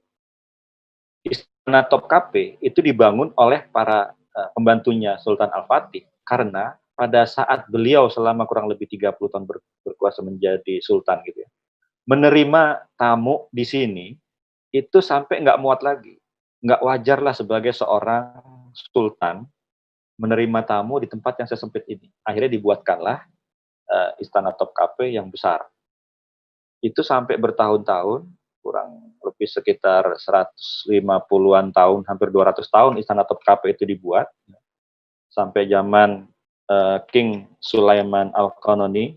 Istana 1.24 1.86
Topkapi 1.86 2.60
itu 2.60 2.82
dibangun 2.82 3.30
oleh 3.38 3.70
para 3.70 4.12
eh, 4.12 4.48
pembantunya 4.52 5.14
Sultan 5.22 5.52
Al-Fatih 5.54 6.04
karena 6.26 6.74
pada 6.98 7.24
saat 7.24 7.64
beliau 7.72 8.12
selama 8.12 8.44
kurang 8.44 8.68
lebih 8.68 8.84
30 8.84 9.16
tahun 9.32 9.48
ber- 9.48 9.64
berkuasa 9.80 10.20
menjadi 10.20 10.84
sultan 10.84 11.24
gitu 11.24 11.40
ya. 11.40 11.48
Menerima 12.10 12.90
tamu 12.98 13.46
di 13.54 13.62
sini 13.62 14.10
itu 14.74 14.98
sampai 14.98 15.46
nggak 15.46 15.60
muat 15.62 15.86
lagi. 15.86 16.18
Nggak 16.58 16.82
wajar 16.82 17.18
lah 17.22 17.34
sebagai 17.38 17.70
seorang 17.70 18.34
sultan 18.74 19.46
menerima 20.20 20.60
tamu 20.68 21.00
di 21.00 21.08
tempat 21.08 21.40
yang 21.40 21.48
sesempit 21.48 21.88
ini. 21.88 22.12
Akhirnya 22.20 22.52
dibuatkanlah 22.52 23.24
eh, 23.88 24.10
istana 24.20 24.52
Topkapi 24.52 25.16
yang 25.16 25.32
besar. 25.32 25.64
Itu 26.84 27.00
sampai 27.00 27.40
bertahun-tahun, 27.40 28.28
kurang 28.60 29.16
lebih 29.24 29.48
sekitar 29.48 30.16
150-an 30.20 31.66
tahun, 31.72 32.00
hampir 32.04 32.28
200 32.28 32.60
tahun 32.68 32.92
istana 33.00 33.24
Topkapi 33.24 33.72
itu 33.72 33.88
dibuat. 33.88 34.28
Sampai 35.32 35.64
zaman 35.72 36.28
eh, 36.68 36.98
King 37.08 37.48
Sulaiman 37.56 38.28
Al-Qanani. 38.36 39.16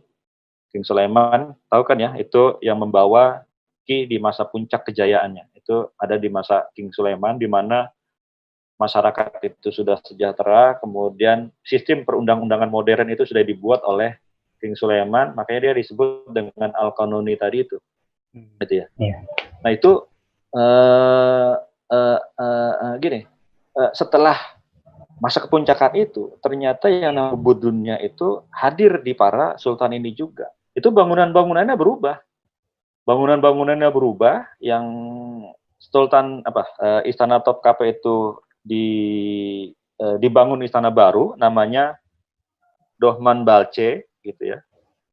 King 0.73 0.81
Sulaiman, 0.81 1.53
tahu 1.69 1.85
kan 1.85 2.01
ya, 2.01 2.17
itu 2.17 2.57
yang 2.65 2.81
membawa 2.81 3.45
Ki 3.85 4.09
di 4.09 4.17
masa 4.17 4.41
puncak 4.47 4.89
kejayaannya. 4.89 5.53
Itu 5.53 5.93
ada 6.01 6.17
di 6.17 6.33
masa 6.33 6.65
King 6.73 6.89
Sulaiman, 6.89 7.37
di 7.37 7.45
mana 7.45 7.93
masyarakat 8.81 9.37
itu 9.45 9.69
sudah 9.69 10.01
sejahtera, 10.01 10.81
kemudian 10.81 11.53
sistem 11.61 12.01
perundang-undangan 12.01 12.73
modern 12.73 13.13
itu 13.13 13.21
sudah 13.21 13.45
dibuat 13.45 13.85
oleh 13.85 14.17
King 14.57 14.73
Sulaiman, 14.73 15.37
makanya 15.37 15.69
dia 15.69 15.73
disebut 15.77 16.33
dengan 16.33 16.73
Al-Qanuni 16.73 17.37
tadi 17.37 17.69
itu. 17.69 17.77
Gitu 18.33 18.73
ya. 18.81 18.87
Iya. 18.97 19.17
Nah 19.61 19.71
itu 19.71 19.91
eh 20.57 21.53
eh, 21.93 22.19
eh, 22.19 22.73
eh, 22.81 22.95
gini, 22.97 23.19
eh, 23.77 23.91
setelah 23.93 24.35
masa 25.21 25.37
kepuncakan 25.43 25.93
itu, 25.99 26.35
ternyata 26.41 26.89
yang 26.89 27.13
namanya 27.13 27.37
budunnya 27.37 27.95
itu 28.01 28.41
hadir 28.49 29.05
di 29.05 29.13
para 29.13 29.55
sultan 29.61 29.93
ini 29.93 30.11
juga. 30.17 30.49
Itu 30.73 30.89
bangunan-bangunannya 30.89 31.75
berubah. 31.77 32.17
Bangunan-bangunannya 33.03 33.89
berubah 33.93 34.47
yang 34.63 34.85
Sultan 35.77 36.41
apa 36.47 36.63
eh, 36.79 37.11
Istana 37.11 37.43
Topkapi 37.43 37.99
itu 37.99 38.39
di 38.63 38.87
eh, 39.99 40.15
dibangun 40.17 40.63
istana 40.63 40.87
baru 40.87 41.35
namanya 41.35 41.99
Dohman 42.97 43.43
Balce 43.43 44.07
gitu 44.23 44.43
ya. 44.55 44.63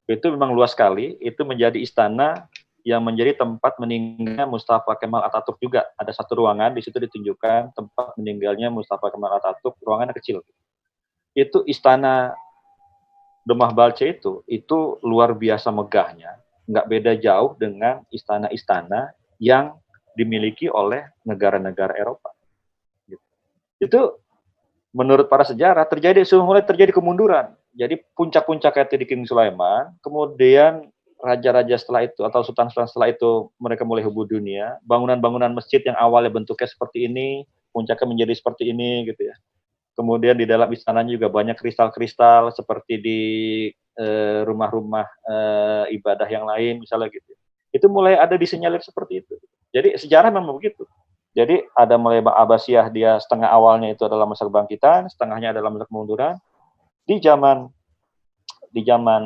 Itu 0.07 0.31
memang 0.35 0.55
luas 0.55 0.75
sekali, 0.75 1.19
itu 1.23 1.43
menjadi 1.47 1.79
istana 1.79 2.51
yang 2.83 3.05
menjadi 3.05 3.37
tempat 3.37 3.77
meninggalnya 3.79 4.49
Mustafa 4.49 4.97
Kemal 4.97 5.23
Atatürk 5.27 5.61
juga. 5.61 5.87
Ada 6.01 6.17
satu 6.17 6.43
ruangan 6.43 6.75
di 6.75 6.83
situ 6.83 6.97
ditunjukkan 6.97 7.77
tempat 7.77 8.17
meninggalnya 8.17 8.73
Mustafa 8.73 9.13
Kemal 9.13 9.39
Atatürk, 9.39 9.77
ruangannya 9.85 10.17
kecil. 10.17 10.43
Itu 11.37 11.63
istana 11.69 12.35
Domah 13.51 13.75
Balce 13.75 14.07
itu, 14.07 14.47
itu 14.47 15.03
luar 15.03 15.35
biasa 15.35 15.75
megahnya. 15.75 16.39
Nggak 16.71 16.87
beda 16.87 17.13
jauh 17.19 17.59
dengan 17.59 18.07
istana-istana 18.15 19.11
yang 19.43 19.75
dimiliki 20.15 20.71
oleh 20.71 21.11
negara-negara 21.27 21.99
Eropa. 21.99 22.31
Gitu. 23.11 23.27
Itu 23.83 24.23
menurut 24.95 25.27
para 25.27 25.43
sejarah 25.43 25.83
terjadi 25.91 26.23
mulai 26.39 26.63
terjadi 26.63 26.95
kemunduran. 26.95 27.59
Jadi 27.75 27.99
puncak-puncak 28.15 28.87
itu 28.87 29.03
di 29.03 29.07
King 29.07 29.27
Sulaiman, 29.27 29.95
kemudian 30.03 30.91
raja-raja 31.21 31.75
setelah 31.79 32.07
itu 32.07 32.23
atau 32.23 32.47
sultan-sultan 32.47 32.87
setelah 32.87 33.11
itu 33.11 33.51
mereka 33.59 33.83
mulai 33.83 34.07
hubung 34.07 34.31
dunia. 34.31 34.79
Bangunan-bangunan 34.87 35.55
masjid 35.55 35.83
yang 35.83 35.99
awalnya 35.99 36.31
bentuknya 36.31 36.67
seperti 36.71 37.11
ini, 37.11 37.47
puncaknya 37.75 38.07
menjadi 38.07 38.35
seperti 38.39 38.71
ini 38.71 39.11
gitu 39.11 39.27
ya. 39.31 39.35
Kemudian 40.01 40.33
di 40.33 40.49
dalam 40.49 40.73
istananya 40.73 41.13
juga 41.13 41.29
banyak 41.29 41.61
kristal-kristal 41.61 42.57
seperti 42.57 42.97
di 42.97 43.21
eh, 44.01 44.41
rumah-rumah 44.49 45.05
eh, 45.29 45.85
ibadah 46.01 46.25
yang 46.25 46.49
lain 46.49 46.81
misalnya 46.81 47.13
gitu. 47.13 47.29
Itu 47.69 47.93
mulai 47.93 48.17
ada 48.17 48.33
disinyalir 48.41 48.81
seperti 48.81 49.21
itu. 49.21 49.37
Jadi 49.77 50.01
sejarah 50.01 50.33
memang 50.33 50.57
begitu. 50.57 50.89
Jadi 51.37 51.69
ada 51.77 52.01
mulai 52.01 52.25
Abbasiyah 52.25 52.89
dia 52.89 53.21
setengah 53.21 53.53
awalnya 53.53 53.93
itu 53.93 54.01
adalah 54.09 54.25
masa 54.25 54.49
kebangkitan, 54.49 55.05
setengahnya 55.13 55.53
adalah 55.53 55.69
masa 55.69 55.85
kemunduran. 55.85 56.35
Di 57.05 57.21
zaman 57.21 57.69
di 58.73 58.81
zaman 58.81 59.23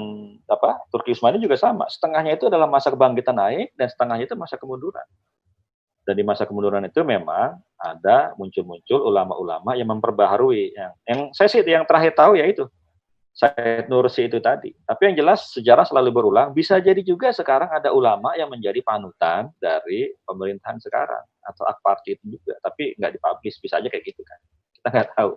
apa 0.51 0.83
Turki 0.91 1.14
Utsmani 1.14 1.39
juga 1.39 1.55
sama. 1.55 1.87
Setengahnya 1.87 2.35
itu 2.35 2.51
adalah 2.51 2.66
masa 2.66 2.91
kebangkitan 2.91 3.39
naik 3.39 3.70
dan 3.79 3.87
setengahnya 3.87 4.27
itu 4.27 4.35
masa 4.35 4.59
kemunduran. 4.59 5.07
Dan 6.05 6.21
di 6.21 6.25
masa 6.25 6.45
kemunduran 6.45 6.85
itu 6.85 7.01
memang 7.01 7.57
ada 7.81 8.37
muncul-muncul 8.37 9.01
ulama-ulama 9.09 9.73
yang 9.73 9.89
memperbaharui. 9.89 10.77
Yang, 10.77 10.93
yang 11.09 11.21
saya 11.33 11.49
sih 11.49 11.61
yang 11.65 11.89
terakhir 11.89 12.13
tahu 12.13 12.37
ya 12.37 12.45
itu 12.45 12.69
Said 13.35 13.91
Nursi 13.91 14.31
itu 14.31 14.39
tadi. 14.39 14.71
Tapi 14.87 15.11
yang 15.11 15.27
jelas 15.27 15.51
sejarah 15.51 15.83
selalu 15.83 16.15
berulang. 16.15 16.55
Bisa 16.55 16.79
jadi 16.79 17.03
juga 17.03 17.35
sekarang 17.35 17.67
ada 17.67 17.91
ulama 17.91 18.39
yang 18.39 18.47
menjadi 18.47 18.79
panutan 18.87 19.51
dari 19.59 20.15
pemerintahan 20.23 20.79
sekarang 20.79 21.27
atau 21.43 21.67
Akparti 21.67 22.15
itu 22.15 22.39
juga. 22.39 22.55
Tapi 22.63 22.95
nggak 22.95 23.19
dipublish, 23.19 23.59
bisa 23.59 23.83
aja 23.83 23.91
kayak 23.91 24.07
gitu 24.07 24.23
kan. 24.23 24.39
Kita 24.79 24.89
nggak 24.95 25.09
tahu. 25.19 25.33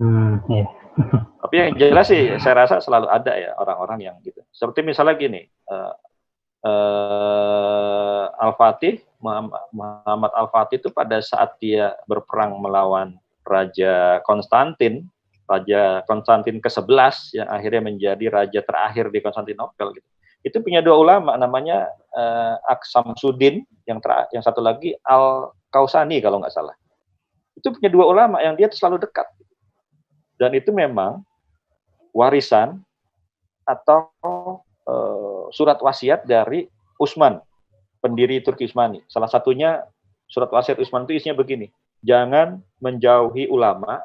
Hmm, 0.00 0.34
iya. 0.48 0.66
Tapi 0.96 1.24
Tapi 1.44 1.54
yang 1.60 1.72
jelas 1.76 2.06
sih 2.08 2.24
saya 2.40 2.66
rasa 2.66 2.80
selalu 2.80 3.06
ada 3.12 3.36
ya 3.36 3.52
orang-orang 3.60 4.10
yang 4.10 4.16
gitu. 4.24 4.40
Seperti 4.48 4.80
misalnya 4.80 5.14
gini, 5.20 5.44
uh, 5.68 5.92
uh, 6.64 8.13
Al-Fatih, 8.40 9.02
Muhammad 9.20 10.32
Al-Fatih 10.34 10.82
itu 10.82 10.90
pada 10.90 11.20
saat 11.24 11.56
dia 11.58 11.94
berperang 12.08 12.58
melawan 12.60 13.16
Raja 13.44 14.24
Konstantin, 14.24 15.06
Raja 15.44 16.00
Konstantin 16.08 16.58
ke-11 16.58 17.36
yang 17.36 17.48
akhirnya 17.52 17.82
menjadi 17.84 18.24
raja 18.32 18.60
terakhir 18.64 19.12
di 19.12 19.20
Konstantinopel 19.20 19.92
gitu. 19.92 20.08
Itu 20.44 20.60
punya 20.60 20.84
dua 20.84 20.96
ulama 21.00 21.36
namanya 21.40 21.88
uh, 22.12 22.56
Aksamsuddin 22.68 23.64
yang 23.88 24.00
ter 24.00 24.28
yang 24.32 24.44
satu 24.44 24.60
lagi 24.60 24.92
Al 25.04 25.52
Kausani 25.72 26.20
kalau 26.20 26.40
nggak 26.40 26.52
salah. 26.52 26.76
Itu 27.56 27.72
punya 27.72 27.88
dua 27.88 28.04
ulama 28.08 28.40
yang 28.44 28.56
dia 28.56 28.68
selalu 28.68 29.00
dekat. 29.04 29.24
Dan 30.36 30.52
itu 30.56 30.72
memang 30.72 31.24
warisan 32.12 32.80
atau 33.64 34.08
uh, 34.84 35.48
surat 35.52 35.80
wasiat 35.80 36.28
dari 36.28 36.68
Utsman, 37.00 37.40
pendiri 38.04 38.44
Turki 38.44 38.68
Utsmani. 38.68 39.00
Salah 39.08 39.32
satunya 39.32 39.80
surat 40.28 40.52
wasiat 40.52 40.76
Utsman 40.76 41.08
itu 41.08 41.16
isinya 41.16 41.40
begini, 41.40 41.72
jangan 42.04 42.60
menjauhi 42.84 43.48
ulama 43.48 44.04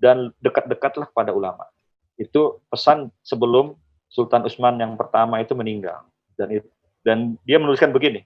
dan 0.00 0.32
dekat-dekatlah 0.40 1.12
pada 1.12 1.36
ulama. 1.36 1.68
Itu 2.16 2.64
pesan 2.72 3.12
sebelum 3.20 3.76
Sultan 4.08 4.48
Utsman 4.48 4.80
yang 4.80 4.96
pertama 4.96 5.44
itu 5.44 5.52
meninggal. 5.52 6.08
Dan 6.40 6.48
itu, 6.48 6.68
dan 7.04 7.36
dia 7.44 7.60
menuliskan 7.60 7.92
begini, 7.92 8.24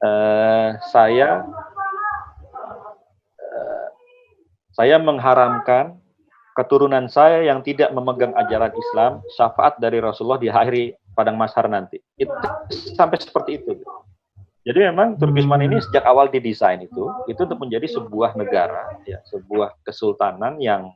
e, 0.00 0.10
saya 0.92 1.44
e, 3.36 3.58
saya 4.72 4.96
mengharamkan 4.96 5.98
keturunan 6.56 7.08
saya 7.08 7.44
yang 7.44 7.64
tidak 7.64 7.92
memegang 7.92 8.32
ajaran 8.36 8.72
Islam 8.72 9.12
syafaat 9.36 9.80
dari 9.80 10.00
Rasulullah 10.00 10.40
di 10.40 10.48
hari 10.52 10.84
padang 11.14 11.36
mahsyar 11.36 11.66
nanti. 11.68 11.98
Itu 12.16 12.32
sampai 12.94 13.18
seperti 13.20 13.60
itu. 13.62 13.78
Jadi 14.60 14.92
memang 14.92 15.16
Turkisman 15.16 15.64
ini 15.64 15.80
sejak 15.80 16.04
awal 16.04 16.28
didesain 16.28 16.84
itu 16.84 17.08
itu 17.24 17.40
untuk 17.40 17.64
menjadi 17.64 17.88
sebuah 17.96 18.36
negara, 18.36 18.92
ya, 19.08 19.24
sebuah 19.24 19.72
kesultanan 19.88 20.60
yang 20.60 20.92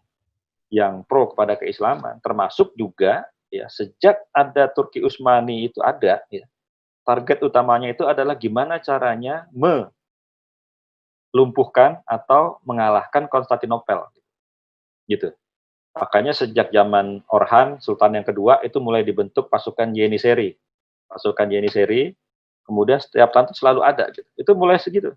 yang 0.69 1.01
pro 1.09 1.33
kepada 1.33 1.57
keislaman, 1.57 2.21
termasuk 2.21 2.77
juga 2.77 3.25
ya 3.49 3.65
sejak 3.73 4.21
ada 4.37 4.69
Turki 4.69 5.01
Utsmani 5.01 5.71
itu 5.73 5.81
ada, 5.81 6.21
ya, 6.29 6.45
target 7.09 7.41
utamanya 7.41 7.89
itu 7.89 8.05
adalah 8.05 8.37
gimana 8.37 8.77
caranya 8.85 9.49
melumpuhkan 11.33 12.05
atau 12.05 12.61
mengalahkan 12.69 13.25
Konstantinopel, 13.33 14.05
gitu. 15.09 15.33
Makanya 15.95 16.35
sejak 16.35 16.75
zaman 16.75 17.23
Orhan, 17.31 17.79
Sultan 17.79 18.19
yang 18.19 18.27
kedua 18.27 18.59
itu 18.67 18.83
mulai 18.83 19.07
dibentuk 19.07 19.47
pasukan 19.47 19.95
Yeniseri, 19.95 20.59
pasukan 21.07 21.47
Yeniseri 21.47 22.11
Kemudian 22.65 22.97
setiap 22.97 23.29
tahun 23.31 23.53
itu 23.53 23.57
selalu 23.61 23.81
ada. 23.85 24.09
Gitu. 24.11 24.29
Itu 24.41 24.51
mulai 24.57 24.81
segitu. 24.81 25.13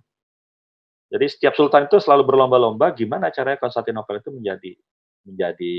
Jadi 1.08 1.26
setiap 1.32 1.56
sultan 1.56 1.88
itu 1.88 2.04
selalu 2.04 2.28
berlomba-lomba 2.28 2.92
gimana 2.92 3.32
caranya 3.32 3.56
Konstantinopel 3.64 4.20
itu 4.20 4.28
menjadi 4.28 4.76
menjadi 5.24 5.76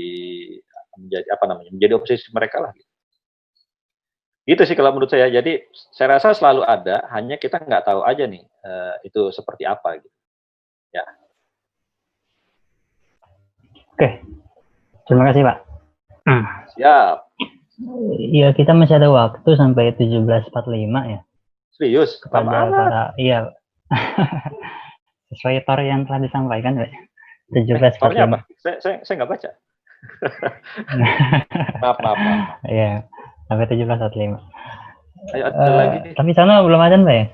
menjadi 0.97 1.27
apa 1.29 1.45
namanya 1.45 1.69
menjadi 1.69 1.93
oposisi 2.01 2.33
mereka 2.33 2.57
lah. 2.57 2.73
Gitu. 2.73 2.89
Gitu 4.49 4.61
sih 4.65 4.73
kalau 4.73 4.97
menurut 4.97 5.13
saya. 5.13 5.29
Jadi 5.29 5.69
saya 5.93 6.17
rasa 6.17 6.33
selalu 6.33 6.65
ada, 6.65 7.05
hanya 7.13 7.37
kita 7.37 7.61
nggak 7.61 7.85
tahu 7.85 8.01
aja 8.01 8.25
nih 8.25 8.41
uh, 8.65 8.97
itu 9.05 9.29
seperti 9.29 9.69
apa 9.69 10.01
gitu. 10.01 10.09
Ya. 10.89 11.05
Oke, 13.93 14.25
terima 15.09 15.33
kasih 15.33 15.41
Pak. 15.41 15.57
Siap. 16.77 17.17
Iya 18.19 18.53
kita 18.53 18.77
masih 18.77 19.01
ada 19.01 19.09
waktu 19.09 19.49
sampai 19.57 19.97
17.45 19.97 20.53
ya. 21.09 21.19
Serius? 21.79 22.19
Kepada 22.19 22.67
para, 22.67 23.03
iya. 23.15 23.55
Sesuai 25.31 25.63
tor 25.63 25.79
yang 25.79 26.03
telah 26.03 26.19
disampaikan, 26.19 26.75
Pak. 26.75 26.91
17 27.55 27.79
eh, 27.79 28.19
apa? 28.19 28.37
Saya, 28.59 28.75
saya, 28.83 28.95
saya 29.07 29.15
nggak 29.23 29.31
baca. 29.31 29.49
maaf, 31.81 31.97
maaf, 32.03 32.19
maaf. 32.19 32.41
Iya, 32.67 33.07
sampai 33.47 33.65
17 33.71 33.87
45. 33.87 35.33
Ayo, 35.35 35.43
ada 35.47 35.55
uh, 35.55 35.75
lagi. 35.75 35.97
Tapi 36.19 36.31
sana 36.35 36.61
belum 36.61 36.81
ada, 36.83 36.95
Pak 36.99 37.15
ya? 37.15 37.25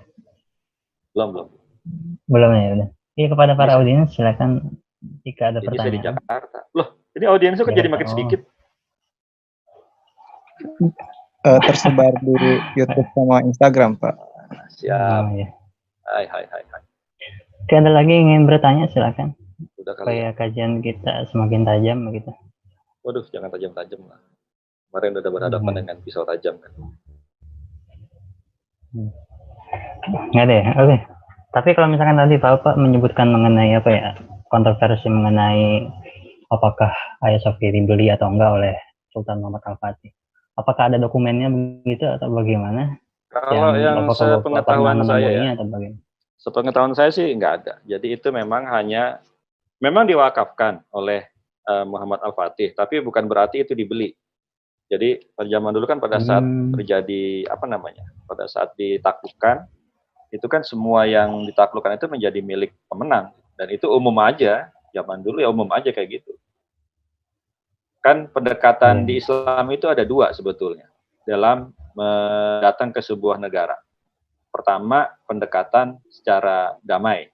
Belum, 1.17 1.27
belum. 1.33 1.47
Belum 2.29 2.49
ya, 2.53 2.67
udah. 2.77 2.89
Iya, 3.15 3.27
kepada 3.33 3.53
para 3.57 3.71
audiens 3.81 4.13
silakan 4.13 4.77
jika 5.25 5.49
ada 5.49 5.59
jadi 5.63 5.67
pertanyaan. 5.73 5.89
Saya 5.89 5.95
di 5.97 6.05
Jakarta. 6.05 6.59
Loh, 6.77 6.87
ini 7.15 7.25
audiensnya 7.25 7.63
kan 7.63 7.73
ya, 7.73 7.79
jadi 7.79 7.89
makin 7.91 8.07
oh. 8.07 8.11
sedikit 8.11 8.39
uh, 11.45 11.59
tersebar 11.63 12.13
di 12.19 12.35
YouTube 12.75 13.07
sama 13.13 13.45
Instagram, 13.45 13.95
Pak. 14.01 14.15
Siap. 14.81 15.23
Oh, 15.29 15.37
ya. 15.37 15.47
Hai, 16.11 16.25
hai, 16.27 16.43
hai, 16.49 16.63
hai. 16.63 16.81
Oke, 17.65 17.73
ada 17.73 17.89
lagi 17.89 18.11
yang 18.13 18.29
ingin 18.29 18.45
bertanya, 18.45 18.85
silakan. 18.93 19.33
Udah 19.81 19.95
Supaya 19.97 20.29
ya. 20.29 20.37
kajian 20.37 20.81
kita 20.81 21.25
semakin 21.33 21.65
tajam 21.65 22.05
begitu. 22.09 22.29
Waduh, 23.05 23.25
jangan 23.29 23.49
tajam-tajam 23.53 24.01
lah. 24.09 24.19
Kemarin 24.89 25.17
udah 25.17 25.31
berhadapan 25.31 25.71
hmm. 25.71 25.79
dengan 25.81 25.95
pisau 26.01 26.25
tajam 26.25 26.57
kan. 26.61 26.71
Hmm. 28.93 29.11
Nggak 30.33 30.45
ada 30.45 30.55
ya? 30.55 30.67
Oke. 30.77 30.97
Tapi 31.55 31.69
kalau 31.71 31.87
misalkan 31.87 32.19
tadi 32.19 32.35
Bapak 32.35 32.75
menyebutkan 32.75 33.31
mengenai 33.31 33.71
apa 33.79 33.89
ya, 33.89 34.09
kontroversi 34.51 35.07
mengenai 35.07 35.87
apakah 36.51 36.91
Ayah 37.25 37.41
Sofi 37.41 37.71
dibeli 37.71 38.09
atau 38.09 38.29
enggak 38.29 38.51
oleh 38.55 38.75
Sultan 39.11 39.41
Muhammad 39.41 39.63
Al-Fatih 39.65 40.11
apakah 40.55 40.91
ada 40.91 40.97
dokumennya 40.97 41.51
begitu 41.51 42.07
atau 42.07 42.31
bagaimana? 42.31 42.95
Kalau 43.29 43.75
yang, 43.75 43.99
yang 43.99 44.07
sepengetahuan 44.15 45.03
saya 45.03 45.29
ya, 45.29 45.53
atau 45.59 45.67
bagaimana? 45.67 46.01
sepengetahuan 46.39 46.95
saya 46.95 47.11
sih 47.11 47.27
nggak 47.35 47.53
ada. 47.63 47.73
Jadi 47.83 48.15
itu 48.15 48.27
memang 48.31 48.69
hanya 48.71 49.19
memang 49.81 50.07
diwakafkan 50.07 50.87
oleh 50.95 51.27
uh, 51.67 51.83
Muhammad 51.83 52.23
Al-Fatih, 52.23 52.71
tapi 52.77 53.03
bukan 53.03 53.27
berarti 53.27 53.67
itu 53.67 53.75
dibeli. 53.75 54.15
Jadi 54.85 55.33
pada 55.33 55.49
zaman 55.49 55.73
dulu 55.73 55.85
kan 55.89 55.97
pada 55.97 56.21
saat 56.21 56.45
hmm. 56.45 56.77
terjadi 56.77 57.49
apa 57.49 57.65
namanya, 57.65 58.05
pada 58.29 58.45
saat 58.45 58.77
ditaklukkan, 58.77 59.65
itu 60.29 60.45
kan 60.45 60.61
semua 60.61 61.09
yang 61.09 61.43
ditaklukkan 61.49 61.97
itu 61.97 62.05
menjadi 62.05 62.39
milik 62.45 62.71
pemenang 62.85 63.33
dan 63.57 63.67
itu 63.73 63.89
umum 63.89 64.13
aja 64.21 64.69
zaman 64.95 65.19
dulu 65.19 65.43
ya 65.43 65.51
umum 65.51 65.67
aja 65.75 65.91
kayak 65.91 66.23
gitu 66.23 66.31
kan 67.99 68.31
pendekatan 68.31 69.03
hmm. 69.03 69.07
di 69.11 69.13
Islam 69.19 69.65
itu 69.75 69.91
ada 69.91 70.07
dua 70.07 70.31
sebetulnya 70.31 70.87
dalam 71.27 71.75
datang 72.61 72.91
ke 72.91 72.99
sebuah 72.99 73.39
negara. 73.39 73.79
Pertama, 74.51 75.11
pendekatan 75.27 75.99
secara 76.07 76.75
damai. 76.83 77.31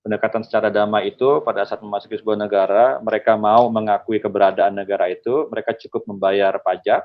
Pendekatan 0.00 0.40
secara 0.44 0.72
damai 0.72 1.12
itu 1.12 1.44
pada 1.44 1.64
saat 1.68 1.84
memasuki 1.84 2.16
sebuah 2.16 2.36
negara, 2.36 2.96
mereka 3.04 3.36
mau 3.36 3.68
mengakui 3.68 4.16
keberadaan 4.16 4.72
negara 4.72 5.12
itu, 5.12 5.48
mereka 5.52 5.76
cukup 5.76 6.08
membayar 6.08 6.56
pajak, 6.56 7.04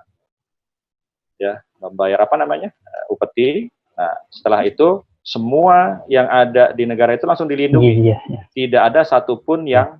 ya, 1.36 1.60
membayar 1.84 2.24
apa 2.24 2.36
namanya, 2.40 2.72
uh, 2.72 3.12
upeti. 3.12 3.68
Nah, 3.96 4.16
setelah 4.32 4.64
itu 4.64 5.04
semua 5.26 6.06
yang 6.06 6.30
ada 6.30 6.70
di 6.78 6.86
negara 6.86 7.18
itu 7.18 7.26
langsung 7.26 7.50
dilindungi. 7.50 8.14
Iya, 8.14 8.18
iya. 8.30 8.42
Tidak 8.54 8.82
ada 8.94 9.02
satupun 9.02 9.66
yang 9.66 9.98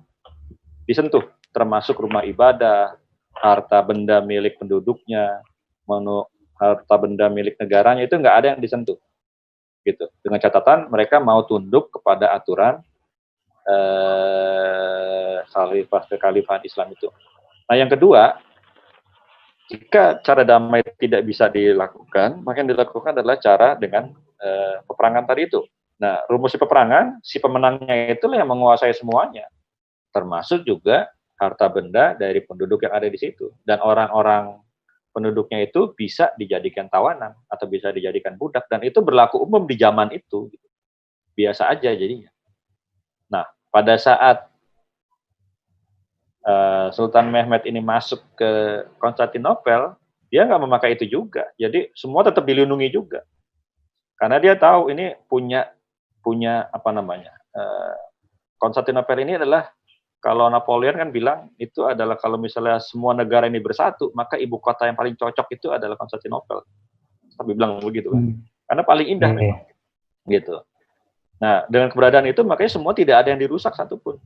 disentuh 0.86 1.26
termasuk 1.50 1.98
rumah 1.98 2.22
ibadah, 2.22 2.94
harta 3.34 3.82
benda 3.82 4.22
milik 4.22 4.54
penduduknya, 4.62 5.42
menu, 5.90 6.22
harta 6.54 6.94
benda 6.94 7.26
milik 7.26 7.58
negaranya 7.58 8.06
itu 8.06 8.14
nggak 8.14 8.36
ada 8.38 8.46
yang 8.54 8.62
disentuh, 8.62 8.94
gitu. 9.82 10.06
Dengan 10.22 10.38
catatan 10.38 10.86
mereka 10.94 11.18
mau 11.18 11.42
tunduk 11.42 11.90
kepada 11.90 12.30
aturan 12.30 12.78
eh, 13.66 15.42
khalifah 15.50 16.06
kekhalifahan 16.06 16.62
Islam 16.62 16.94
itu. 16.94 17.10
Nah 17.66 17.74
yang 17.74 17.90
kedua, 17.90 18.38
jika 19.66 20.22
cara 20.22 20.46
damai 20.46 20.86
tidak 21.02 21.26
bisa 21.26 21.50
dilakukan, 21.50 22.46
maka 22.46 22.62
yang 22.62 22.70
dilakukan 22.70 23.18
adalah 23.18 23.42
cara 23.42 23.74
dengan 23.74 24.14
eh, 24.46 24.76
peperangan 24.86 25.26
tadi 25.26 25.50
itu. 25.50 25.60
Nah, 25.96 26.22
rumus 26.28 26.52
peperangan, 26.54 27.24
si 27.24 27.40
pemenangnya 27.40 28.12
itulah 28.12 28.36
yang 28.36 28.52
menguasai 28.52 28.92
semuanya, 28.92 29.48
termasuk 30.12 30.62
juga 30.68 31.08
harta 31.40 31.68
benda 31.72 32.12
dari 32.16 32.44
penduduk 32.44 32.84
yang 32.84 32.92
ada 32.96 33.08
di 33.08 33.16
situ. 33.16 33.48
Dan 33.64 33.80
orang-orang 33.80 34.60
penduduknya 35.16 35.64
itu 35.64 35.96
bisa 35.96 36.32
dijadikan 36.36 36.92
tawanan 36.92 37.32
atau 37.48 37.64
bisa 37.64 37.88
dijadikan 37.92 38.36
budak. 38.36 38.68
Dan 38.68 38.84
itu 38.84 39.00
berlaku 39.00 39.40
umum 39.40 39.64
di 39.64 39.76
zaman 39.80 40.12
itu. 40.12 40.52
Biasa 41.32 41.72
aja 41.72 41.92
jadinya. 41.92 42.28
Nah 43.32 43.44
pada 43.72 43.96
saat 43.96 44.48
uh, 46.44 46.88
Sultan 46.92 47.28
Mehmet 47.28 47.68
ini 47.68 47.80
masuk 47.80 48.24
ke 48.36 48.84
Konstantinopel 48.96 49.96
dia 50.32 50.48
nggak 50.48 50.62
memakai 50.64 50.96
itu 50.96 51.04
juga. 51.08 51.48
Jadi 51.60 51.92
semua 51.92 52.24
tetap 52.24 52.44
dilindungi 52.48 52.88
juga 52.88 53.20
karena 54.16 54.36
dia 54.40 54.54
tahu 54.56 54.92
ini 54.92 55.16
punya 55.28 55.68
punya 56.24 56.66
apa 56.72 56.90
namanya 56.90 57.32
uh, 57.54 57.94
Konstantinopel 58.56 59.20
ini 59.20 59.36
adalah 59.36 59.68
kalau 60.26 60.48
Napoleon 60.50 60.96
kan 60.96 61.14
bilang 61.14 61.52
itu 61.60 61.84
adalah 61.84 62.16
kalau 62.18 62.40
misalnya 62.40 62.80
semua 62.82 63.12
negara 63.14 63.46
ini 63.46 63.60
bersatu, 63.60 64.10
maka 64.16 64.40
ibu 64.40 64.58
kota 64.58 64.88
yang 64.88 64.96
paling 64.96 65.14
cocok 65.14 65.46
itu 65.54 65.70
adalah 65.70 65.94
Konstantinopel. 65.94 66.64
Tapi 67.36 67.50
bilang 67.52 67.78
begitu 67.84 68.10
kan. 68.10 68.22
Hmm. 68.32 68.42
Karena 68.66 68.82
paling 68.82 69.06
indah 69.06 69.30
memang. 69.30 69.62
gitu. 70.26 70.56
Nah, 71.38 71.68
dengan 71.68 71.92
keberadaan 71.92 72.26
itu 72.26 72.42
makanya 72.42 72.72
semua 72.74 72.96
tidak 72.96 73.22
ada 73.22 73.28
yang 73.30 73.38
dirusak 73.38 73.76
satupun. 73.76 74.18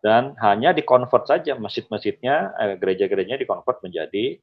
Dan 0.00 0.32
hanya 0.40 0.72
dikonvert 0.72 1.28
saja 1.28 1.52
masjid-masjidnya, 1.58 2.56
eh, 2.56 2.74
gereja-gerejanya 2.80 3.36
dikonvert 3.36 3.84
menjadi 3.84 4.40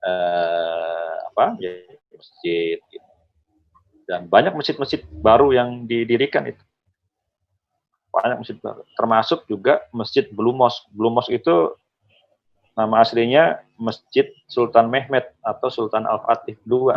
eh, 0.00 1.14
apa? 1.34 1.60
Menjadi 1.60 1.98
masjid. 2.16 2.78
gitu. 2.88 3.09
Dan 4.10 4.26
banyak 4.26 4.58
masjid-masjid 4.58 5.06
baru 5.22 5.54
yang 5.54 5.86
didirikan 5.86 6.42
itu 6.50 6.58
banyak 8.10 8.42
masjid 8.42 8.58
baru. 8.58 8.82
Termasuk 8.98 9.46
juga 9.46 9.86
Masjid 9.94 10.26
Blue 10.28 10.52
Mosque. 10.52 10.86
Blue 10.90 11.14
Mosque 11.14 11.38
itu 11.38 11.78
nama 12.74 13.02
aslinya 13.02 13.62
Masjid 13.78 14.26
Sultan 14.50 14.90
Mehmet 14.90 15.30
atau 15.46 15.70
Sultan 15.70 16.04
Al-Fatih 16.04 16.58
II. 16.66 16.90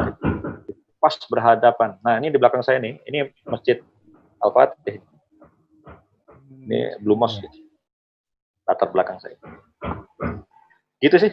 Pas 0.98 1.14
berhadapan. 1.30 2.02
Nah, 2.02 2.18
ini 2.18 2.34
di 2.34 2.38
belakang 2.41 2.65
saya 2.65 2.81
nih, 2.81 2.98
ini 3.06 3.30
Masjid 3.45 3.80
Al-Fatih. 4.41 4.99
Ini 6.65 6.98
Blue 6.98 7.15
Mosque. 7.15 7.45
gitu. 7.45 7.61
Latar 8.65 8.90
belakang 8.90 9.22
saya. 9.22 9.38
Gitu 10.98 11.15
sih. 11.19 11.31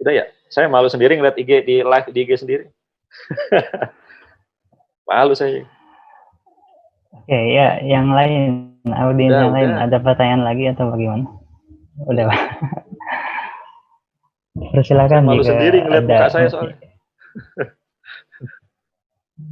Udah 0.00 0.14
ya. 0.16 0.24
Saya 0.50 0.66
malu 0.66 0.88
sendiri 0.88 1.14
ngeliat 1.18 1.36
IG 1.38 1.66
di 1.66 1.76
live 1.84 2.08
di 2.10 2.20
IG 2.24 2.40
sendiri. 2.40 2.64
malu 5.10 5.34
saya. 5.34 5.66
Oke, 7.10 7.34
ya 7.50 7.82
yang 7.82 8.14
lain, 8.14 8.70
audiens 8.86 9.34
yang 9.34 9.50
lain 9.50 9.70
ada 9.74 9.98
pertanyaan 9.98 10.46
lagi 10.46 10.70
atau 10.70 10.94
bagaimana? 10.94 11.26
Udah, 12.06 12.24
Pak. 12.30 12.40
Persilakan 14.70 15.26
Malu 15.26 15.42
jika 15.42 15.56
sendiri 15.56 15.78
ngeliat 15.82 16.04
ada 16.06 16.06
muka 16.06 16.28
saya 16.30 16.48
soalnya. 16.50 16.76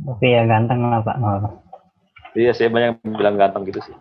Tapi 0.06 0.26
ya 0.30 0.42
ganteng 0.46 0.80
lah 0.86 1.00
Pak. 1.02 1.16
nggak 1.18 1.32
apa-apa. 1.42 1.50
Iya, 2.38 2.52
saya 2.54 2.68
banyak 2.70 3.02
bilang 3.18 3.34
ganteng 3.40 3.66
gitu 3.66 3.80
sih. 3.82 3.94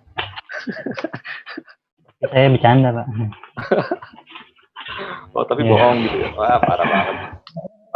Saya 2.21 2.53
bercanda 2.53 2.93
Pak. 2.93 3.07
Oh, 5.35 5.45
tapi 5.45 5.61
Iya. 5.61 5.69
bohong 5.69 5.97
gitu 6.01 6.17
ya. 6.17 6.29
Wah, 6.33 6.57
parah 6.57 6.87
banget. 6.87 7.36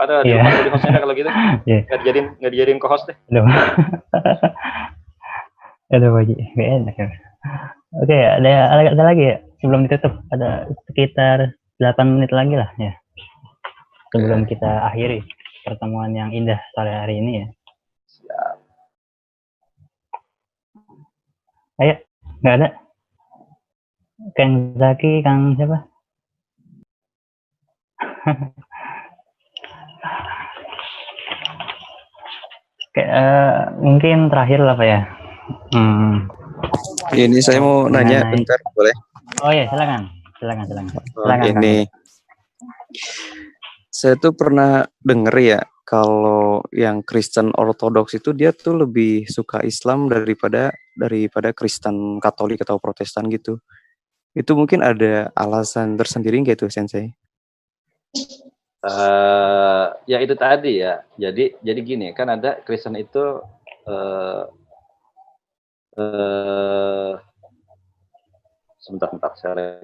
Ada 0.02 0.26
di 0.26 0.34
Iya. 0.34 0.42
jadi 0.42 0.70
hostnya 0.74 0.98
dah 0.98 1.02
kalau 1.06 1.14
gitu. 1.14 1.30
Iya. 1.70 1.80
Nggak 1.86 2.00
dijadiin, 2.02 2.28
nggak 2.42 2.52
dijadiin 2.58 2.80
co-host 2.82 3.06
deh. 3.06 3.18
Aduh. 3.30 3.46
Aduh, 5.94 6.10
Pak 6.10 6.24
Ji. 6.26 6.36
Nggak 6.58 6.70
enak 6.74 6.96
ya. 6.98 7.08
Oke, 8.02 8.18
ada, 8.18 8.52
ada, 8.72 8.82
ada 8.96 9.04
lagi 9.04 9.24
ya? 9.30 9.36
Sebelum 9.62 9.86
ditutup, 9.86 10.14
ada 10.34 10.66
sekitar 10.90 11.54
8 11.78 12.18
menit 12.18 12.32
lagi 12.34 12.56
lah 12.58 12.72
ya. 12.82 12.98
Sebelum 14.10 14.50
kita 14.50 14.90
akhiri 14.90 15.22
pertemuan 15.62 16.10
yang 16.18 16.34
indah 16.34 16.58
sore 16.74 16.90
hari 16.90 17.22
ini 17.22 17.32
ya. 17.44 17.46
Ayo, 21.78 21.96
nggak 22.42 22.56
ada. 22.58 22.68
Kang 24.38 24.54
Zaki, 24.78 25.22
Kang 25.22 25.54
siapa? 25.58 25.78
Oke, 32.92 33.08
eh, 33.08 33.72
mungkin 33.80 34.28
terakhir 34.28 34.60
lah 34.68 34.76
Pak 34.76 34.84
ya. 34.84 35.00
Hmm. 35.72 36.28
Ini 37.16 37.40
saya 37.40 37.64
mau 37.64 37.88
nanya 37.88 38.20
Mengenai- 38.28 38.44
bentar, 38.44 38.60
boleh? 38.76 38.96
Oh 39.48 39.52
ya, 39.56 39.64
silakan. 39.72 40.12
Silakan, 40.36 40.64
silakan. 40.68 40.92
Silakan, 40.92 41.40
Kang. 41.40 41.56
Ini 41.56 41.76
saya 43.88 44.20
tuh 44.20 44.36
pernah 44.36 44.84
denger 45.00 45.36
ya 45.40 45.60
kalau 45.88 46.68
yang 46.76 47.00
Kristen 47.00 47.56
Ortodoks 47.56 48.20
itu 48.20 48.36
dia 48.36 48.52
tuh 48.52 48.84
lebih 48.84 49.24
suka 49.24 49.64
Islam 49.64 50.12
daripada 50.12 50.76
daripada 50.92 51.56
Kristen 51.56 52.20
Katolik 52.20 52.60
atau 52.60 52.76
Protestan 52.76 53.32
gitu. 53.32 53.64
Itu 54.36 54.60
mungkin 54.60 54.84
ada 54.84 55.32
alasan 55.32 55.96
tersendiri 55.96 56.44
nggak 56.44 56.60
itu 56.60 56.68
Sensei? 56.68 57.16
Eh, 58.82 59.86
ya 60.10 60.18
itu 60.26 60.34
tadi 60.34 60.82
ya. 60.82 61.06
Jadi 61.14 61.54
jadi 61.62 61.80
gini, 61.86 62.08
kan 62.18 62.34
ada 62.34 62.58
Kristen 62.66 62.98
itu 62.98 63.38
eh 63.86 64.44
eh 66.02 67.14
sebentar 68.82 69.08
sebentar 69.14 69.32
saya. 69.38 69.78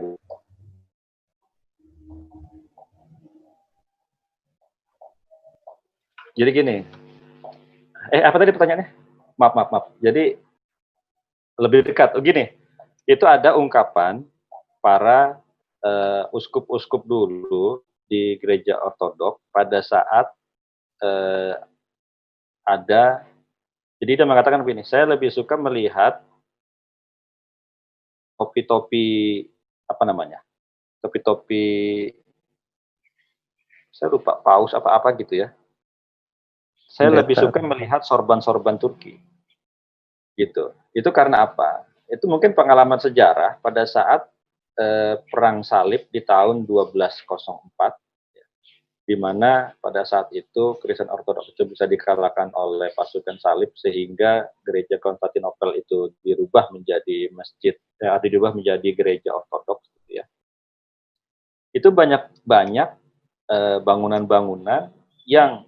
Jadi 6.33 6.49
gini. 6.53 6.75
Eh 8.13 8.21
apa 8.25 8.37
tadi 8.41 8.49
pertanyaannya? 8.49 8.89
Maaf 9.37 9.53
maaf 9.53 9.69
maaf. 9.69 9.85
Jadi 10.01 10.41
lebih 11.61 11.85
dekat. 11.85 12.17
Oh 12.17 12.21
gini. 12.25 12.49
Itu 13.05 13.29
ada 13.29 13.53
ungkapan 13.53 14.25
para 14.81 15.37
uskup-uskup 16.33 17.05
dulu 17.05 17.85
di 18.07 18.39
gereja 18.39 18.79
ortodok 18.79 19.43
pada 19.51 19.83
saat 19.83 20.31
eh, 21.03 21.55
ada 22.63 23.27
jadi 24.01 24.23
dia 24.23 24.27
mengatakan 24.27 24.63
begini 24.63 24.87
saya 24.87 25.05
lebih 25.07 25.29
suka 25.29 25.59
melihat 25.59 26.23
topi-topi 28.39 29.45
apa 29.87 30.03
namanya 30.07 30.39
topi-topi 31.03 31.65
saya 33.97 34.13
lupa 34.13 34.37
paus 34.37 34.77
apa 34.77 34.93
apa 34.93 35.09
gitu 35.17 35.41
ya. 35.41 35.49
Saya 36.85 37.09
lebih 37.09 37.33
suka 37.33 37.57
melihat 37.65 38.05
sorban-sorban 38.05 38.77
Turki. 38.77 39.17
Gitu. 40.37 40.69
Itu 40.93 41.09
karena 41.09 41.49
apa? 41.49 41.89
Itu 42.05 42.29
mungkin 42.29 42.53
pengalaman 42.53 43.01
sejarah 43.01 43.57
pada 43.57 43.89
saat 43.89 44.29
eh, 44.77 45.15
perang 45.25 45.65
salib 45.65 46.07
di 46.13 46.21
tahun 46.21 46.63
1204 46.63 48.37
ya, 48.37 48.45
di 49.09 49.15
mana 49.17 49.73
pada 49.81 50.05
saat 50.05 50.29
itu 50.31 50.77
Kristen 50.77 51.09
Ortodoks 51.09 51.51
itu 51.57 51.65
bisa 51.65 51.89
dikalahkan 51.89 52.53
oleh 52.53 52.93
pasukan 52.93 53.41
salib 53.41 53.73
sehingga 53.75 54.47
gereja 54.61 55.01
Konstantinopel 55.01 55.81
itu 55.81 56.13
dirubah 56.21 56.69
menjadi 56.71 57.33
masjid 57.33 57.73
eh, 57.99 58.19
dirubah 58.21 58.53
menjadi 58.53 58.89
gereja 58.93 59.33
Ortodoks 59.33 59.89
gitu 59.97 60.21
ya. 60.21 60.25
Itu 61.73 61.89
banyak-banyak 61.89 62.89
eh, 63.49 63.77
bangunan-bangunan 63.81 64.93
yang 65.27 65.67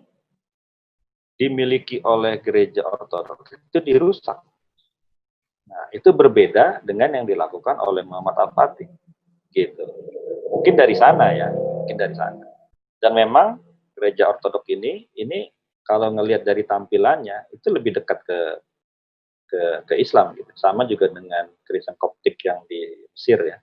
dimiliki 1.40 2.04
oleh 2.04 2.44
gereja 2.44 2.84
Ortodoks 2.84 3.56
itu 3.56 3.80
dirusak. 3.80 4.44
Nah, 5.70 5.86
itu 5.96 6.10
berbeda 6.12 6.84
dengan 6.84 7.16
yang 7.16 7.26
dilakukan 7.30 7.80
oleh 7.80 8.04
Muhammad 8.04 8.36
Al-Fatih. 8.36 8.92
Gitu. 9.50 9.84
Mungkin 10.50 10.74
dari 10.78 10.96
sana 10.98 11.34
ya, 11.34 11.50
mungkin 11.54 11.98
dari 11.98 12.16
sana. 12.16 12.46
Dan 13.00 13.16
memang 13.16 13.58
gereja 13.96 14.30
ortodok 14.32 14.68
ini 14.70 15.08
ini 15.18 15.50
kalau 15.84 16.14
ngelihat 16.14 16.46
dari 16.46 16.64
tampilannya 16.64 17.50
itu 17.50 17.68
lebih 17.74 17.98
dekat 17.98 18.22
ke 18.24 18.40
ke 19.50 19.62
ke 19.90 19.94
Islam 19.98 20.38
gitu. 20.38 20.52
Sama 20.54 20.86
juga 20.86 21.10
dengan 21.10 21.50
Kristen 21.66 21.98
Koptik 21.98 22.38
yang 22.46 22.62
di 22.70 23.10
Mesir 23.10 23.42
ya. 23.42 23.58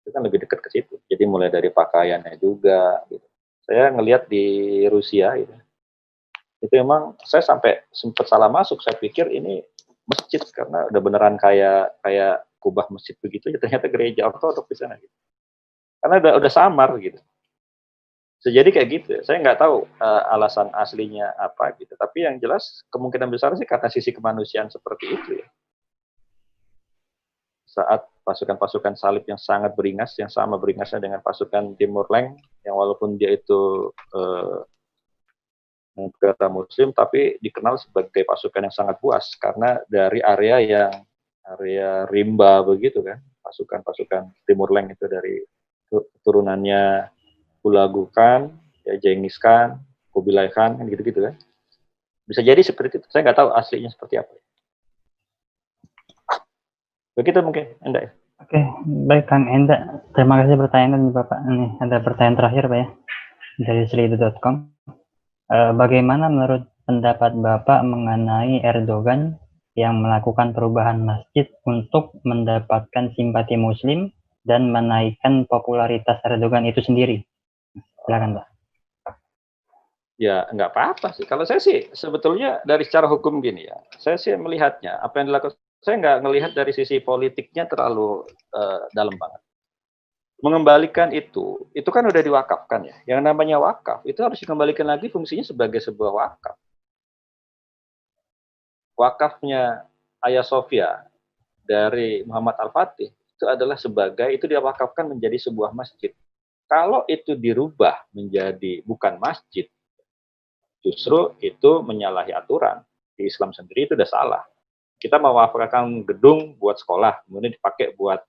Itu 0.00 0.14
kan 0.14 0.22
lebih 0.22 0.46
dekat 0.46 0.62
ke 0.62 0.68
situ. 0.70 0.94
Jadi 1.10 1.24
mulai 1.26 1.50
dari 1.50 1.68
pakaiannya 1.74 2.38
juga 2.38 3.02
gitu. 3.10 3.26
Saya 3.66 3.90
ngelihat 3.90 4.30
di 4.30 4.86
Rusia 4.86 5.34
gitu. 5.34 5.54
Itu 6.60 6.74
memang 6.78 7.18
saya 7.26 7.42
sampai 7.42 7.82
sempat 7.90 8.30
salah 8.30 8.52
masuk. 8.52 8.78
Saya 8.84 8.94
pikir 8.94 9.32
ini 9.32 9.64
masjid 10.06 10.42
karena 10.54 10.86
udah 10.90 11.00
beneran 11.02 11.36
kayak 11.38 11.98
kayak 12.02 12.46
kubah 12.60 12.86
masjid 12.92 13.16
begitu 13.18 13.48
ya 13.48 13.56
ternyata 13.56 13.88
gereja 13.88 14.28
ortodok 14.28 14.68
di 14.68 14.76
sana 14.76 15.00
gitu. 15.00 15.16
Karena 16.00 16.14
udah 16.20 16.32
udah 16.40 16.52
samar 16.52 16.92
gitu. 17.00 17.20
Jadi 18.40 18.72
kayak 18.72 18.88
gitu. 18.88 19.12
Saya 19.20 19.36
nggak 19.44 19.60
tahu 19.60 19.84
eh, 19.84 20.22
alasan 20.32 20.72
aslinya 20.72 21.36
apa 21.36 21.76
gitu. 21.76 21.92
Tapi 21.92 22.24
yang 22.24 22.40
jelas 22.40 22.80
kemungkinan 22.88 23.28
besar 23.28 23.52
sih 23.60 23.68
karena 23.68 23.92
sisi 23.92 24.16
kemanusiaan 24.16 24.72
seperti 24.72 25.12
itu 25.12 25.30
ya. 25.44 25.48
Saat 27.68 28.08
pasukan-pasukan 28.24 28.96
salib 28.96 29.28
yang 29.28 29.38
sangat 29.38 29.76
beringas, 29.76 30.16
yang 30.16 30.32
sama 30.32 30.56
beringasnya 30.56 31.04
dengan 31.04 31.20
pasukan 31.20 31.76
Timur 31.76 32.08
Leng, 32.08 32.40
yang 32.64 32.74
walaupun 32.80 33.20
dia 33.20 33.36
itu 33.36 33.92
eh, 34.16 34.58
negara 36.00 36.48
Muslim, 36.48 36.96
tapi 36.96 37.36
dikenal 37.44 37.76
sebagai 37.76 38.24
pasukan 38.24 38.72
yang 38.72 38.74
sangat 38.74 38.96
puas 39.04 39.36
karena 39.36 39.84
dari 39.84 40.24
area 40.24 40.56
yang 40.64 40.92
area 41.56 42.06
rimba 42.06 42.62
begitu 42.62 43.02
kan, 43.02 43.18
pasukan-pasukan 43.42 44.30
Timur 44.46 44.70
Leng 44.70 44.92
itu 44.92 45.04
dari 45.10 45.42
turunannya 46.22 47.10
Hulagu 47.60 48.08
Khan, 48.14 48.54
ya 48.86 48.94
Genghis 49.00 49.36
Khan, 49.36 49.82
Kubilai 50.14 50.48
Khan, 50.50 50.78
kan 50.78 50.84
gitu-gitu 50.86 51.26
kan. 51.26 51.34
Bisa 52.24 52.46
jadi 52.46 52.62
seperti 52.62 53.02
itu. 53.02 53.06
Saya 53.10 53.26
nggak 53.26 53.38
tahu 53.42 53.48
aslinya 53.52 53.90
seperti 53.90 54.22
apa. 54.22 54.30
Begitu 57.18 57.42
mungkin, 57.42 57.74
Anda 57.82 58.06
ya. 58.06 58.10
Oke, 58.40 58.60
baik 58.88 59.28
Kang 59.28 59.44
Enda. 59.52 60.00
Terima 60.16 60.40
kasih 60.40 60.56
pertanyaan 60.56 61.12
Bapak. 61.12 61.38
Ini 61.44 61.66
ada 61.84 61.96
pertanyaan 62.00 62.36
terakhir 62.40 62.64
Pak 62.72 62.78
ya 62.80 62.88
dari 63.60 63.82
selidu.com. 63.84 64.54
Eh, 65.50 65.72
bagaimana 65.76 66.32
menurut 66.32 66.64
pendapat 66.88 67.36
Bapak 67.36 67.84
mengenai 67.84 68.64
Erdogan 68.64 69.36
yang 69.78 70.02
melakukan 70.02 70.50
perubahan 70.50 71.02
masjid 71.02 71.46
untuk 71.66 72.18
mendapatkan 72.26 73.14
simpati 73.14 73.54
Muslim 73.54 74.10
dan 74.42 74.74
menaikkan 74.74 75.46
popularitas 75.46 76.18
Erdogan 76.26 76.66
itu 76.66 76.82
sendiri? 76.82 77.22
Silakan 78.06 78.40
Pak. 78.40 78.46
Ya, 80.20 80.44
nggak 80.52 80.76
apa-apa 80.76 81.16
sih. 81.16 81.24
Kalau 81.24 81.48
saya 81.48 81.64
sih 81.64 81.88
sebetulnya 81.96 82.60
dari 82.68 82.84
secara 82.84 83.08
hukum 83.08 83.40
gini 83.40 83.64
ya, 83.64 83.80
saya 83.96 84.20
sih 84.20 84.36
melihatnya 84.36 85.00
apa 85.00 85.24
yang 85.24 85.32
dilakukan, 85.32 85.56
saya 85.80 85.96
nggak 85.96 86.18
melihat 86.20 86.52
dari 86.52 86.76
sisi 86.76 87.00
politiknya 87.00 87.64
terlalu 87.64 88.28
uh, 88.52 88.84
dalam 88.92 89.16
banget. 89.16 89.40
Mengembalikan 90.44 91.08
itu, 91.12 91.68
itu 91.72 91.88
kan 91.88 92.04
udah 92.04 92.20
diwakafkan 92.20 92.84
ya. 92.84 92.96
Yang 93.16 93.20
namanya 93.32 93.56
wakaf 93.64 94.04
itu 94.04 94.20
harus 94.20 94.36
dikembalikan 94.40 94.88
lagi 94.88 95.08
fungsinya 95.08 95.44
sebagai 95.44 95.80
sebuah 95.80 96.12
wakaf. 96.12 96.56
Wakafnya 99.00 99.88
Ayah 100.20 100.44
Sofia 100.44 101.08
dari 101.64 102.20
Muhammad 102.28 102.60
Al-Fatih 102.60 103.08
itu 103.08 103.48
adalah 103.48 103.80
sebagai 103.80 104.28
itu 104.28 104.44
diwakafkan 104.44 105.08
menjadi 105.08 105.40
sebuah 105.48 105.72
masjid. 105.72 106.12
Kalau 106.68 107.08
itu 107.08 107.32
dirubah 107.32 108.04
menjadi 108.12 108.84
bukan 108.84 109.16
masjid, 109.16 109.64
justru 110.84 111.32
itu 111.40 111.80
menyalahi 111.80 112.36
aturan. 112.36 112.84
Di 113.16 113.24
Islam 113.24 113.56
sendiri 113.56 113.88
itu 113.88 113.96
udah 113.96 114.04
salah. 114.04 114.44
Kita 115.00 115.16
mewafakkan 115.16 116.04
gedung 116.04 116.60
buat 116.60 116.76
sekolah, 116.76 117.24
kemudian 117.24 117.56
dipakai 117.56 117.96
buat 117.96 118.20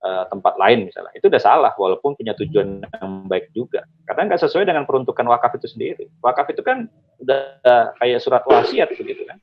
uh, 0.00 0.24
tempat 0.32 0.56
lain 0.56 0.88
misalnya. 0.88 1.12
Itu 1.12 1.28
udah 1.28 1.42
salah, 1.44 1.72
walaupun 1.76 2.16
punya 2.16 2.32
tujuan 2.32 2.80
yang 2.80 3.28
baik 3.28 3.52
juga. 3.52 3.84
Karena 4.08 4.32
nggak 4.32 4.40
sesuai 4.48 4.64
dengan 4.64 4.88
peruntukan 4.88 5.28
wakaf 5.28 5.60
itu 5.60 5.68
sendiri. 5.68 6.08
Wakaf 6.24 6.48
itu 6.56 6.64
kan 6.64 6.88
udah 7.20 7.92
kayak 8.00 8.24
surat 8.24 8.40
wasiat 8.48 8.88
begitu 8.96 9.28
kan. 9.28 9.36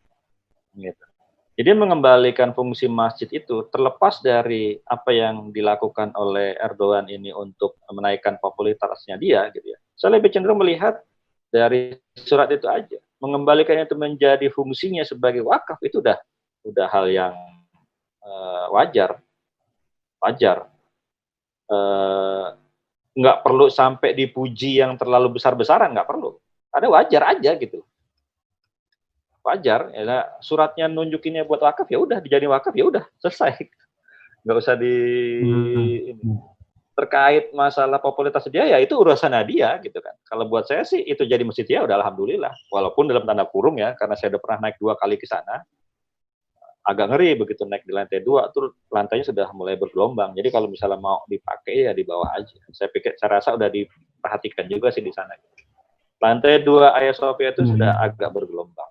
Gitu. 0.75 1.05
Jadi 1.61 1.77
mengembalikan 1.77 2.55
fungsi 2.55 2.87
masjid 2.87 3.27
itu 3.29 3.67
terlepas 3.69 4.23
dari 4.23 4.79
apa 4.87 5.11
yang 5.11 5.51
dilakukan 5.51 6.15
oleh 6.15 6.55
Erdogan 6.57 7.05
ini 7.11 7.35
untuk 7.35 7.77
menaikkan 7.91 8.39
popularitasnya 8.39 9.19
dia 9.19 9.51
gitu 9.51 9.75
ya. 9.75 9.77
Saya 9.93 10.17
lebih 10.17 10.31
cenderung 10.31 10.63
melihat 10.63 11.03
dari 11.51 11.99
surat 12.15 12.49
itu 12.49 12.65
aja. 12.65 12.97
Mengembalikan 13.21 13.77
itu 13.77 13.93
menjadi 13.93 14.47
fungsinya 14.49 15.05
sebagai 15.05 15.45
wakaf 15.45 15.77
itu 15.85 16.01
udah 16.01 16.17
udah 16.65 16.87
hal 16.89 17.05
yang 17.11 17.35
uh, 18.23 18.65
wajar, 18.73 19.19
wajar. 20.23 20.65
Uh, 21.67 22.57
nggak 23.11 23.43
perlu 23.43 23.67
sampai 23.67 24.15
dipuji 24.15 24.79
yang 24.79 24.95
terlalu 24.95 25.35
besar-besaran, 25.35 25.91
nggak 25.91 26.07
perlu. 26.07 26.39
Ada 26.71 26.87
wajar 26.87 27.37
aja 27.37 27.51
gitu. 27.59 27.83
Wajar, 29.41 29.89
ya, 29.89 30.37
suratnya 30.37 30.85
nunjukinnya 30.85 31.49
buat 31.49 31.65
wakaf 31.65 31.89
ya 31.89 31.97
udah 31.97 32.21
dijadi 32.21 32.45
wakaf 32.45 32.77
ya 32.77 32.85
udah 32.85 33.03
selesai. 33.17 33.57
Nggak 34.45 34.57
usah 34.61 34.75
di 34.77 34.95
hmm 36.13 36.51
terkait 37.01 37.49
masalah 37.55 37.97
popularitas 37.97 38.45
dia 38.51 38.67
ya 38.67 38.77
itu 38.77 38.93
urusan 38.93 39.31
dia 39.47 39.79
gitu 39.79 39.97
kan. 40.03 40.13
Kalau 40.27 40.45
buat 40.45 40.67
saya 40.67 40.83
sih 40.83 40.99
itu 41.01 41.23
jadi 41.23 41.41
masjid 41.41 41.63
ya 41.65 41.87
udah 41.87 41.97
alhamdulillah. 41.97 42.51
Walaupun 42.69 43.07
dalam 43.07 43.23
tanda 43.23 43.47
kurung 43.47 43.79
ya 43.81 43.95
karena 43.95 44.13
saya 44.19 44.35
udah 44.35 44.41
pernah 44.43 44.69
naik 44.69 44.77
dua 44.77 44.93
kali 44.99 45.15
ke 45.15 45.25
sana. 45.25 45.63
Agak 46.85 47.13
ngeri 47.13 47.37
begitu 47.37 47.65
naik 47.65 47.89
di 47.89 47.93
lantai 47.93 48.21
dua 48.21 48.53
tuh 48.53 48.77
lantainya 48.93 49.33
sudah 49.33 49.49
mulai 49.55 49.81
bergelombang. 49.81 50.37
Jadi 50.37 50.49
kalau 50.53 50.67
misalnya 50.67 51.01
mau 51.01 51.25
dipakai 51.25 51.89
ya 51.89 51.91
di 51.95 52.03
bawah 52.05 52.37
aja. 52.37 52.53
Saya 52.69 52.93
pikir 52.93 53.17
saya 53.17 53.41
rasa 53.41 53.57
udah 53.57 53.69
diperhatikan 53.71 54.69
juga 54.69 54.93
sih 54.93 55.01
di 55.01 55.13
sana. 55.13 55.33
Lantai 56.21 56.61
dua 56.61 56.93
Ayah 56.93 57.17
Sofia 57.17 57.49
itu 57.49 57.65
hmm. 57.65 57.71
sudah 57.71 57.97
agak 57.97 58.29
bergelombang. 58.29 58.90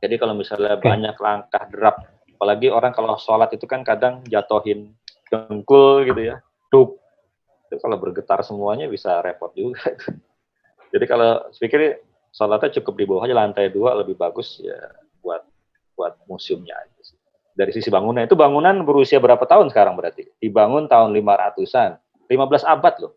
Jadi 0.00 0.14
kalau 0.16 0.32
misalnya 0.32 0.80
okay. 0.80 0.88
banyak 0.88 1.16
langkah 1.20 1.64
derap, 1.68 1.96
apalagi 2.36 2.72
orang 2.72 2.92
kalau 2.96 3.20
sholat 3.20 3.52
itu 3.52 3.68
kan 3.68 3.84
kadang 3.84 4.24
jatohin 4.24 4.96
dengkul 5.28 6.08
gitu 6.08 6.20
ya 6.20 6.40
dup. 6.72 6.96
Itu 7.68 7.78
kalau 7.78 8.00
bergetar 8.00 8.40
semuanya 8.42 8.88
bisa 8.88 9.20
repot 9.20 9.52
juga. 9.52 9.92
Jadi 10.92 11.04
kalau 11.06 11.46
pikir 11.52 12.00
sholatnya 12.32 12.80
cukup 12.80 12.94
di 12.96 13.04
bawah 13.04 13.22
aja 13.28 13.36
lantai 13.36 13.68
dua 13.68 13.94
lebih 14.00 14.16
bagus 14.16 14.58
ya 14.58 14.78
buat 15.20 15.44
buat 15.94 16.16
museumnya 16.26 16.74
aja 16.74 17.00
dari 17.60 17.76
sisi 17.76 17.92
bangunan 17.92 18.24
itu 18.24 18.32
bangunan 18.32 18.72
berusia 18.88 19.20
berapa 19.20 19.44
tahun 19.44 19.68
sekarang 19.68 19.92
berarti? 19.98 20.24
Dibangun 20.40 20.88
tahun 20.88 21.12
500-an 21.12 22.00
15 22.30 22.64
abad 22.64 22.94
loh. 23.04 23.12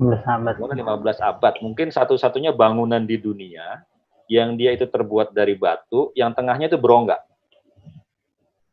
15 0.00 0.24
abad. 0.24 0.54
Bangunan 0.56 0.76
15 1.04 1.20
abad. 1.20 1.54
Mungkin 1.60 1.88
satu-satunya 1.92 2.56
bangunan 2.56 3.04
di 3.04 3.20
dunia 3.20 3.84
yang 4.28 4.54
dia 4.54 4.76
itu 4.76 4.84
terbuat 4.84 5.32
dari 5.32 5.56
batu 5.56 6.12
yang 6.12 6.36
tengahnya 6.36 6.68
itu 6.68 6.78
berongga. 6.78 7.16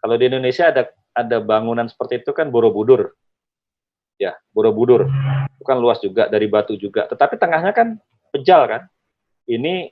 Kalau 0.03 0.15
di 0.19 0.27
Indonesia 0.27 0.69
ada 0.69 0.83
ada 1.15 1.37
bangunan 1.39 1.87
seperti 1.87 2.21
itu 2.21 2.35
kan 2.35 2.51
Borobudur. 2.51 3.15
Ya 4.19 4.35
Borobudur. 4.51 5.07
Itu 5.55 5.63
kan 5.63 5.79
luas 5.79 6.03
juga 6.03 6.27
dari 6.27 6.45
batu 6.51 6.75
juga. 6.75 7.07
Tetapi 7.07 7.39
tengahnya 7.39 7.71
kan 7.71 7.97
pejal 8.35 8.67
kan. 8.67 8.81
Ini 9.47 9.89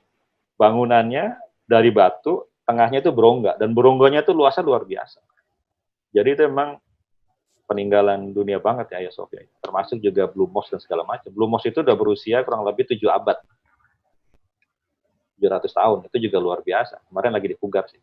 bangunannya 0.60 1.40
dari 1.66 1.90
batu 1.90 2.46
tengahnya 2.68 3.00
itu 3.00 3.10
berongga. 3.10 3.56
Dan 3.56 3.72
berongganya 3.72 4.22
itu 4.22 4.36
luasnya 4.36 4.62
luar 4.62 4.84
biasa. 4.84 5.18
Jadi 6.14 6.28
itu 6.30 6.42
memang 6.46 6.78
peninggalan 7.64 8.30
dunia 8.36 8.60
banget 8.60 8.92
ya 8.92 9.08
Ayah 9.08 9.12
Sofia 9.12 9.40
termasuk 9.64 9.96
juga 9.98 10.28
Blue 10.28 10.46
Mosque 10.46 10.76
dan 10.76 10.80
segala 10.84 11.02
macam. 11.02 11.32
Blue 11.32 11.48
Mosque 11.48 11.72
itu 11.72 11.80
udah 11.80 11.96
berusia 11.96 12.44
kurang 12.44 12.62
lebih 12.68 12.84
tujuh 12.92 13.08
abad 13.08 13.40
700 15.38 15.70
tahun 15.70 15.98
itu 16.08 16.16
juga 16.30 16.38
luar 16.40 16.60
biasa 16.62 17.00
kemarin 17.10 17.32
lagi 17.34 17.46
dipugar 17.50 17.84
sih 17.90 18.00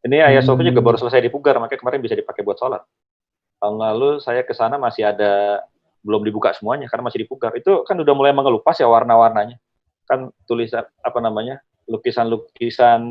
ini 0.00 0.16
Ayah 0.24 0.40
Sofia 0.40 0.72
juga 0.72 0.80
baru 0.80 0.96
selesai 0.96 1.20
dipugar 1.24 1.60
makanya 1.60 1.80
kemarin 1.80 2.00
bisa 2.00 2.16
dipakai 2.16 2.40
buat 2.40 2.56
sholat 2.56 2.82
tahun 3.60 3.76
lalu 3.76 4.24
saya 4.24 4.40
ke 4.40 4.56
sana 4.56 4.80
masih 4.80 5.04
ada 5.04 5.60
belum 6.00 6.24
dibuka 6.24 6.50
semuanya 6.56 6.88
karena 6.88 7.12
masih 7.12 7.24
dipugar. 7.24 7.52
Itu 7.56 7.84
kan 7.84 7.96
udah 8.00 8.14
mulai 8.16 8.32
mengelupas 8.32 8.80
ya 8.80 8.88
warna-warnanya. 8.88 9.60
Kan 10.08 10.32
tulisan 10.48 10.84
apa 11.04 11.20
namanya? 11.20 11.60
lukisan-lukisan 11.90 13.02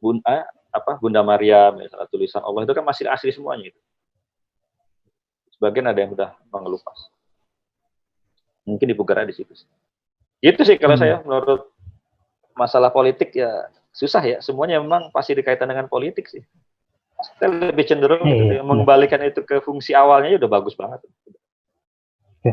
Bunda 0.00 0.24
eh, 0.24 0.40
apa 0.72 0.96
Bunda 0.96 1.20
Maria 1.20 1.68
misalnya 1.68 2.08
tulisan 2.08 2.40
Allah 2.40 2.64
itu 2.64 2.72
kan 2.72 2.80
masih 2.80 3.04
asli 3.12 3.28
semuanya 3.28 3.68
itu. 3.68 3.80
Sebagian 5.60 5.84
ada 5.84 6.00
yang 6.00 6.16
udah 6.16 6.32
mengelupas. 6.48 7.12
Mungkin 8.64 8.88
dipugar 8.88 9.20
di 9.28 9.36
situ. 9.36 9.52
Itu 10.42 10.66
sih 10.66 10.76
kalau 10.76 10.98
hmm. 10.98 11.02
saya 11.02 11.16
menurut 11.22 11.70
masalah 12.58 12.90
politik 12.90 13.32
ya 13.32 13.70
susah 13.94 14.20
ya. 14.26 14.36
Semuanya 14.42 14.82
memang 14.82 15.14
pasti 15.14 15.38
dikaitan 15.38 15.70
dengan 15.70 15.86
politik 15.86 16.26
sih 16.26 16.42
saya 17.38 17.70
lebih 17.70 17.84
cenderung 17.86 18.22
iya, 18.26 18.34
gitu, 18.34 18.54
iya. 18.58 18.62
mengembalikan 18.64 19.22
itu 19.22 19.42
ke 19.46 19.62
fungsi 19.62 19.94
awalnya 19.94 20.34
ya 20.34 20.38
udah 20.42 20.50
bagus 20.50 20.74
banget. 20.74 21.00
Oke. 22.42 22.52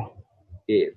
Gitu. 0.70 0.94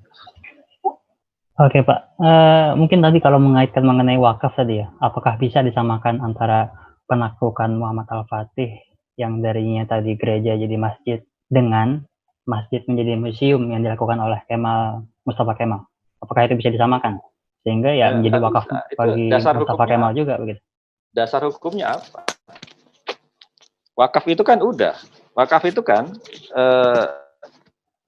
Oke 1.61 1.85
Pak, 1.85 2.17
uh, 2.17 2.73
mungkin 2.75 3.05
tadi 3.05 3.21
kalau 3.21 3.37
mengaitkan 3.37 3.85
mengenai 3.85 4.17
wakaf 4.17 4.57
tadi 4.57 4.83
ya, 4.83 4.89
apakah 5.05 5.37
bisa 5.37 5.61
disamakan 5.61 6.19
antara 6.25 6.73
penaklukan 7.07 7.77
Muhammad 7.77 8.09
Al-Fatih 8.09 8.73
yang 9.21 9.45
darinya 9.45 9.85
tadi 9.85 10.17
gereja 10.17 10.57
jadi 10.57 10.77
masjid 10.81 11.21
dengan 11.53 12.09
masjid 12.49 12.81
menjadi 12.89 13.21
museum 13.21 13.69
yang 13.69 13.85
dilakukan 13.85 14.17
oleh 14.17 14.41
Kemal 14.49 15.05
Mustafa 15.29 15.53
Kemal? 15.55 15.92
Apakah 16.23 16.47
itu 16.47 16.55
bisa 16.57 16.71
disamakan? 16.71 17.19
Sehingga 17.67 17.91
ya, 17.91 18.15
ya 18.15 18.19
menjadi 18.19 18.39
wakaf 18.39 18.65
bisa. 18.71 18.95
bagi 18.95 19.27
Mustafa 19.31 19.85
Kemal 19.91 20.15
juga 20.15 20.39
begitu. 20.39 20.63
Dasar 21.13 21.43
hukumnya 21.45 21.99
apa? 21.99 22.25
wakaf 23.97 24.25
itu 24.29 24.43
kan 24.45 24.59
udah 24.61 24.97
wakaf 25.37 25.63
itu 25.69 25.81
kan 25.85 26.13
eh, 26.53 27.05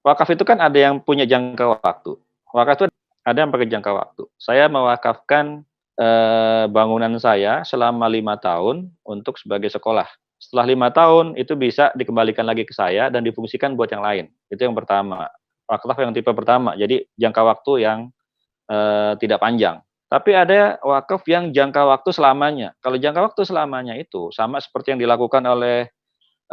wakaf 0.04 0.28
itu 0.32 0.44
kan 0.44 0.60
ada 0.60 0.78
yang 0.78 1.00
punya 1.00 1.28
jangka 1.28 1.80
waktu 1.80 2.16
wakaf 2.52 2.74
itu 2.80 2.84
ada 3.24 3.38
yang 3.40 3.50
pakai 3.52 3.68
jangka 3.68 3.90
waktu 3.92 4.22
saya 4.40 4.68
mewakafkan 4.68 5.64
eh, 6.00 6.64
bangunan 6.72 7.12
saya 7.20 7.64
selama 7.64 8.08
lima 8.08 8.36
tahun 8.40 8.88
untuk 9.04 9.36
sebagai 9.36 9.68
sekolah 9.72 10.08
setelah 10.40 10.66
lima 10.68 10.88
tahun 10.92 11.36
itu 11.40 11.56
bisa 11.56 11.88
dikembalikan 11.96 12.44
lagi 12.44 12.68
ke 12.68 12.74
saya 12.76 13.08
dan 13.08 13.24
difungsikan 13.24 13.76
buat 13.76 13.88
yang 13.92 14.04
lain 14.04 14.24
itu 14.52 14.60
yang 14.60 14.76
pertama 14.76 15.28
wakaf 15.68 15.96
yang 16.00 16.12
tipe 16.12 16.30
pertama. 16.32 16.76
Jadi 16.76 17.04
jangka 17.16 17.42
waktu 17.44 17.72
yang 17.84 17.98
eh, 18.68 19.12
tidak 19.20 19.40
panjang. 19.40 19.84
Tapi 20.14 20.30
ada 20.30 20.78
wakaf 20.86 21.26
yang 21.26 21.50
jangka 21.50 21.82
waktu 21.90 22.14
selamanya. 22.14 22.70
Kalau 22.78 22.94
jangka 22.94 23.20
waktu 23.32 23.42
selamanya 23.42 23.98
itu 23.98 24.30
sama 24.30 24.62
seperti 24.62 24.94
yang 24.94 25.02
dilakukan 25.02 25.42
oleh 25.42 25.90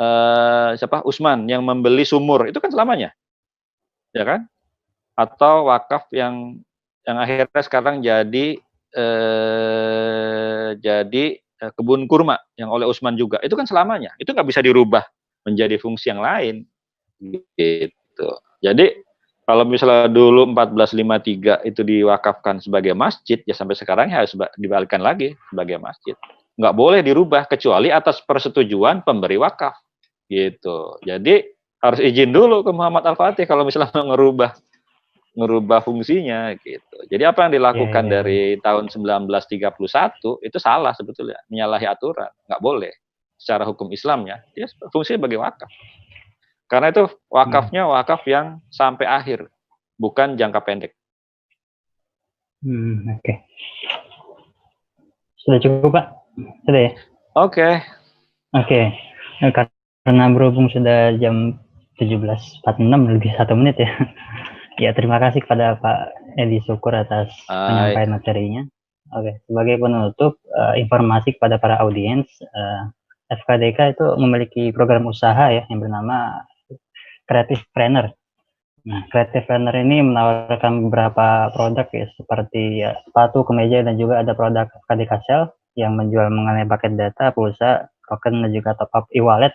uh, 0.02 0.74
siapa? 0.74 1.06
Usman 1.06 1.46
yang 1.46 1.62
membeli 1.62 2.02
sumur. 2.02 2.50
Itu 2.50 2.58
kan 2.58 2.74
selamanya, 2.74 3.14
ya 4.18 4.26
kan? 4.26 4.50
Atau 5.14 5.70
wakaf 5.70 6.10
yang 6.10 6.58
yang 7.06 7.18
akhirnya 7.22 7.62
sekarang 7.62 8.02
jadi 8.02 8.58
uh, 8.98 10.74
jadi 10.82 11.26
eh, 11.38 11.72
kebun 11.78 12.10
kurma 12.10 12.42
yang 12.58 12.74
oleh 12.74 12.90
Utsman 12.90 13.14
juga. 13.14 13.38
Itu 13.46 13.54
kan 13.54 13.70
selamanya. 13.70 14.18
Itu 14.18 14.34
nggak 14.34 14.50
bisa 14.50 14.66
dirubah 14.66 15.06
menjadi 15.46 15.78
fungsi 15.78 16.10
yang 16.10 16.26
lain. 16.26 16.66
Gitu 17.22 18.30
jadi 18.62 18.96
kalau 19.44 19.66
misalnya 19.68 20.08
dulu 20.08 20.48
1453 20.54 21.68
itu 21.68 21.82
diwakafkan 21.82 22.62
sebagai 22.62 22.94
masjid 22.94 23.42
ya 23.44 23.58
sampai 23.58 23.76
sekarang 23.76 24.14
ya 24.14 24.24
harus 24.24 24.38
ba- 24.38 24.54
dibalikkan 24.56 25.02
lagi 25.02 25.34
sebagai 25.50 25.82
masjid 25.82 26.16
nggak 26.56 26.76
boleh 26.78 27.02
dirubah 27.02 27.50
kecuali 27.50 27.90
atas 27.90 28.22
persetujuan 28.22 29.02
pemberi 29.02 29.42
wakaf 29.42 29.76
gitu 30.30 31.02
jadi 31.04 31.50
harus 31.82 32.00
izin 32.00 32.30
dulu 32.30 32.62
ke 32.62 32.72
Muhammad 32.72 33.04
Al-Fatih 33.10 33.50
kalau 33.50 33.66
misalnya 33.66 33.90
mau 33.98 34.14
ngerubah 34.14 34.54
ngerubah 35.32 35.80
fungsinya 35.84 36.52
gitu. 36.60 36.98
Jadi 37.08 37.24
apa 37.24 37.48
yang 37.48 37.56
dilakukan 37.56 38.04
Iya, 38.08 38.12
iya, 38.12 38.16
dari 38.20 38.42
tahun 38.60 38.92
1931 38.92 40.44
itu 40.44 40.58
salah 40.60 40.92
sebetulnya, 40.92 41.40
menyalahi 41.48 41.88
aturan, 41.88 42.28
nggak 42.52 42.62
boleh 42.62 42.92
secara 43.40 43.64
hukum 43.64 43.88
Islamnya. 43.96 44.44
Dia 44.52 44.68
fungsinya 44.92 45.24
sebagai 45.24 45.40
wakaf. 45.40 45.72
Karena 46.72 46.88
itu 46.88 47.11
wakafnya 47.27 47.84
wakaf 47.84 48.23
yang 48.23 48.64
sampai 48.72 49.03
akhir, 49.03 49.52
bukan 49.99 50.39
jangka 50.39 50.64
pendek. 50.64 50.95
Hmm, 52.64 53.19
oke. 53.19 53.34
Sudah 55.35 55.60
cukup, 55.60 55.91
Pak? 55.99 56.06
Sudah 56.64 56.81
ya? 56.88 56.91
Oke, 57.35 57.69
Oke. 58.52 58.91
Eh, 59.43 59.52
Karena 60.02 60.31
berhubung 60.31 60.68
sudah 60.72 61.15
jam 61.19 61.60
17.46 61.99 62.64
lebih 63.19 63.31
satu 63.35 63.53
menit 63.60 63.76
ya. 63.80 63.91
Ya, 64.80 64.95
terima 64.98 65.22
kasih 65.22 65.45
kepada 65.45 65.77
Pak 65.77 66.15
Edi 66.41 66.57
Syukur 66.65 66.95
atas 66.95 67.30
Hai. 67.45 67.69
penyampaian 67.93 68.11
materinya. 68.18 68.61
Oke, 69.14 69.43
sebagai 69.45 69.77
penutup, 69.77 70.41
eh, 70.48 70.81
informasi 70.81 71.38
kepada 71.38 71.61
para 71.61 71.77
audiens, 71.85 72.26
eh, 72.41 72.81
FKDK 73.30 73.93
itu 73.93 74.06
memiliki 74.18 74.73
program 74.73 75.06
usaha 75.06 75.53
ya 75.53 75.68
yang 75.69 75.85
bernama 75.85 76.48
Creative 77.26 77.64
Planner. 77.73 78.11
Nah, 78.81 79.06
Creative 79.14 79.45
Planner 79.45 79.76
ini 79.77 80.02
menawarkan 80.02 80.89
beberapa 80.89 81.53
produk 81.53 81.85
ya 81.93 82.06
seperti 82.18 82.81
ya, 82.81 82.98
sepatu, 83.06 83.45
kemeja 83.45 83.85
dan 83.85 83.98
juga 83.98 84.26
ada 84.26 84.34
produk 84.34 84.65
FKDK 84.85 85.11
Shell 85.26 85.43
yang 85.77 85.93
menjual 85.95 86.34
mengenai 86.34 86.65
paket 86.65 86.98
data, 86.98 87.30
pulsa, 87.31 87.93
token 88.10 88.41
dan 88.41 88.52
juga 88.52 88.73
top 88.76 88.91
up 88.91 89.06
e-wallet. 89.14 89.53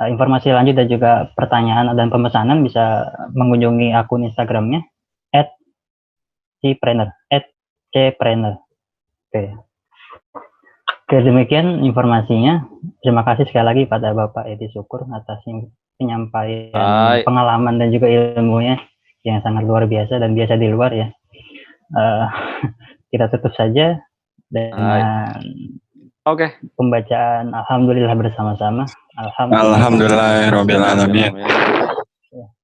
Eh, 0.00 0.08
informasi 0.12 0.52
lanjut 0.52 0.76
dan 0.76 0.88
juga 0.88 1.32
pertanyaan 1.32 1.92
dan 1.96 2.08
pemesanan 2.08 2.60
bisa 2.60 3.08
mengunjungi 3.32 3.92
akun 3.96 4.28
Instagramnya 4.28 4.84
@cpreneur 6.60 7.08
@cpreneur. 7.92 8.54
Oke. 9.28 9.42
Oke, 11.12 11.16
demikian 11.20 11.84
informasinya. 11.84 12.64
Terima 13.04 13.20
kasih 13.20 13.44
sekali 13.44 13.66
lagi 13.68 13.82
pada 13.84 14.16
Bapak 14.16 14.48
Edi 14.48 14.72
Syukur 14.72 15.04
atas 15.12 15.44
penyampaian 15.96 16.72
Hai. 16.74 17.22
pengalaman 17.26 17.78
dan 17.78 17.88
juga 17.92 18.08
ilmunya 18.08 18.78
yang 19.22 19.38
sangat 19.42 19.64
luar 19.64 19.86
biasa 19.86 20.18
dan 20.18 20.34
biasa 20.34 20.58
di 20.58 20.68
luar 20.68 20.90
ya. 20.92 21.08
Eh, 21.92 22.26
kita 23.12 23.28
tutup 23.32 23.52
saja 23.54 24.00
dengan 24.52 25.32
oke. 26.24 26.46
pembacaan 26.76 27.52
Alhamdulillah 27.52 28.14
bersama-sama. 28.16 28.84
Alhamdulillah. 29.16 29.76
Alhamdulillahirrahmanirrahim. 29.78 31.32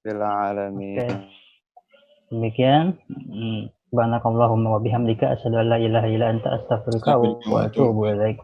Bil 0.04 0.22
alamin. 0.24 0.96
Oke. 0.98 1.08
Demikian. 2.28 2.96
Hmm. 3.08 3.72
Subhanakallahumma 3.88 4.76
wa 4.76 4.80
bihamdika 4.84 5.32
asyhadu 5.32 5.64
an 5.64 5.66
la 5.72 5.78
ilaha 5.80 6.08
illa 6.12 6.28
anta 6.28 6.60
astaghfiruka 6.60 7.16
wa 7.48 7.64
atubu 7.64 8.04
ilaik. 8.12 8.36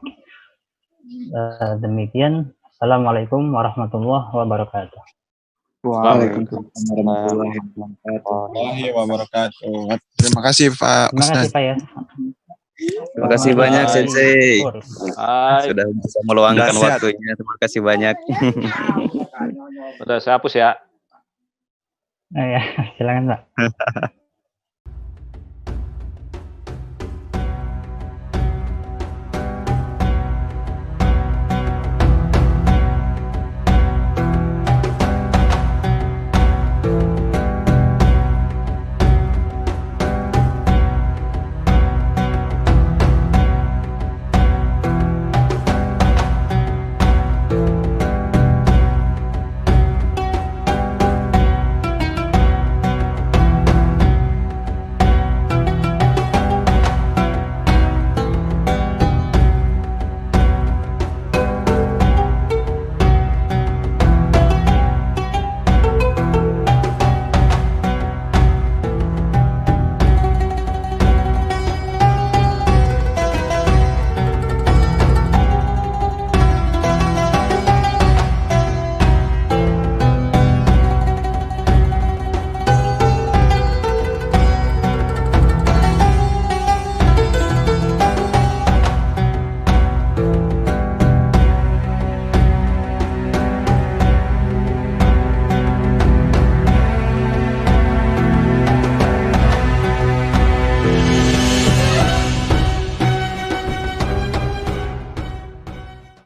Eh, 1.05 1.73
demikian. 1.85 2.54
Assalamualaikum 2.75 3.55
warahmatullahi 3.55 4.35
wabarakatuh. 4.35 4.99
Waalaikumsalam 5.87 7.07
warahmatullahi 7.07 8.91
wabarakatuh. 8.91 9.95
Terima 10.19 10.41
kasih 10.43 10.75
Pak 10.75 11.15
Terima 11.15 11.23
kasih 11.23 11.39
Ustaz. 11.39 11.55
Pak 11.55 11.63
ya. 11.63 11.75
Terima 13.15 13.29
kasih 13.31 13.53
banyak. 13.55 13.85
Sensei. 13.95 14.59
Hai. 15.15 15.71
Sudah 15.71 15.87
bisa 15.87 16.19
meluangkan 16.27 16.75
Sudah 16.75 16.99
waktunya. 16.99 17.31
Terima 17.39 17.57
kasih 17.63 17.81
banyak. 17.87 18.17
Udah 20.03 20.19
saya 20.19 20.43
hapus 20.43 20.55
ya. 20.59 20.75
Eh, 22.35 22.59
ya, 22.59 22.63
silakan 22.99 23.31
Pak. 23.31 23.41